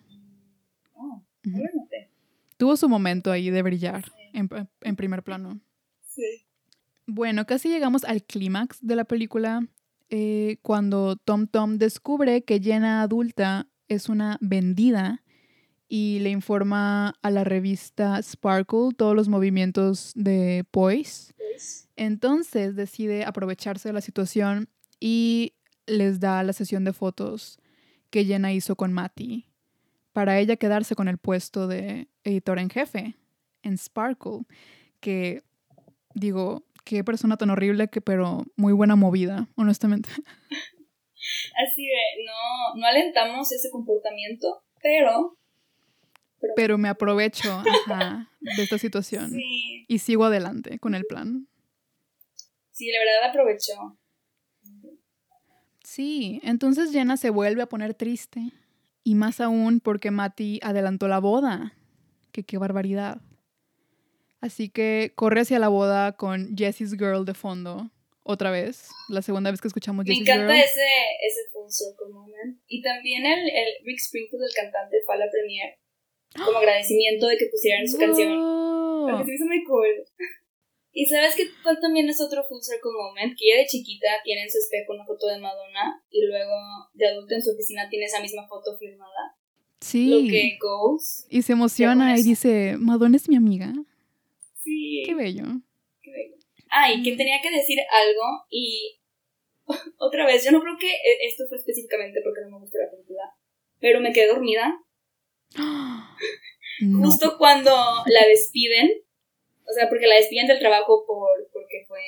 Oh, 0.93 1.23
noté. 1.43 2.09
Tuvo 2.57 2.75
su 2.77 2.87
momento 2.89 3.31
ahí 3.31 3.49
de 3.49 3.61
brillar 3.61 4.05
Sí. 4.05 4.11
en, 4.33 4.49
en 4.81 4.95
primer 4.95 5.23
plano. 5.23 5.59
Sí. 6.07 6.45
Bueno, 7.05 7.45
casi 7.45 7.69
llegamos 7.69 8.03
al 8.05 8.23
clímax 8.23 8.77
de 8.81 8.95
la 8.95 9.03
película 9.03 9.67
eh, 10.09 10.57
cuando 10.61 11.15
Tom 11.17 11.47
Tom 11.47 11.77
descubre 11.77 12.43
que 12.43 12.59
Jenna 12.61 13.01
adulta 13.01 13.67
es 13.87 14.09
una 14.09 14.37
vendida 14.41 15.22
y 15.87 16.19
le 16.19 16.29
informa 16.29 17.15
a 17.21 17.29
la 17.29 17.43
revista 17.43 18.21
Sparkle 18.21 18.89
todos 18.95 19.15
los 19.15 19.29
movimientos 19.29 20.11
de 20.15 20.65
Poise. 20.71 21.33
Entonces 21.95 22.75
decide 22.75 23.25
aprovecharse 23.25 23.89
de 23.89 23.93
la 23.93 24.01
situación 24.01 24.69
y 24.99 25.53
les 25.85 26.19
da 26.19 26.43
la 26.43 26.53
sesión 26.53 26.83
de 26.83 26.93
fotos 26.93 27.59
que 28.09 28.25
Jenna 28.25 28.53
hizo 28.53 28.75
con 28.75 28.93
Matty 28.93 29.47
para 30.13 30.39
ella 30.39 30.55
quedarse 30.55 30.95
con 30.95 31.07
el 31.07 31.17
puesto 31.17 31.67
de 31.67 32.07
editora 32.23 32.61
en 32.61 32.69
jefe 32.69 33.15
en 33.63 33.77
Sparkle, 33.77 34.41
que 34.99 35.41
digo, 36.13 36.63
qué 36.85 37.03
persona 37.03 37.37
tan 37.37 37.49
horrible 37.49 37.87
que 37.87 38.01
pero 38.01 38.43
muy 38.55 38.73
buena 38.73 38.95
movida, 38.95 39.47
honestamente. 39.55 40.09
Así 41.65 41.85
de, 41.85 42.25
no, 42.25 42.79
no 42.79 42.85
alentamos 42.85 43.51
ese 43.51 43.69
comportamiento, 43.71 44.63
pero... 44.81 45.37
Pero 46.55 46.77
me 46.77 46.89
aprovecho 46.89 47.51
ajá, 47.87 48.29
de 48.39 48.63
esta 48.63 48.77
situación 48.77 49.31
Sí, 49.31 49.85
y 49.87 49.99
sigo 49.99 50.25
adelante 50.25 50.79
con 50.79 50.93
el 50.95 51.05
plan. 51.05 51.47
sí, 52.71 52.89
la 52.91 52.99
verdad 52.99 53.29
aprovechó. 53.29 53.97
Sí, 55.83 56.39
entonces 56.43 56.91
Jenna 56.91 57.17
se 57.17 57.29
vuelve 57.29 57.61
a 57.61 57.67
poner 57.67 57.93
triste. 57.93 58.41
Y 59.03 59.15
más 59.15 59.41
aún 59.41 59.79
porque 59.81 60.11
Matty 60.11 60.59
adelantó 60.63 61.07
la 61.07 61.19
boda. 61.19 61.73
Que 62.31 62.43
qué 62.43 62.57
barbaridad. 62.57 63.21
Así 64.39 64.69
que 64.69 65.11
corre 65.15 65.41
hacia 65.41 65.59
la 65.59 65.67
boda 65.67 66.13
con 66.13 66.55
Jessie's 66.57 66.93
Girl 66.97 67.25
de 67.25 67.33
fondo. 67.33 67.91
Otra 68.23 68.49
vez. 68.51 68.87
La 69.09 69.21
segunda 69.21 69.51
vez 69.51 69.59
que 69.59 69.67
escuchamos 69.67 70.05
Me 70.05 70.13
Jessie's 70.15 70.29
encanta 70.29 70.53
Girl. 70.53 70.63
ese, 70.63 70.81
ese 71.27 71.41
full 71.51 71.69
circle 71.69 72.13
moment. 72.13 72.59
Y 72.67 72.81
también 72.81 73.25
el, 73.25 73.39
el 73.39 73.85
Rick 73.85 73.99
Springfield, 73.99 74.43
el 74.45 74.55
cantante, 74.55 74.97
fue 75.05 75.15
a 75.15 75.17
la 75.17 75.29
premiere 75.29 75.79
como 76.45 76.57
agradecimiento 76.57 77.27
de 77.27 77.37
que 77.37 77.47
pusieran 77.51 77.87
su 77.87 77.97
canción. 77.97 78.37
Wow. 78.39 79.09
Porque 79.09 79.23
se 79.23 79.29
me 79.29 79.35
hizo 79.35 79.45
muy 79.45 79.63
cool. 79.63 79.87
Y 80.95 81.07
sabes 81.07 81.35
que 81.35 81.47
también 81.81 82.07
es 82.07 82.21
otro 82.21 82.43
full 82.43 82.61
circle 82.61 82.91
moment, 82.93 83.33
que 83.35 83.45
ella 83.49 83.61
de 83.63 83.65
chiquita 83.65 84.09
tiene 84.23 84.43
en 84.43 84.51
su 84.51 84.59
espejo 84.59 84.93
una 84.93 85.03
foto 85.03 85.25
de 85.25 85.39
Madonna 85.39 85.99
y 86.11 86.23
luego 86.23 86.53
de 86.93 87.07
adulta 87.07 87.33
en 87.33 87.41
su 87.41 87.49
oficina 87.49 87.89
tiene 87.89 88.05
esa 88.05 88.21
misma 88.21 88.47
foto 88.47 88.77
firmada. 88.77 89.33
Lo 89.35 89.87
Sí. 89.87 90.27
que 90.29 90.57
goes. 90.61 91.25
Y 91.31 91.41
se 91.41 91.53
emociona 91.53 92.15
y 92.15 92.21
dice, 92.21 92.75
Madonna 92.77 93.17
es 93.17 93.27
mi 93.27 93.35
amiga. 93.37 93.73
Sí. 94.63 95.01
Qué 95.03 95.15
bello. 95.15 95.45
Qué 96.03 96.11
bello. 96.11 96.35
Ah, 96.69 96.91
y 96.93 97.01
que 97.01 97.15
tenía 97.17 97.41
que 97.41 97.49
decir 97.49 97.79
algo 97.91 98.45
y 98.51 98.99
otra 99.97 100.27
vez, 100.27 100.45
yo 100.45 100.51
no 100.51 100.61
creo 100.61 100.77
que 100.79 100.91
e- 100.91 101.25
esto 101.27 101.45
fue 101.49 101.57
específicamente 101.57 102.21
porque 102.23 102.41
no 102.41 102.51
me 102.51 102.59
gustó 102.59 102.77
la 102.77 102.91
película, 102.91 103.23
pero 103.79 103.99
me 103.99 104.13
quedé 104.13 104.27
dormida 104.27 104.79
No. 105.55 107.05
justo 107.05 107.37
cuando 107.37 107.71
la 107.71 108.27
despiden, 108.27 108.89
o 109.63 109.73
sea, 109.73 109.89
porque 109.89 110.07
la 110.07 110.15
despiden 110.15 110.47
del 110.47 110.59
trabajo 110.59 111.05
por 111.05 111.29
porque 111.51 111.85
fue, 111.87 112.01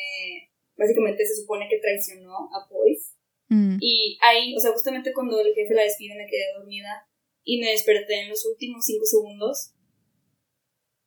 básicamente 0.76 1.26
se 1.26 1.42
supone 1.42 1.68
que 1.70 1.80
traicionó 1.80 2.50
a 2.54 2.68
Poise. 2.68 3.14
Mm. 3.50 3.78
Y 3.80 4.18
ahí, 4.22 4.56
o 4.56 4.60
sea, 4.60 4.72
justamente 4.72 5.14
cuando 5.14 5.40
el 5.40 5.54
jefe 5.54 5.74
la 5.74 5.84
despide 5.84 6.16
me 6.16 6.28
quedé 6.28 6.54
dormida 6.58 7.08
y 7.44 7.60
me 7.60 7.70
desperté 7.70 8.22
en 8.22 8.30
los 8.30 8.46
últimos 8.46 8.86
cinco 8.86 9.06
segundos. 9.06 9.74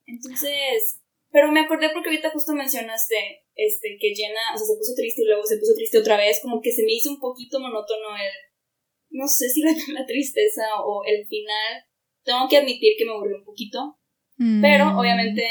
Entonces, 0.06 1.02
pero 1.30 1.52
me 1.52 1.60
acordé 1.60 1.90
porque 1.92 2.08
ahorita 2.08 2.30
justo 2.30 2.54
mencionaste 2.54 3.44
este, 3.54 3.98
que 4.00 4.14
Jenna, 4.14 4.54
o 4.54 4.56
sea, 4.56 4.66
se 4.66 4.76
puso 4.78 4.94
triste 4.94 5.22
y 5.22 5.26
luego 5.26 5.44
se 5.44 5.58
puso 5.58 5.74
triste 5.74 5.98
otra 5.98 6.16
vez, 6.16 6.40
como 6.40 6.62
que 6.62 6.72
se 6.72 6.84
me 6.84 6.92
hizo 6.92 7.10
un 7.10 7.20
poquito 7.20 7.60
monótono 7.60 8.16
el, 8.16 8.32
no 9.10 9.26
sé 9.26 9.50
si 9.50 9.62
la, 9.66 9.72
la 9.92 10.06
tristeza 10.06 10.62
o 10.84 11.02
el 11.04 11.26
final 11.26 11.87
tengo 12.28 12.46
que 12.48 12.58
admitir 12.58 12.92
que 12.98 13.04
me 13.06 13.12
aburrió 13.12 13.38
un 13.38 13.44
poquito, 13.44 13.96
pero 14.60 14.84
Mm. 14.92 14.98
obviamente 14.98 15.42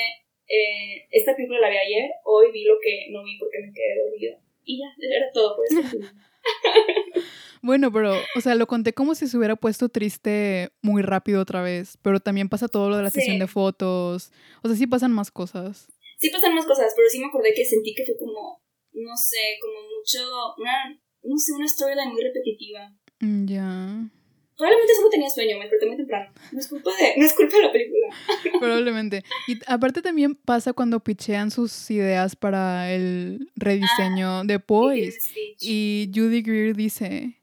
eh, 0.47 1.07
esta 1.11 1.35
película 1.35 1.59
la 1.59 1.69
vi 1.69 1.77
ayer, 1.77 2.09
hoy 2.23 2.51
vi 2.53 2.63
lo 2.63 2.75
que 2.81 3.07
no 3.11 3.23
vi 3.23 3.37
porque 3.39 3.57
me 3.65 3.73
quedé 3.73 3.99
dormida. 4.03 4.39
Y 4.63 4.79
ya, 4.79 4.87
era 5.17 5.25
todo 5.33 5.55
por 5.55 5.65
eso. 5.65 5.81
Bueno, 7.63 7.91
pero, 7.91 8.13
o 8.35 8.41
sea, 8.41 8.53
lo 8.55 8.67
conté 8.67 8.93
como 8.93 9.15
si 9.15 9.27
se 9.27 9.35
hubiera 9.37 9.55
puesto 9.55 9.89
triste 9.89 10.69
muy 10.83 11.01
rápido 11.01 11.41
otra 11.41 11.61
vez, 11.63 11.97
pero 12.03 12.19
también 12.19 12.49
pasa 12.49 12.67
todo 12.67 12.87
lo 12.89 12.97
de 12.97 13.03
la 13.03 13.09
Sí. 13.09 13.19
sesión 13.19 13.39
de 13.39 13.47
fotos. 13.47 14.31
O 14.61 14.67
sea, 14.67 14.77
sí 14.77 14.85
pasan 14.87 15.11
más 15.11 15.31
cosas. 15.31 15.87
sí 16.19 16.29
pasaron 16.29 16.55
más 16.55 16.65
cosas, 16.65 16.93
pero 16.95 17.09
sí 17.09 17.19
me 17.19 17.25
acordé 17.27 17.53
que 17.55 17.65
sentí 17.65 17.93
que 17.95 18.05
fue 18.05 18.15
como, 18.17 18.61
no 18.93 19.15
sé, 19.17 19.37
como 19.61 19.81
mucho, 19.81 20.19
una, 20.59 20.99
no 21.23 21.37
sé, 21.37 21.51
una 21.53 21.67
storyline 21.67 22.11
muy 22.13 22.23
repetitiva. 22.23 22.93
Mm, 23.19 23.45
Ya. 23.47 24.09
Probablemente 24.57 24.95
solo 24.95 25.09
tenía 25.09 25.29
sueño, 25.29 25.55
me 25.57 25.63
desperté 25.65 25.85
muy 25.85 25.97
temprano. 25.97 26.31
No 26.51 26.59
es 26.59 26.67
culpa 26.67 26.89
de, 26.99 27.13
no 27.17 27.25
es 27.25 27.33
culpa 27.33 27.57
de 27.57 27.63
la 27.63 27.71
película. 27.71 28.07
Probablemente. 28.59 29.23
Y 29.47 29.59
aparte 29.67 30.01
también 30.01 30.33
pasa 30.35 30.73
cuando 30.73 30.99
pichean 30.99 31.51
sus 31.51 31.91
ideas 31.91 32.35
para 32.35 32.91
el 32.91 33.51
rediseño 33.55 34.43
de 34.45 34.57
Boys. 34.57 35.15
Speech. 35.23 35.57
Y 35.61 36.11
Judy 36.13 36.41
Greer 36.41 36.75
dice, 36.75 37.39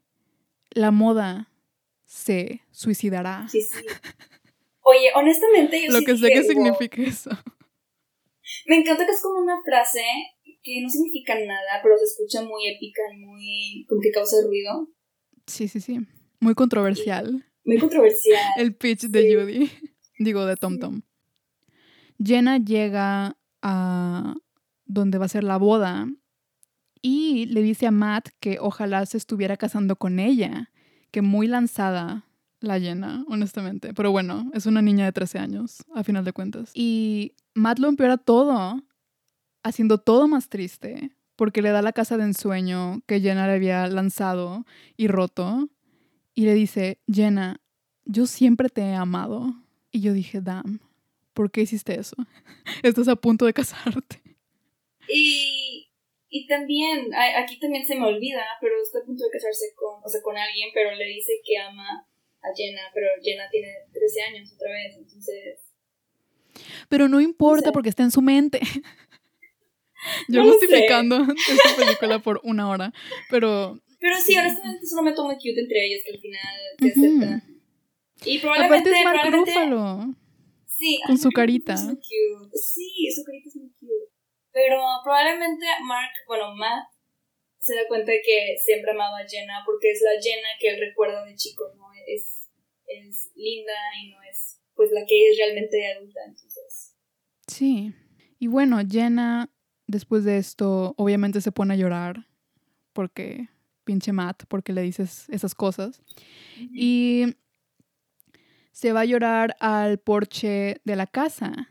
la 0.71 0.91
moda 0.91 1.49
se 2.03 2.61
suicidará. 2.71 3.47
Sí, 3.49 3.61
sí. 3.61 3.85
Oye, 4.81 5.11
honestamente, 5.15 5.81
yo 5.85 5.91
Lo 5.93 5.99
sí 5.99 6.05
que 6.05 6.17
sé 6.17 6.27
que 6.29 6.41
"Wow". 6.41 6.49
significa 6.49 7.01
eso. 7.01 7.29
Me 8.67 8.75
encanta 8.77 9.05
que 9.05 9.11
es 9.13 9.21
como 9.21 9.39
una 9.39 9.55
frase 9.63 10.01
que 10.61 10.81
no 10.81 10.89
significa 10.89 11.33
nada, 11.39 11.79
pero 11.81 11.97
se 11.97 12.05
escucha 12.05 12.41
muy 12.43 12.67
épica 12.67 13.01
y 13.13 13.17
muy. 13.17 13.85
como 13.87 14.01
que 14.01 14.11
causa 14.11 14.35
ruido. 14.45 14.89
Sí, 15.47 15.67
sí, 15.67 15.79
sí. 15.79 15.99
Muy 16.45 16.53
controversial. 16.53 17.43
Muy 17.65 17.79
controversial. 17.79 18.39
El 18.57 18.75
pitch 18.75 19.07
de. 19.07 19.35
Judy. 19.35 19.71
Digo, 20.19 20.45
de 20.45 20.55
Tom. 20.55 20.77
Tom. 20.77 21.01
Jenna 22.23 22.59
llega 22.59 23.35
a 23.63 24.35
donde 24.85 25.17
va 25.17 25.25
a 25.25 25.29
ser 25.29 25.43
la 25.43 25.57
boda 25.57 26.07
y 27.01 27.47
le 27.47 27.63
dice 27.63 27.87
a 27.87 27.91
Matt 27.91 28.29
que 28.39 28.59
ojalá 28.59 29.03
se 29.07 29.17
estuviera 29.17 29.57
casando 29.57 29.95
con 29.95 30.19
ella, 30.19 30.71
que 31.09 31.23
muy 31.23 31.47
lanzada 31.47 32.27
la 32.59 32.79
Jenna, 32.79 33.25
honestamente. 33.27 33.95
Pero 33.95 34.11
bueno, 34.11 34.51
es 34.53 34.67
una 34.67 34.83
niña 34.83 35.05
de 35.05 35.13
13 35.13 35.39
años, 35.39 35.83
a 35.95 36.03
final 36.03 36.25
de 36.25 36.33
cuentas. 36.33 36.69
Y 36.75 37.33
Matt 37.55 37.79
lo 37.79 37.87
empeora 37.87 38.17
todo, 38.17 38.83
haciendo 39.63 39.97
todo 39.97 40.27
más 40.27 40.47
triste, 40.47 41.17
porque 41.35 41.63
le 41.63 41.71
da 41.71 41.81
la 41.81 41.91
casa 41.91 42.17
de 42.17 42.25
ensueño 42.25 43.01
que 43.07 43.19
Jenna 43.19 43.47
le 43.47 43.53
había 43.53 43.87
lanzado 43.87 44.63
y 44.95 45.07
roto. 45.07 45.69
Y 46.35 46.45
le 46.45 46.53
dice, 46.53 46.99
Jenna, 47.11 47.61
yo 48.03 48.27
siempre 48.27 48.69
te 48.69 48.81
he 48.81 48.93
amado. 48.93 49.53
Y 49.91 50.01
yo 50.01 50.13
dije, 50.13 50.41
damn, 50.41 50.81
¿por 51.33 51.49
qué 51.49 51.61
hiciste 51.61 51.97
eso? 51.97 52.15
Estás 52.83 53.07
a 53.07 53.15
punto 53.15 53.45
de 53.45 53.53
casarte. 53.53 54.21
Y, 55.07 55.89
y 56.29 56.47
también, 56.47 57.11
aquí 57.37 57.57
también 57.59 57.85
se 57.85 57.95
me 57.95 58.05
olvida, 58.05 58.43
pero 58.59 58.73
está 58.83 58.99
a 58.99 59.03
punto 59.03 59.23
de 59.23 59.29
casarse 59.31 59.73
con, 59.75 60.03
o 60.03 60.09
sea, 60.09 60.21
con 60.21 60.37
alguien, 60.37 60.69
pero 60.73 60.93
le 60.93 61.05
dice 61.05 61.33
que 61.45 61.57
ama 61.57 62.05
a 62.41 62.47
Jenna, 62.55 62.81
pero 62.93 63.07
Jenna 63.23 63.49
tiene 63.49 63.69
13 63.93 64.21
años 64.23 64.53
otra 64.53 64.71
vez, 64.71 64.97
entonces... 64.97 65.59
Pero 66.89 67.07
no 67.07 67.21
importa 67.21 67.69
sé. 67.69 67.71
porque 67.71 67.89
está 67.89 68.03
en 68.03 68.11
su 68.11 68.21
mente. 68.21 68.59
Yo 70.27 70.43
No 70.43 70.51
justificando 70.51 71.17
esta 71.49 71.75
película 71.77 72.19
por 72.19 72.39
una 72.43 72.69
hora. 72.69 72.93
Pero 73.29 73.79
Pero 73.99 74.15
sí, 74.17 74.37
honestamente 74.37 74.83
es 74.83 74.91
un 74.91 74.97
momento 74.97 75.23
muy 75.23 75.35
cute 75.35 75.59
entre 75.59 75.85
ellos 75.85 76.01
que 76.05 76.11
al 76.11 76.19
final 76.19 76.55
Ujú. 76.81 76.87
aceptan. 76.87 77.61
Y 78.25 78.39
probablemente... 78.39 78.89
aparte 78.89 78.99
es 78.99 79.03
Mark 79.05 79.33
Ruffalo. 79.33 80.15
Sí, 80.77 80.99
con 81.05 81.17
su 81.17 81.29
carita. 81.31 81.73
es 81.73 81.83
muy 81.83 81.95
cute. 81.95 82.57
Sí, 82.57 83.09
su 83.15 83.23
carita 83.23 83.49
es 83.49 83.55
muy 83.55 83.69
cute. 83.79 84.11
Pero 84.51 84.81
probablemente 85.03 85.65
Mark, 85.83 86.11
bueno, 86.27 86.55
Matt, 86.55 86.87
se 87.59 87.75
da 87.75 87.87
cuenta 87.87 88.11
de 88.11 88.21
que 88.23 88.57
siempre 88.63 88.91
amaba 88.91 89.19
a 89.19 89.27
Jenna 89.27 89.63
porque 89.65 89.91
es 89.91 90.01
la 90.01 90.21
Jenna 90.21 90.47
que 90.59 90.69
él 90.69 90.79
recuerda 90.79 91.25
de 91.25 91.35
chico, 91.35 91.63
¿no? 91.75 91.85
Es, 92.07 92.49
es 92.85 93.31
linda 93.35 93.73
y 94.01 94.11
no 94.11 94.21
es 94.23 94.59
pues 94.75 94.91
la 94.91 95.05
que 95.07 95.29
es 95.29 95.37
realmente 95.37 95.77
de 95.77 95.93
adulta, 95.93 96.19
entonces. 96.27 96.95
Sí. 97.47 97.93
Y 98.39 98.47
bueno, 98.47 98.77
Jenna, 98.87 99.49
después 99.87 100.23
de 100.23 100.37
esto, 100.37 100.93
obviamente 100.97 101.41
se 101.41 101.51
pone 101.51 101.73
a 101.73 101.77
llorar. 101.77 102.27
Porque, 102.93 103.49
pinche 103.85 104.11
Matt, 104.11 104.43
porque 104.49 104.73
le 104.73 104.81
dices 104.81 105.27
esas 105.29 105.55
cosas. 105.55 106.01
Y 106.73 107.35
se 108.71 108.91
va 108.91 109.01
a 109.01 109.05
llorar 109.05 109.55
al 109.59 109.99
porche 109.99 110.81
de 110.83 110.95
la 110.97 111.07
casa. 111.07 111.69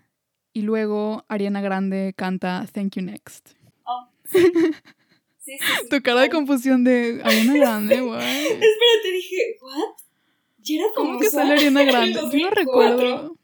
Y 0.55 0.63
luego 0.63 1.25
Ariana 1.29 1.61
Grande 1.61 2.15
canta 2.17 2.67
Thank 2.73 2.97
You 2.97 3.03
Next. 3.03 3.51
Oh, 3.85 4.09
sí. 4.25 4.39
Sí, 5.39 5.59
sí. 5.59 5.89
Tu 5.91 6.01
cara 6.01 6.23
de 6.23 6.31
confusión 6.31 6.85
de 6.85 7.21
Ariana 7.23 7.55
Grande, 7.59 8.01
guay. 8.01 8.47
Espérate, 8.47 9.11
dije, 9.13 9.57
¿what? 9.61 9.95
¿Ya 10.59 10.77
era 10.77 10.87
¿Cómo 10.95 11.19
que 11.21 11.29
sale 11.29 11.53
Ariana 11.53 11.83
Grande? 11.91 12.15
Yo 12.15 12.21
no 12.23 12.29
2004? 12.29 12.63
recuerdo. 12.63 13.37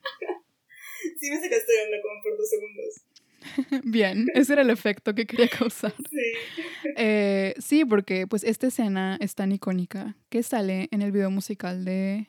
Sí 1.19 1.29
me 1.31 1.37
sacaste 1.37 1.73
de 1.73 1.85
onda 1.85 1.97
como 2.03 2.23
por 2.23 2.39
dos 2.39 2.49
segundos. 2.49 2.95
Bien, 3.85 4.27
ese 4.35 4.53
era 4.55 4.63
el 4.63 4.71
efecto 4.71 5.15
que 5.15 5.27
quería 5.27 5.49
causar. 5.49 5.95
Sí. 6.11 6.33
Eh, 6.97 7.55
sí, 7.59 7.85
porque 7.85 8.27
pues 8.27 8.43
esta 8.45 8.67
escena 8.67 9.17
es 9.21 9.35
tan 9.35 9.53
icónica 9.53 10.17
que 10.29 10.43
sale 10.43 10.89
en 10.91 11.03
el 11.03 11.13
video 11.13 11.31
musical 11.31 11.85
de 11.85 12.29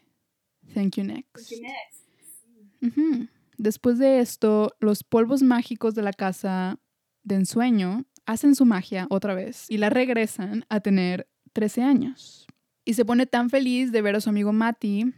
Thank 0.74 0.98
You 0.98 1.04
Next. 1.04 1.34
Thank 1.34 1.48
you, 1.50 1.62
next. 1.62 3.32
Después 3.58 3.98
de 3.98 4.20
esto, 4.20 4.76
los 4.80 5.04
polvos 5.04 5.44
mágicos 5.44 5.96
de 5.96 6.02
la 6.02 6.14
casa 6.14 6.80
de 7.24 7.36
ensueño 7.36 8.06
hacen 8.26 8.56
su 8.56 8.66
magia 8.66 9.08
otra 9.10 9.34
vez 9.34 9.66
y 9.70 9.78
la 9.78 9.90
regresan 9.90 10.66
a 10.70 10.80
tener 10.80 11.28
13 11.54 11.84
años. 11.84 12.48
Y 12.86 12.96
se 12.96 13.06
pone 13.06 13.26
tan 13.26 13.50
feliz 13.50 13.92
de 13.92 14.02
ver 14.02 14.16
a 14.16 14.22
su 14.22 14.30
amigo 14.30 14.54
Mati, 14.54 15.14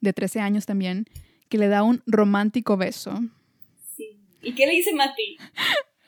de 0.00 0.12
13 0.12 0.40
años 0.40 0.66
también, 0.66 1.06
que 1.48 1.58
le 1.58 1.68
da 1.68 1.82
un 1.82 2.02
romántico 2.06 2.76
beso. 2.76 3.20
¿Y 4.42 4.54
qué 4.54 4.66
le 4.66 4.72
dice 4.72 4.92
Mati? 4.94 5.36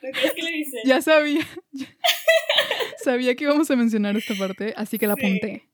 ¿No 0.01 0.09
crees 0.11 0.33
que 0.33 0.41
le 0.41 0.51
dice? 0.51 0.77
Ya 0.85 1.01
sabía. 1.01 1.47
sabía 3.03 3.35
que 3.35 3.43
íbamos 3.45 3.69
a 3.71 3.75
mencionar 3.75 4.15
esta 4.17 4.35
parte, 4.35 4.73
así 4.77 4.97
que 4.97 5.07
la 5.07 5.15
Sí. 5.15 5.21
apunté. 5.25 5.69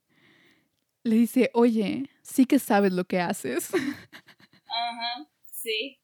Le 1.03 1.15
dice, 1.15 1.49
oye, 1.53 2.09
sí 2.21 2.45
que 2.45 2.59
sabes 2.59 2.91
lo 2.93 3.05
que 3.05 3.19
haces. 3.19 3.69
Ajá, 3.73 5.27
sí. 5.51 5.97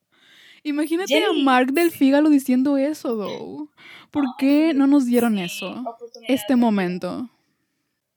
Imagínate 0.64 1.24
a. 1.24 1.34
Mark 1.44 1.74
del 1.74 1.92
Fígalo 1.92 2.30
diciendo 2.30 2.78
eso, 2.78 3.16
though. 3.16 3.70
¿Por 4.10 4.24
qué 4.40 4.74
no 4.74 4.88
nos 4.88 5.06
dieron 5.06 5.36
Sí, 5.36 5.44
eso? 5.44 5.84
Este 6.28 6.56
momento. 6.56 7.30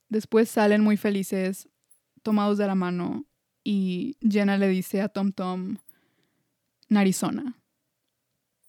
Después 0.09 0.49
salen 0.49 0.81
muy 0.83 0.97
felices, 0.97 1.69
tomados 2.23 2.57
de 2.57 2.67
la 2.67 2.75
mano, 2.75 3.27
y 3.63 4.17
Jenna 4.27 4.57
le 4.57 4.69
dice 4.69 5.03
a 5.03 5.09
Tom 5.11 5.33
Tom, 5.33 5.77
Narizona. 6.89 7.58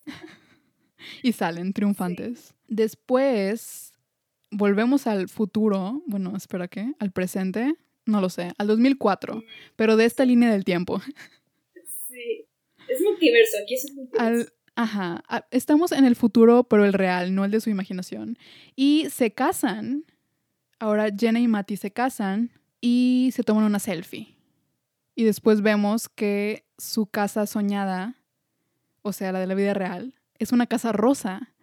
y 1.24 1.32
salen 1.34 1.74
triunfantes. 1.74 2.53
Después 2.68 3.93
volvemos 4.51 5.07
al 5.07 5.30
futuro, 5.30 6.01
bueno, 6.07 6.36
espera 6.36 6.68
que, 6.68 6.93
al 6.99 7.12
presente, 7.12 7.74
no 8.05 8.22
lo 8.22 8.30
sé, 8.30 8.51
al 8.57 8.68
2004, 8.68 9.43
pero 9.76 9.95
de 9.95 10.05
esta 10.05 10.26
línea 10.26 10.51
del 10.51 10.64
tiempo. 10.66 11.01
Sí. 12.07 12.45
Es 12.88 13.01
multiverso, 13.03 13.57
aquí 13.64 13.76
es 13.76 13.93
multiverso. 13.93 14.26
Al, 14.26 14.53
ajá, 14.76 15.24
a- 15.28 15.45
estamos 15.51 15.91
en 15.91 16.05
el 16.05 16.16
futuro, 16.16 16.64
pero 16.64 16.86
el 16.86 16.93
real, 16.93 17.36
no 17.36 17.45
el 17.45 17.51
de 17.51 17.62
su 17.62 17.70
imaginación. 17.70 18.38
Y 18.76 19.07
se 19.12 19.32
casan. 19.32 20.05
Ahora 20.80 21.10
Jenna 21.16 21.39
y 21.39 21.47
Matty 21.47 21.78
se 21.78 21.91
casan 21.91 22.51
y 22.82 23.30
se 23.34 23.43
toman 23.43 23.66
una 23.66 23.80
selfie. 23.80 24.36
Y 25.14 25.26
después 25.26 25.62
vemos 25.62 26.07
que 26.10 26.66
su 26.78 27.05
casa 27.05 27.45
soñada, 27.45 28.16
o 29.10 29.14
sea, 29.14 29.32
la 29.32 29.39
de 29.39 29.47
la 29.47 29.55
vida 29.55 29.74
real, 29.74 30.14
es 30.38 30.51
una 30.51 30.68
casa 30.68 30.91
rosa, 30.91 31.53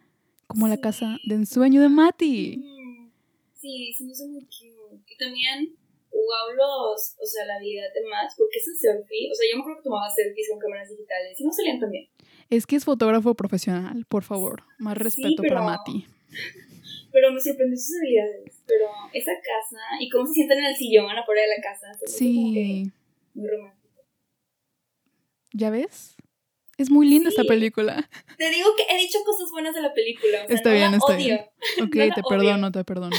como 0.47 0.67
la 0.67 0.75
Sí. 0.75 0.81
casa 0.81 1.17
de 1.25 1.35
ensueño 1.35 1.81
de. 1.81 1.89
Mm, 1.89 3.11
Sí, 3.53 3.93
se 3.97 4.03
me 4.05 4.11
hizo 4.11 4.27
muy 4.27 4.41
cute. 4.45 5.03
Y 5.07 5.17
también, 5.17 5.75
wow, 6.11 6.55
los, 6.55 7.15
o 7.19 7.25
sea, 7.25 7.45
la 7.45 7.59
vida 7.59 7.81
de 7.93 8.01
Matt, 8.07 8.31
porque 8.37 8.59
esa 8.59 8.71
selfie, 8.79 9.31
o 9.31 9.35
sea, 9.35 9.45
yo 9.49 9.57
me 9.57 9.61
acuerdo 9.61 9.79
que 9.79 9.83
tomaba 9.89 10.09
selfies 10.13 10.49
con 10.51 10.59
cámaras 10.59 10.89
digitales 10.89 11.39
y 11.39 11.43
no 11.43 11.51
salían 11.51 11.79
tan 11.79 11.89
bien. 11.91 12.07
Es 12.49 12.65
que 12.67 12.75
es 12.75 12.85
fotógrafo 12.85 13.33
profesional, 13.35 14.05
por 14.07 14.23
favor. 14.23 14.63
Más 14.77 14.97
respeto 14.97 15.41
para 15.43 15.55
pero- 15.61 15.63
Matty. 15.63 16.05
Pero 17.11 17.31
me 17.31 17.39
sorprendió 17.39 17.75
sus 17.77 17.95
habilidades. 17.97 18.61
Pero 18.67 18.85
esa 19.13 19.31
casa 19.41 19.79
y 19.99 20.09
cómo 20.09 20.27
se 20.27 20.33
sientan 20.33 20.59
en 20.59 20.65
el 20.65 20.75
sillón 20.75 21.09
afuera 21.17 21.41
de 21.41 21.47
la 21.47 21.61
casa, 21.63 21.87
Sí, 22.05 22.91
muy 23.33 23.47
romántico. 23.47 24.03
¿ya 25.53 25.69
ves? 25.71 26.15
Es 26.77 26.91
muy 26.91 27.07
linda 27.09 27.29
esta 27.29 27.43
película. 27.43 28.07
Te 28.37 28.49
digo 28.49 28.67
que 28.77 28.83
he 28.93 28.97
dicho 28.99 29.17
cosas 29.25 29.49
buenas 29.51 29.73
de 29.73 29.81
la 29.81 29.93
película. 29.93 30.43
O 30.43 30.47
sea, 30.47 30.55
Está 30.55 30.69
no 30.69 30.75
bien, 30.75 30.91
la 30.91 30.97
está 30.97 31.13
odio. 31.13 31.17
bien. 31.25 31.39
Ok, 31.83 31.95
No 31.95 32.13
te 32.15 32.21
odio. 32.21 32.29
perdono, 32.29 32.71
te 32.71 32.83
perdono. 32.83 33.17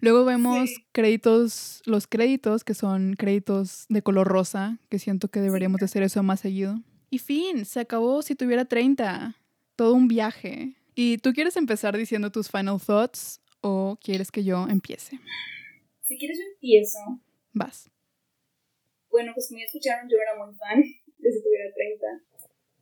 Luego 0.00 0.24
vemos 0.24 0.70
créditos, 0.92 1.82
los 1.84 2.06
créditos, 2.06 2.62
que 2.64 2.74
son 2.74 3.14
créditos 3.14 3.84
de 3.88 4.00
color 4.02 4.28
rosa, 4.28 4.78
que 4.88 4.98
siento 5.00 5.28
que 5.28 5.40
deberíamos 5.40 5.80
de 5.80 5.86
hacer 5.86 6.02
eso 6.04 6.22
más 6.22 6.40
seguido. 6.40 6.80
Y 7.10 7.18
fin, 7.18 7.64
se 7.64 7.80
acabó 7.80 8.22
si 8.22 8.34
tuviera 8.36 8.64
30. 8.64 9.34
Todo 9.76 9.94
un 9.94 10.06
viaje. 10.08 10.76
¿Y 10.94 11.18
tú 11.18 11.32
quieres 11.32 11.56
empezar 11.56 11.96
diciendo 11.96 12.30
tus 12.30 12.48
final 12.50 12.80
thoughts 12.80 13.40
o 13.60 13.98
quieres 14.02 14.30
que 14.30 14.44
yo 14.44 14.66
empiece? 14.68 15.18
Si 16.06 16.16
quieres 16.16 16.38
yo 16.38 16.44
empiezo. 16.54 16.98
Vas. 17.52 17.90
Bueno, 19.10 19.32
pues 19.34 19.48
como 19.48 19.58
ya 19.58 19.64
escucharon, 19.66 20.08
yo 20.08 20.16
era 20.16 20.44
muy 20.44 20.54
fan 20.54 20.84
de 21.18 21.32
si 21.32 21.42
tuviera 21.42 21.72
30. 21.74 22.06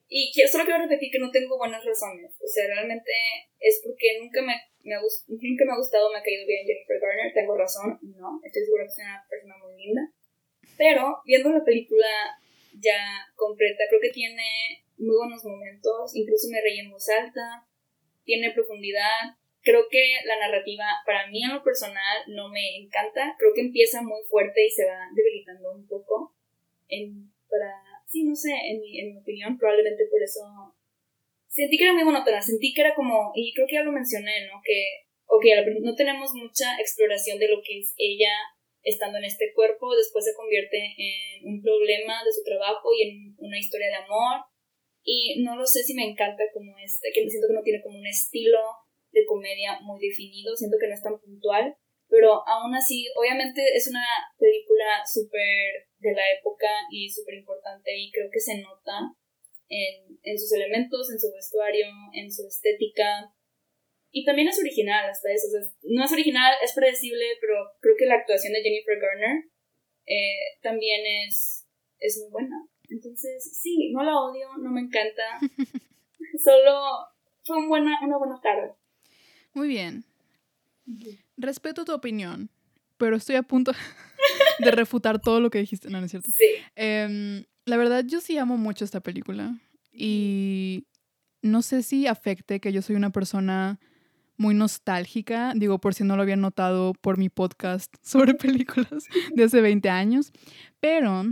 Y 0.08 0.30
solo 0.46 0.64
quiero 0.64 0.82
repetir 0.82 1.10
que 1.10 1.18
no 1.18 1.30
tengo 1.30 1.58
buenas 1.58 1.84
razones. 1.84 2.30
O 2.40 2.46
sea, 2.46 2.66
realmente 2.66 3.10
es 3.58 3.82
porque 3.84 4.20
nunca 4.20 4.40
me, 4.40 4.54
me, 4.84 4.94
ha, 4.94 5.00
nunca 5.00 5.64
me 5.64 5.72
ha 5.72 5.78
gustado, 5.78 6.10
me 6.12 6.18
ha 6.18 6.22
caído 6.22 6.46
bien 6.46 6.66
Jennifer 6.66 7.00
Garner. 7.00 7.34
Tengo 7.34 7.56
razón, 7.56 7.98
no. 8.02 8.40
Estoy 8.44 8.64
segura 8.64 8.84
que 8.84 8.94
es 8.94 8.98
una 8.98 9.26
persona 9.28 9.54
muy 9.58 9.74
linda. 9.82 10.02
Pero 10.78 11.18
viendo 11.24 11.50
la 11.50 11.64
película 11.64 12.38
ya 12.78 13.26
completa, 13.34 13.84
creo 13.88 14.00
que 14.00 14.10
tiene 14.10 14.46
muy 14.98 15.16
buenos 15.16 15.44
momentos. 15.44 16.14
Incluso 16.14 16.48
me 16.50 16.60
reí 16.60 16.78
en 16.78 16.90
voz 16.90 17.08
alta. 17.08 17.66
Tiene 18.24 18.52
profundidad. 18.52 19.34
Creo 19.62 19.86
que 19.90 20.18
la 20.24 20.38
narrativa, 20.38 20.84
para 21.04 21.26
mí 21.26 21.42
en 21.42 21.54
lo 21.54 21.64
personal, 21.64 22.22
no 22.28 22.48
me 22.48 22.76
encanta. 22.76 23.34
Creo 23.38 23.52
que 23.52 23.62
empieza 23.62 24.02
muy 24.02 24.22
fuerte 24.30 24.64
y 24.64 24.70
se 24.70 24.86
va 24.86 25.10
debilitando 25.12 25.72
un 25.72 25.88
poco. 25.88 26.36
En, 26.86 27.32
para 27.50 27.74
sí, 28.06 28.24
no 28.24 28.34
sé, 28.34 28.50
en 28.50 28.80
mi, 28.80 29.00
en 29.00 29.12
mi 29.12 29.18
opinión, 29.18 29.58
probablemente 29.58 30.06
por 30.10 30.22
eso 30.22 30.40
sentí 31.48 31.78
que 31.78 31.84
era 31.84 31.94
muy 31.94 32.04
monótona, 32.04 32.42
sentí 32.42 32.72
que 32.74 32.82
era 32.82 32.94
como, 32.94 33.32
y 33.34 33.52
creo 33.54 33.66
que 33.66 33.76
ya 33.76 33.82
lo 33.82 33.92
mencioné, 33.92 34.46
¿no? 34.46 34.60
Que, 34.62 35.08
ok, 35.26 35.44
no 35.80 35.94
tenemos 35.94 36.32
mucha 36.34 36.76
exploración 36.78 37.38
de 37.38 37.48
lo 37.48 37.62
que 37.64 37.80
es 37.80 37.94
ella 37.96 38.32
estando 38.82 39.18
en 39.18 39.24
este 39.24 39.52
cuerpo, 39.54 39.96
después 39.96 40.24
se 40.24 40.34
convierte 40.34 40.78
en 40.78 41.48
un 41.48 41.62
problema 41.62 42.22
de 42.24 42.32
su 42.32 42.44
trabajo 42.44 42.88
y 42.94 43.08
en 43.08 43.34
una 43.38 43.58
historia 43.58 43.88
de 43.88 44.04
amor, 44.04 44.44
y 45.02 45.42
no 45.42 45.56
lo 45.56 45.66
sé 45.66 45.82
si 45.82 45.94
me 45.94 46.04
encanta 46.04 46.44
como 46.52 46.76
este, 46.78 47.10
que 47.12 47.28
siento 47.28 47.48
que 47.48 47.54
no 47.54 47.62
tiene 47.62 47.82
como 47.82 47.98
un 47.98 48.06
estilo 48.06 48.58
de 49.12 49.24
comedia 49.24 49.80
muy 49.82 49.98
definido, 50.00 50.54
siento 50.54 50.76
que 50.78 50.88
no 50.88 50.94
es 50.94 51.02
tan 51.02 51.18
puntual, 51.18 51.74
pero 52.08 52.46
aún 52.46 52.74
así, 52.74 53.06
obviamente 53.16 53.62
es 53.74 53.88
una 53.88 54.04
película 54.38 55.02
súper 55.10 55.85
de 55.98 56.12
la 56.12 56.22
época 56.38 56.68
y 56.90 57.08
súper 57.10 57.34
importante 57.34 57.96
y 57.96 58.10
creo 58.12 58.28
que 58.30 58.40
se 58.40 58.58
nota 58.60 59.16
en, 59.68 60.18
en, 60.22 60.38
sus 60.38 60.52
elementos, 60.52 61.10
en 61.10 61.18
su 61.18 61.32
vestuario, 61.32 61.86
en 62.12 62.30
su 62.30 62.46
estética. 62.46 63.32
Y 64.10 64.24
también 64.24 64.48
es 64.48 64.58
original 64.58 65.08
hasta 65.10 65.32
eso. 65.32 65.48
no 65.84 66.04
es 66.04 66.12
original, 66.12 66.54
es 66.62 66.72
predecible, 66.72 67.24
pero 67.40 67.54
creo 67.80 67.94
que 67.98 68.06
la 68.06 68.14
actuación 68.16 68.52
de 68.52 68.62
Jennifer 68.62 68.98
Garner 68.98 69.44
eh, 70.06 70.58
también 70.62 71.02
es, 71.26 71.66
es 71.98 72.18
muy 72.20 72.30
buena. 72.30 72.56
Entonces, 72.88 73.58
sí, 73.60 73.92
no 73.92 74.04
la 74.04 74.16
odio, 74.16 74.48
no 74.58 74.70
me 74.70 74.80
encanta. 74.80 75.40
Solo 76.42 76.80
fue 77.44 77.58
una 77.58 77.68
buena, 77.68 77.98
una 78.02 78.18
buena 78.18 78.40
tarde. 78.40 78.72
Muy 79.54 79.68
bien. 79.68 80.04
Respeto 81.36 81.84
tu 81.84 81.92
opinión, 81.92 82.50
pero 82.96 83.16
estoy 83.16 83.36
a 83.36 83.42
punto 83.42 83.72
de 84.58 84.70
refutar 84.70 85.20
todo 85.20 85.40
lo 85.40 85.50
que 85.50 85.58
dijiste. 85.58 85.90
No, 85.90 85.98
no 86.00 86.06
es 86.06 86.10
cierto. 86.10 86.30
Sí. 86.32 86.44
Em, 86.74 87.44
la 87.64 87.76
verdad, 87.76 88.04
yo 88.06 88.20
sí 88.20 88.38
amo 88.38 88.56
mucho 88.56 88.84
esta 88.84 89.00
película. 89.00 89.58
Y 89.92 90.86
no 91.42 91.62
sé 91.62 91.82
si 91.82 92.06
afecte 92.06 92.60
que 92.60 92.72
yo 92.72 92.82
soy 92.82 92.96
una 92.96 93.10
persona 93.10 93.78
muy 94.36 94.54
nostálgica, 94.54 95.52
digo, 95.54 95.78
por 95.78 95.94
si 95.94 96.04
no 96.04 96.16
lo 96.16 96.22
habían 96.22 96.40
notado 96.40 96.92
por 96.94 97.18
mi 97.18 97.28
podcast 97.28 97.94
sobre 98.02 98.34
películas 98.34 99.04
de 99.34 99.44
hace 99.44 99.60
20 99.60 99.88
años, 99.88 100.32
pero 100.80 101.24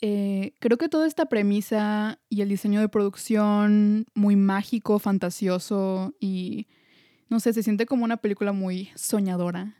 eh, 0.00 0.52
creo 0.58 0.78
que 0.78 0.88
toda 0.88 1.06
esta 1.06 1.26
premisa 1.26 2.20
y 2.28 2.42
el 2.42 2.48
diseño 2.48 2.80
de 2.80 2.88
producción 2.88 4.06
muy 4.14 4.36
mágico, 4.36 4.98
fantasioso 4.98 6.14
y 6.20 6.68
no 7.28 7.40
sé, 7.40 7.54
se 7.54 7.62
siente 7.62 7.86
como 7.86 8.04
una 8.04 8.18
película 8.18 8.52
muy 8.52 8.90
soñadora. 8.94 9.76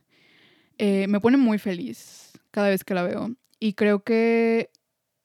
Eh, 0.78 1.06
me 1.06 1.20
pone 1.20 1.36
muy 1.36 1.58
feliz 1.58 2.31
cada 2.52 2.68
vez 2.68 2.84
que 2.84 2.94
la 2.94 3.02
veo. 3.02 3.34
Y 3.58 3.72
creo 3.72 4.04
que 4.04 4.70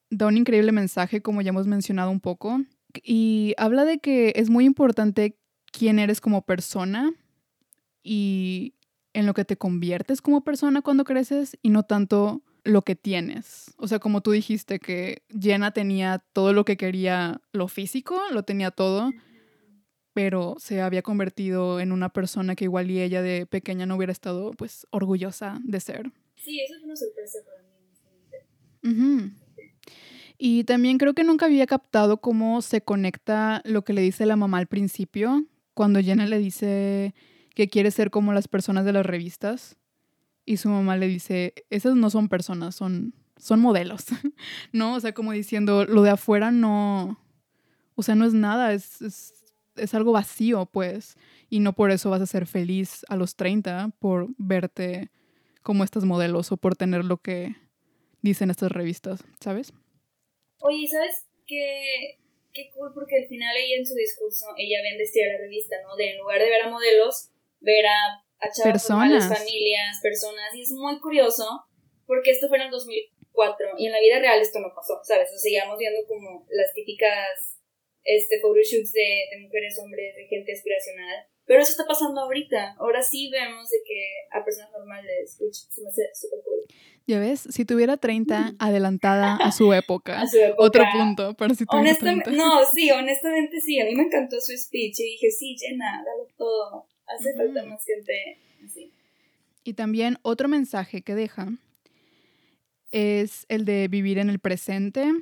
da 0.09 0.27
un 0.27 0.37
increíble 0.37 0.71
mensaje, 0.71 1.21
como 1.21 1.41
ya 1.41 1.49
hemos 1.49 1.67
mencionado 1.67 2.09
un 2.09 2.19
poco. 2.19 2.61
Y 3.03 3.53
habla 3.57 3.85
de 3.85 3.99
que 3.99 4.33
es 4.35 4.49
muy 4.49 4.65
importante 4.65 5.37
quién 5.71 5.99
eres 5.99 6.21
como 6.21 6.41
persona 6.41 7.13
y 8.01 8.73
en 9.13 9.25
lo 9.25 9.33
que 9.33 9.45
te 9.45 9.57
conviertes 9.57 10.21
como 10.21 10.41
persona 10.43 10.81
cuando 10.81 11.03
creces 11.03 11.57
y 11.61 11.69
no 11.69 11.83
tanto 11.83 12.41
lo 12.63 12.83
que 12.83 12.95
tienes. 12.95 13.73
O 13.77 13.87
sea, 13.87 13.99
como 13.99 14.21
tú 14.21 14.31
dijiste 14.31 14.79
que 14.79 15.23
Jenna 15.39 15.71
tenía 15.71 16.23
todo 16.33 16.53
lo 16.53 16.65
que 16.65 16.77
quería, 16.77 17.41
lo 17.51 17.67
físico, 17.67 18.19
lo 18.31 18.43
tenía 18.43 18.71
todo, 18.71 19.11
pero 20.13 20.55
se 20.59 20.81
había 20.81 21.01
convertido 21.01 21.79
en 21.79 21.91
una 21.91 22.09
persona 22.09 22.55
que 22.55 22.65
igual 22.65 22.91
y 22.91 23.01
ella 23.01 23.21
de 23.21 23.45
pequeña 23.45 23.85
no 23.85 23.95
hubiera 23.95 24.11
estado 24.11 24.51
pues 24.51 24.87
orgullosa 24.91 25.59
de 25.63 25.79
ser. 25.79 26.11
Sí, 26.47 26.61
eso 26.61 26.75
es 26.77 26.83
una 26.83 26.95
sorpresa 26.95 27.39
para 27.45 27.61
mí. 27.61 27.67
Y 30.37 30.63
también 30.63 30.97
creo 30.97 31.13
que 31.13 31.25
nunca 31.25 31.47
había 31.47 31.67
captado 31.67 32.21
cómo 32.21 32.61
se 32.61 32.79
conecta 32.79 33.61
lo 33.65 33.83
que 33.83 33.91
le 33.91 34.01
dice 34.01 34.25
la 34.25 34.37
mamá 34.37 34.59
al 34.59 34.67
principio, 34.67 35.45
cuando 35.73 35.99
Jenna 35.99 36.25
le 36.25 36.37
dice 36.37 37.13
que 37.53 37.67
quiere 37.67 37.91
ser 37.91 38.11
como 38.11 38.31
las 38.31 38.47
personas 38.47 38.85
de 38.85 38.93
las 38.93 39.05
revistas. 39.05 39.75
Y 40.45 40.55
su 40.55 40.69
mamá 40.69 40.95
le 40.95 41.07
dice, 41.07 41.53
esas 41.69 41.95
no 41.95 42.09
son 42.09 42.29
personas, 42.29 42.75
son, 42.75 43.13
son 43.35 43.59
modelos. 43.59 44.05
¿No? 44.71 44.93
O 44.93 44.99
sea, 45.01 45.13
como 45.13 45.33
diciendo, 45.33 45.83
lo 45.83 46.01
de 46.01 46.11
afuera 46.11 46.51
no, 46.51 47.19
o 47.95 48.03
sea, 48.03 48.15
no 48.15 48.23
es 48.23 48.33
nada, 48.33 48.71
es, 48.71 49.01
es 49.01 49.33
es 49.77 49.93
algo 49.93 50.11
vacío, 50.11 50.65
pues, 50.65 51.17
y 51.49 51.59
no 51.59 51.73
por 51.73 51.91
eso 51.91 52.09
vas 52.09 52.21
a 52.21 52.25
ser 52.25 52.47
feliz 52.47 53.05
a 53.09 53.15
los 53.15 53.35
30 53.35 53.91
por 53.99 54.29
verte 54.37 55.11
como 55.67 55.83
estos 55.83 56.05
modelos 56.05 56.53
o 56.53 56.55
por 56.55 56.77
tener 56.77 57.03
lo 57.03 57.17
que 57.17 57.51
dicen 58.21 58.47
estas 58.49 58.71
revistas, 58.71 59.19
¿sabes? 59.43 59.73
Oye, 60.63 60.87
¿sabes 60.87 61.27
qué, 61.45 62.23
qué 62.53 62.71
cool? 62.71 62.93
Porque 62.95 63.17
al 63.17 63.27
final 63.27 63.51
ella 63.51 63.75
en 63.75 63.85
su 63.85 63.93
discurso, 63.93 64.45
ella 64.55 64.79
bendecía 64.81 65.27
la 65.27 65.43
revista, 65.43 65.75
¿no? 65.83 65.97
De 65.97 66.11
en 66.11 66.19
lugar 66.19 66.39
de 66.39 66.47
ver 66.47 66.61
a 66.61 66.69
modelos, 66.69 67.31
ver 67.59 67.85
a, 67.85 67.99
a 68.39 68.47
chavas 68.47 68.79
personas. 68.79 69.27
familias, 69.27 69.99
personas, 70.01 70.55
y 70.55 70.61
es 70.61 70.71
muy 70.71 71.01
curioso 71.01 71.43
porque 72.05 72.31
esto 72.31 72.47
fue 72.47 72.59
en 72.59 72.71
el 72.71 72.71
2004 72.71 73.67
y 73.77 73.87
en 73.87 73.91
la 73.91 73.99
vida 73.99 74.19
real 74.19 74.39
esto 74.39 74.61
no 74.61 74.71
pasó, 74.73 75.01
¿sabes? 75.03 75.27
O 75.35 75.37
seguíamos 75.37 75.77
viendo 75.77 75.99
como 76.07 76.47
las 76.47 76.71
típicas 76.71 77.59
este, 78.05 78.39
photoshoots 78.39 78.93
de, 78.93 79.35
de 79.35 79.43
mujeres, 79.43 79.77
hombres, 79.83 80.15
de 80.15 80.27
gente 80.27 80.53
aspiracional. 80.53 81.27
Pero 81.47 81.61
eso 81.61 81.71
está 81.71 81.85
pasando 81.85 82.21
ahorita. 82.21 82.75
Ahora 82.77 83.01
sí 83.01 83.29
vemos 83.31 83.69
de 83.69 83.77
que 83.87 84.37
a 84.37 84.43
personas 84.43 84.69
normales, 84.71 85.37
which 85.39 85.55
se 85.55 85.81
me 85.81 85.89
hace 85.89 86.01
súper 86.13 86.39
cool. 86.43 86.59
Ya 87.07 87.19
ves, 87.19 87.47
si 87.49 87.63
tuviera 87.63 87.95
30, 87.95 88.55
adelantada 88.59 89.37
a 89.37 89.51
su 89.53 89.71
época. 89.81 90.19
a 90.19 90.27
su 90.27 90.37
época. 90.37 90.61
Otro 90.61 90.83
punto, 90.91 91.33
para 91.35 91.55
si 91.55 91.65
tuviera 91.65 91.89
honestamente, 91.89 92.31
No, 92.31 92.65
sí, 92.65 92.91
honestamente 92.91 93.61
sí. 93.61 93.79
A 93.79 93.85
mí 93.85 93.95
me 93.95 94.03
encantó 94.03 94.41
su 94.41 94.51
speech 94.57 94.99
y 94.99 95.03
dije, 95.03 95.31
sí, 95.31 95.55
llena, 95.57 96.03
dale 96.05 96.29
todo. 96.37 96.85
Hace 97.07 97.33
falta 97.33 97.63
más 97.63 97.83
gente 97.85 98.39
así. 98.65 98.91
Y 99.63 99.73
también 99.73 100.17
otro 100.23 100.49
mensaje 100.49 101.01
que 101.01 101.15
deja 101.15 101.47
es 102.91 103.45
el 103.47 103.63
de 103.63 103.87
vivir 103.87 104.17
en 104.17 104.29
el 104.29 104.39
presente 104.39 105.13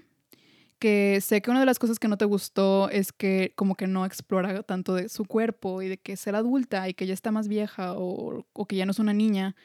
que 0.80 1.20
sé 1.22 1.42
que 1.42 1.52
una 1.52 1.60
de 1.60 1.66
las 1.66 1.80
cosas 1.80 2.00
que 2.00 2.08
no 2.08 2.18
te 2.18 2.26
gustó 2.26 2.90
es 2.90 3.12
que 3.12 3.54
como 3.56 3.76
que 3.76 3.88
no 3.88 4.06
explora 4.06 4.64
tanto 4.64 4.94
de 4.96 5.10
su 5.10 5.26
cuerpo 5.26 5.82
y 5.82 5.88
de 5.88 5.98
que 5.98 6.18
ser 6.18 6.36
adulta 6.36 6.88
y 6.90 6.94
que 6.94 7.08
ya 7.08 7.14
está 7.14 7.32
más 7.32 7.48
vieja 7.48 7.94
o, 7.96 8.46
que 8.68 8.76
ya 8.76 8.86
no 8.86 8.92
es 8.92 9.00
una 9.00 9.14
niña. 9.14 9.56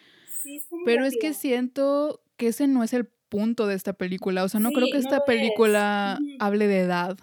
Pero 0.84 1.04
es 1.04 1.16
que 1.20 1.34
siento 1.34 2.22
que 2.36 2.48
ese 2.48 2.66
no 2.66 2.82
es 2.82 2.92
el 2.92 3.06
punto 3.28 3.66
de 3.66 3.74
esta 3.74 3.92
película. 3.92 4.44
O 4.44 4.48
sea, 4.48 4.60
no 4.60 4.70
creo 4.70 4.88
que 4.90 4.98
esta 4.98 5.24
película 5.24 6.18
hable 6.38 6.66
de 6.66 6.80
edad. 6.80 7.18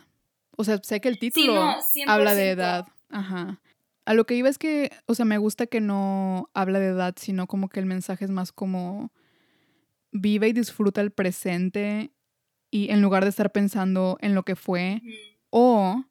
O 0.55 0.63
sea, 0.63 0.79
sé 0.83 1.01
que 1.01 1.09
el 1.09 1.19
título 1.19 1.63
habla 2.07 2.35
de 2.35 2.49
edad. 2.49 2.85
Ajá. 3.09 3.61
A 4.05 4.13
lo 4.13 4.25
que 4.25 4.35
iba 4.35 4.47
es 4.47 4.57
que, 4.57 4.91
o 5.05 5.15
sea, 5.15 5.25
me 5.25 5.37
gusta 5.37 5.67
que 5.67 5.81
no 5.81 6.49
habla 6.53 6.79
de 6.79 6.87
edad, 6.87 7.15
sino 7.17 7.47
como 7.47 7.67
que 7.67 7.79
el 7.79 7.85
mensaje 7.85 8.25
es 8.25 8.31
más 8.31 8.51
como 8.51 9.11
vive 10.11 10.47
y 10.47 10.53
disfruta 10.53 11.01
el 11.01 11.11
presente 11.11 12.11
y 12.71 12.91
en 12.91 13.01
lugar 13.01 13.23
de 13.23 13.29
estar 13.29 13.51
pensando 13.51 14.17
en 14.21 14.35
lo 14.35 14.43
que 14.43 14.55
fue 14.55 15.01
o 15.49 16.03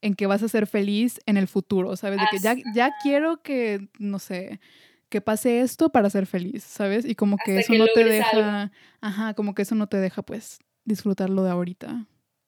en 0.00 0.14
que 0.14 0.26
vas 0.26 0.42
a 0.42 0.48
ser 0.48 0.66
feliz 0.66 1.20
en 1.26 1.36
el 1.36 1.48
futuro, 1.48 1.96
¿sabes? 1.96 2.20
De 2.20 2.26
que 2.30 2.38
ya, 2.38 2.56
ya 2.74 2.92
quiero 3.02 3.42
que, 3.42 3.88
no 3.98 4.18
sé, 4.18 4.60
que 5.08 5.20
pase 5.20 5.60
esto 5.60 5.90
para 5.90 6.10
ser 6.10 6.26
feliz, 6.26 6.62
¿sabes? 6.62 7.04
Y 7.04 7.14
como 7.14 7.36
que 7.44 7.58
eso 7.58 7.72
no 7.74 7.86
te 7.86 8.04
deja, 8.04 8.70
ajá, 9.00 9.34
como 9.34 9.54
que 9.54 9.62
eso 9.62 9.74
no 9.74 9.86
te 9.86 9.96
deja 9.96 10.22
pues 10.22 10.58
disfrutarlo 10.84 11.42
de 11.42 11.50
ahorita. 11.50 12.06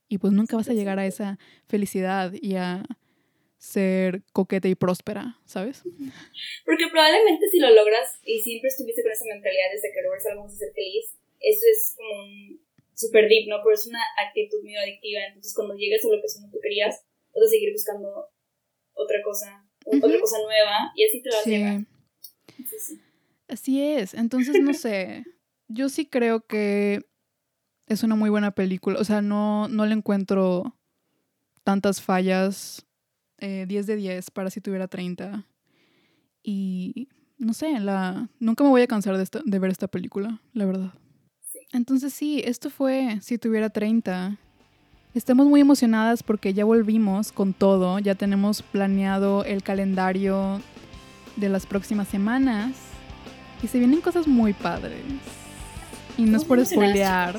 Y 0.09 0.19
pues 0.19 0.33
nunca 0.33 0.57
vas 0.57 0.69
a 0.69 0.75
llegar 0.75 0.99
a 0.99 1.07
esa 1.07 1.39
felicidad 1.67 2.33
y 2.41 2.57
a 2.57 2.85
ser 3.59 4.23
coqueta 4.33 4.69
y 4.69 4.75
próspera, 4.75 5.39
¿sabes? 5.47 5.83
Porque 6.65 6.89
probablemente 6.91 7.47
si 7.51 7.59
lo 7.59 7.71
logras 7.71 8.19
y 8.23 8.39
siempre 8.41 8.69
estuviste 8.69 9.03
con 9.03 9.13
esa 9.13 9.25
mentalidad 9.33 9.71
de 9.73 9.91
que 9.93 10.03
logras 10.03 10.27
algo 10.27 10.43
vas 10.43 10.53
a 10.53 10.57
ser 10.57 10.73
feliz, 10.75 11.17
eso 11.41 11.65
es 11.71 11.95
como 11.97 12.23
un 12.23 12.66
super 12.97 13.29
deep, 13.29 13.49
¿no? 13.49 13.57
Pero 13.63 13.75
es 13.75 13.87
una 13.87 14.01
actitud 14.27 14.63
muy 14.63 14.75
adictiva. 14.75 15.21
Entonces, 15.29 15.55
cuando 15.55 15.77
llegues 15.77 16.05
a 16.05 16.09
lo 16.09 16.17
que 16.17 16.51
tú 16.51 16.59
querías, 16.61 17.05
vas 17.35 17.45
a 17.45 17.49
seguir 17.49 17.73
buscando 17.73 18.29
otra 18.95 19.19
cosa, 19.23 19.69
otra 19.85 20.19
cosa 20.19 20.39
nueva, 20.43 20.93
y 20.97 21.05
así 21.05 21.23
te 21.23 21.29
vas 21.29 21.47
a 21.47 21.51
llegar. 21.51 21.81
Así 23.49 23.83
es. 23.83 24.15
Entonces, 24.15 24.61
no 24.61 24.73
sé. 24.75 25.25
Yo 25.69 25.89
sí 25.89 26.07
creo 26.07 26.47
que 26.47 27.03
es 27.87 28.03
una 28.03 28.17
muy 28.17 28.31
buena 28.31 28.53
película. 28.53 28.99
O 28.99 29.05
sea, 29.05 29.21
no, 29.21 29.69
no 29.69 29.85
le 29.87 29.95
encuentro 29.95 30.77
tantas 31.63 32.01
fallas. 32.01 32.83
10 33.39 33.71
eh, 33.71 33.83
de 33.87 33.97
10 33.97 34.31
para 34.31 34.49
si 34.51 34.61
tuviera 34.63 34.89
30. 34.89 35.47
Y 36.43 37.09
no 37.37 37.53
sé, 37.53 37.79
la, 37.81 38.31
nunca 38.39 38.65
me 38.65 38.71
voy 38.71 38.81
a 38.81 38.87
cansar 38.87 39.19
de, 39.19 39.41
de 39.45 39.59
ver 39.59 39.71
esta 39.71 39.89
película, 39.89 40.41
la 40.55 40.65
verdad. 40.65 40.95
Entonces 41.73 42.13
sí, 42.13 42.43
esto 42.45 42.71
fue 42.71 43.19
si 43.23 43.39
tuviera 43.39 43.69
30. 43.71 44.37
Estamos 45.15 45.47
muy 45.47 45.61
emocionadas 45.61 46.23
porque 46.23 46.53
ya 46.53 46.65
volvimos 46.65 47.33
con 47.33 47.55
todo, 47.55 47.99
ya 47.99 48.15
tenemos 48.15 48.63
planeado 48.63 49.45
el 49.45 49.63
calendario 49.63 50.61
de 51.37 51.49
las 51.49 51.67
próximas 51.67 52.09
semanas 52.09 52.73
y 53.63 53.69
se 53.69 53.79
vienen 53.79 54.01
cosas 54.01 54.27
muy 54.27 54.53
padres. 54.53 55.01
Y 56.19 56.25
no 56.25 56.37
es 56.37 56.45
por 56.45 56.65
spoilear, 56.65 57.39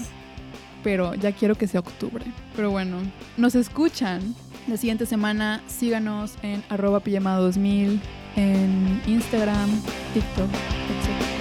pero 0.84 1.14
ya 1.16 1.32
quiero 1.32 1.56
que 1.56 1.68
sea 1.68 1.80
octubre. 1.80 2.26
Pero 2.56 2.72
bueno, 2.72 2.98
nos 3.38 3.56
escuchan. 3.56 4.36
La 4.68 4.78
siguiente 4.78 5.06
semana 5.06 5.62
síganos 5.68 6.34
en 6.42 6.64
arroba 6.70 7.00
pijama 7.00 7.36
2000 7.36 8.02
en 8.36 9.02
Instagram, 9.08 9.70
TikTok, 10.14 10.50
etc. 10.50 11.37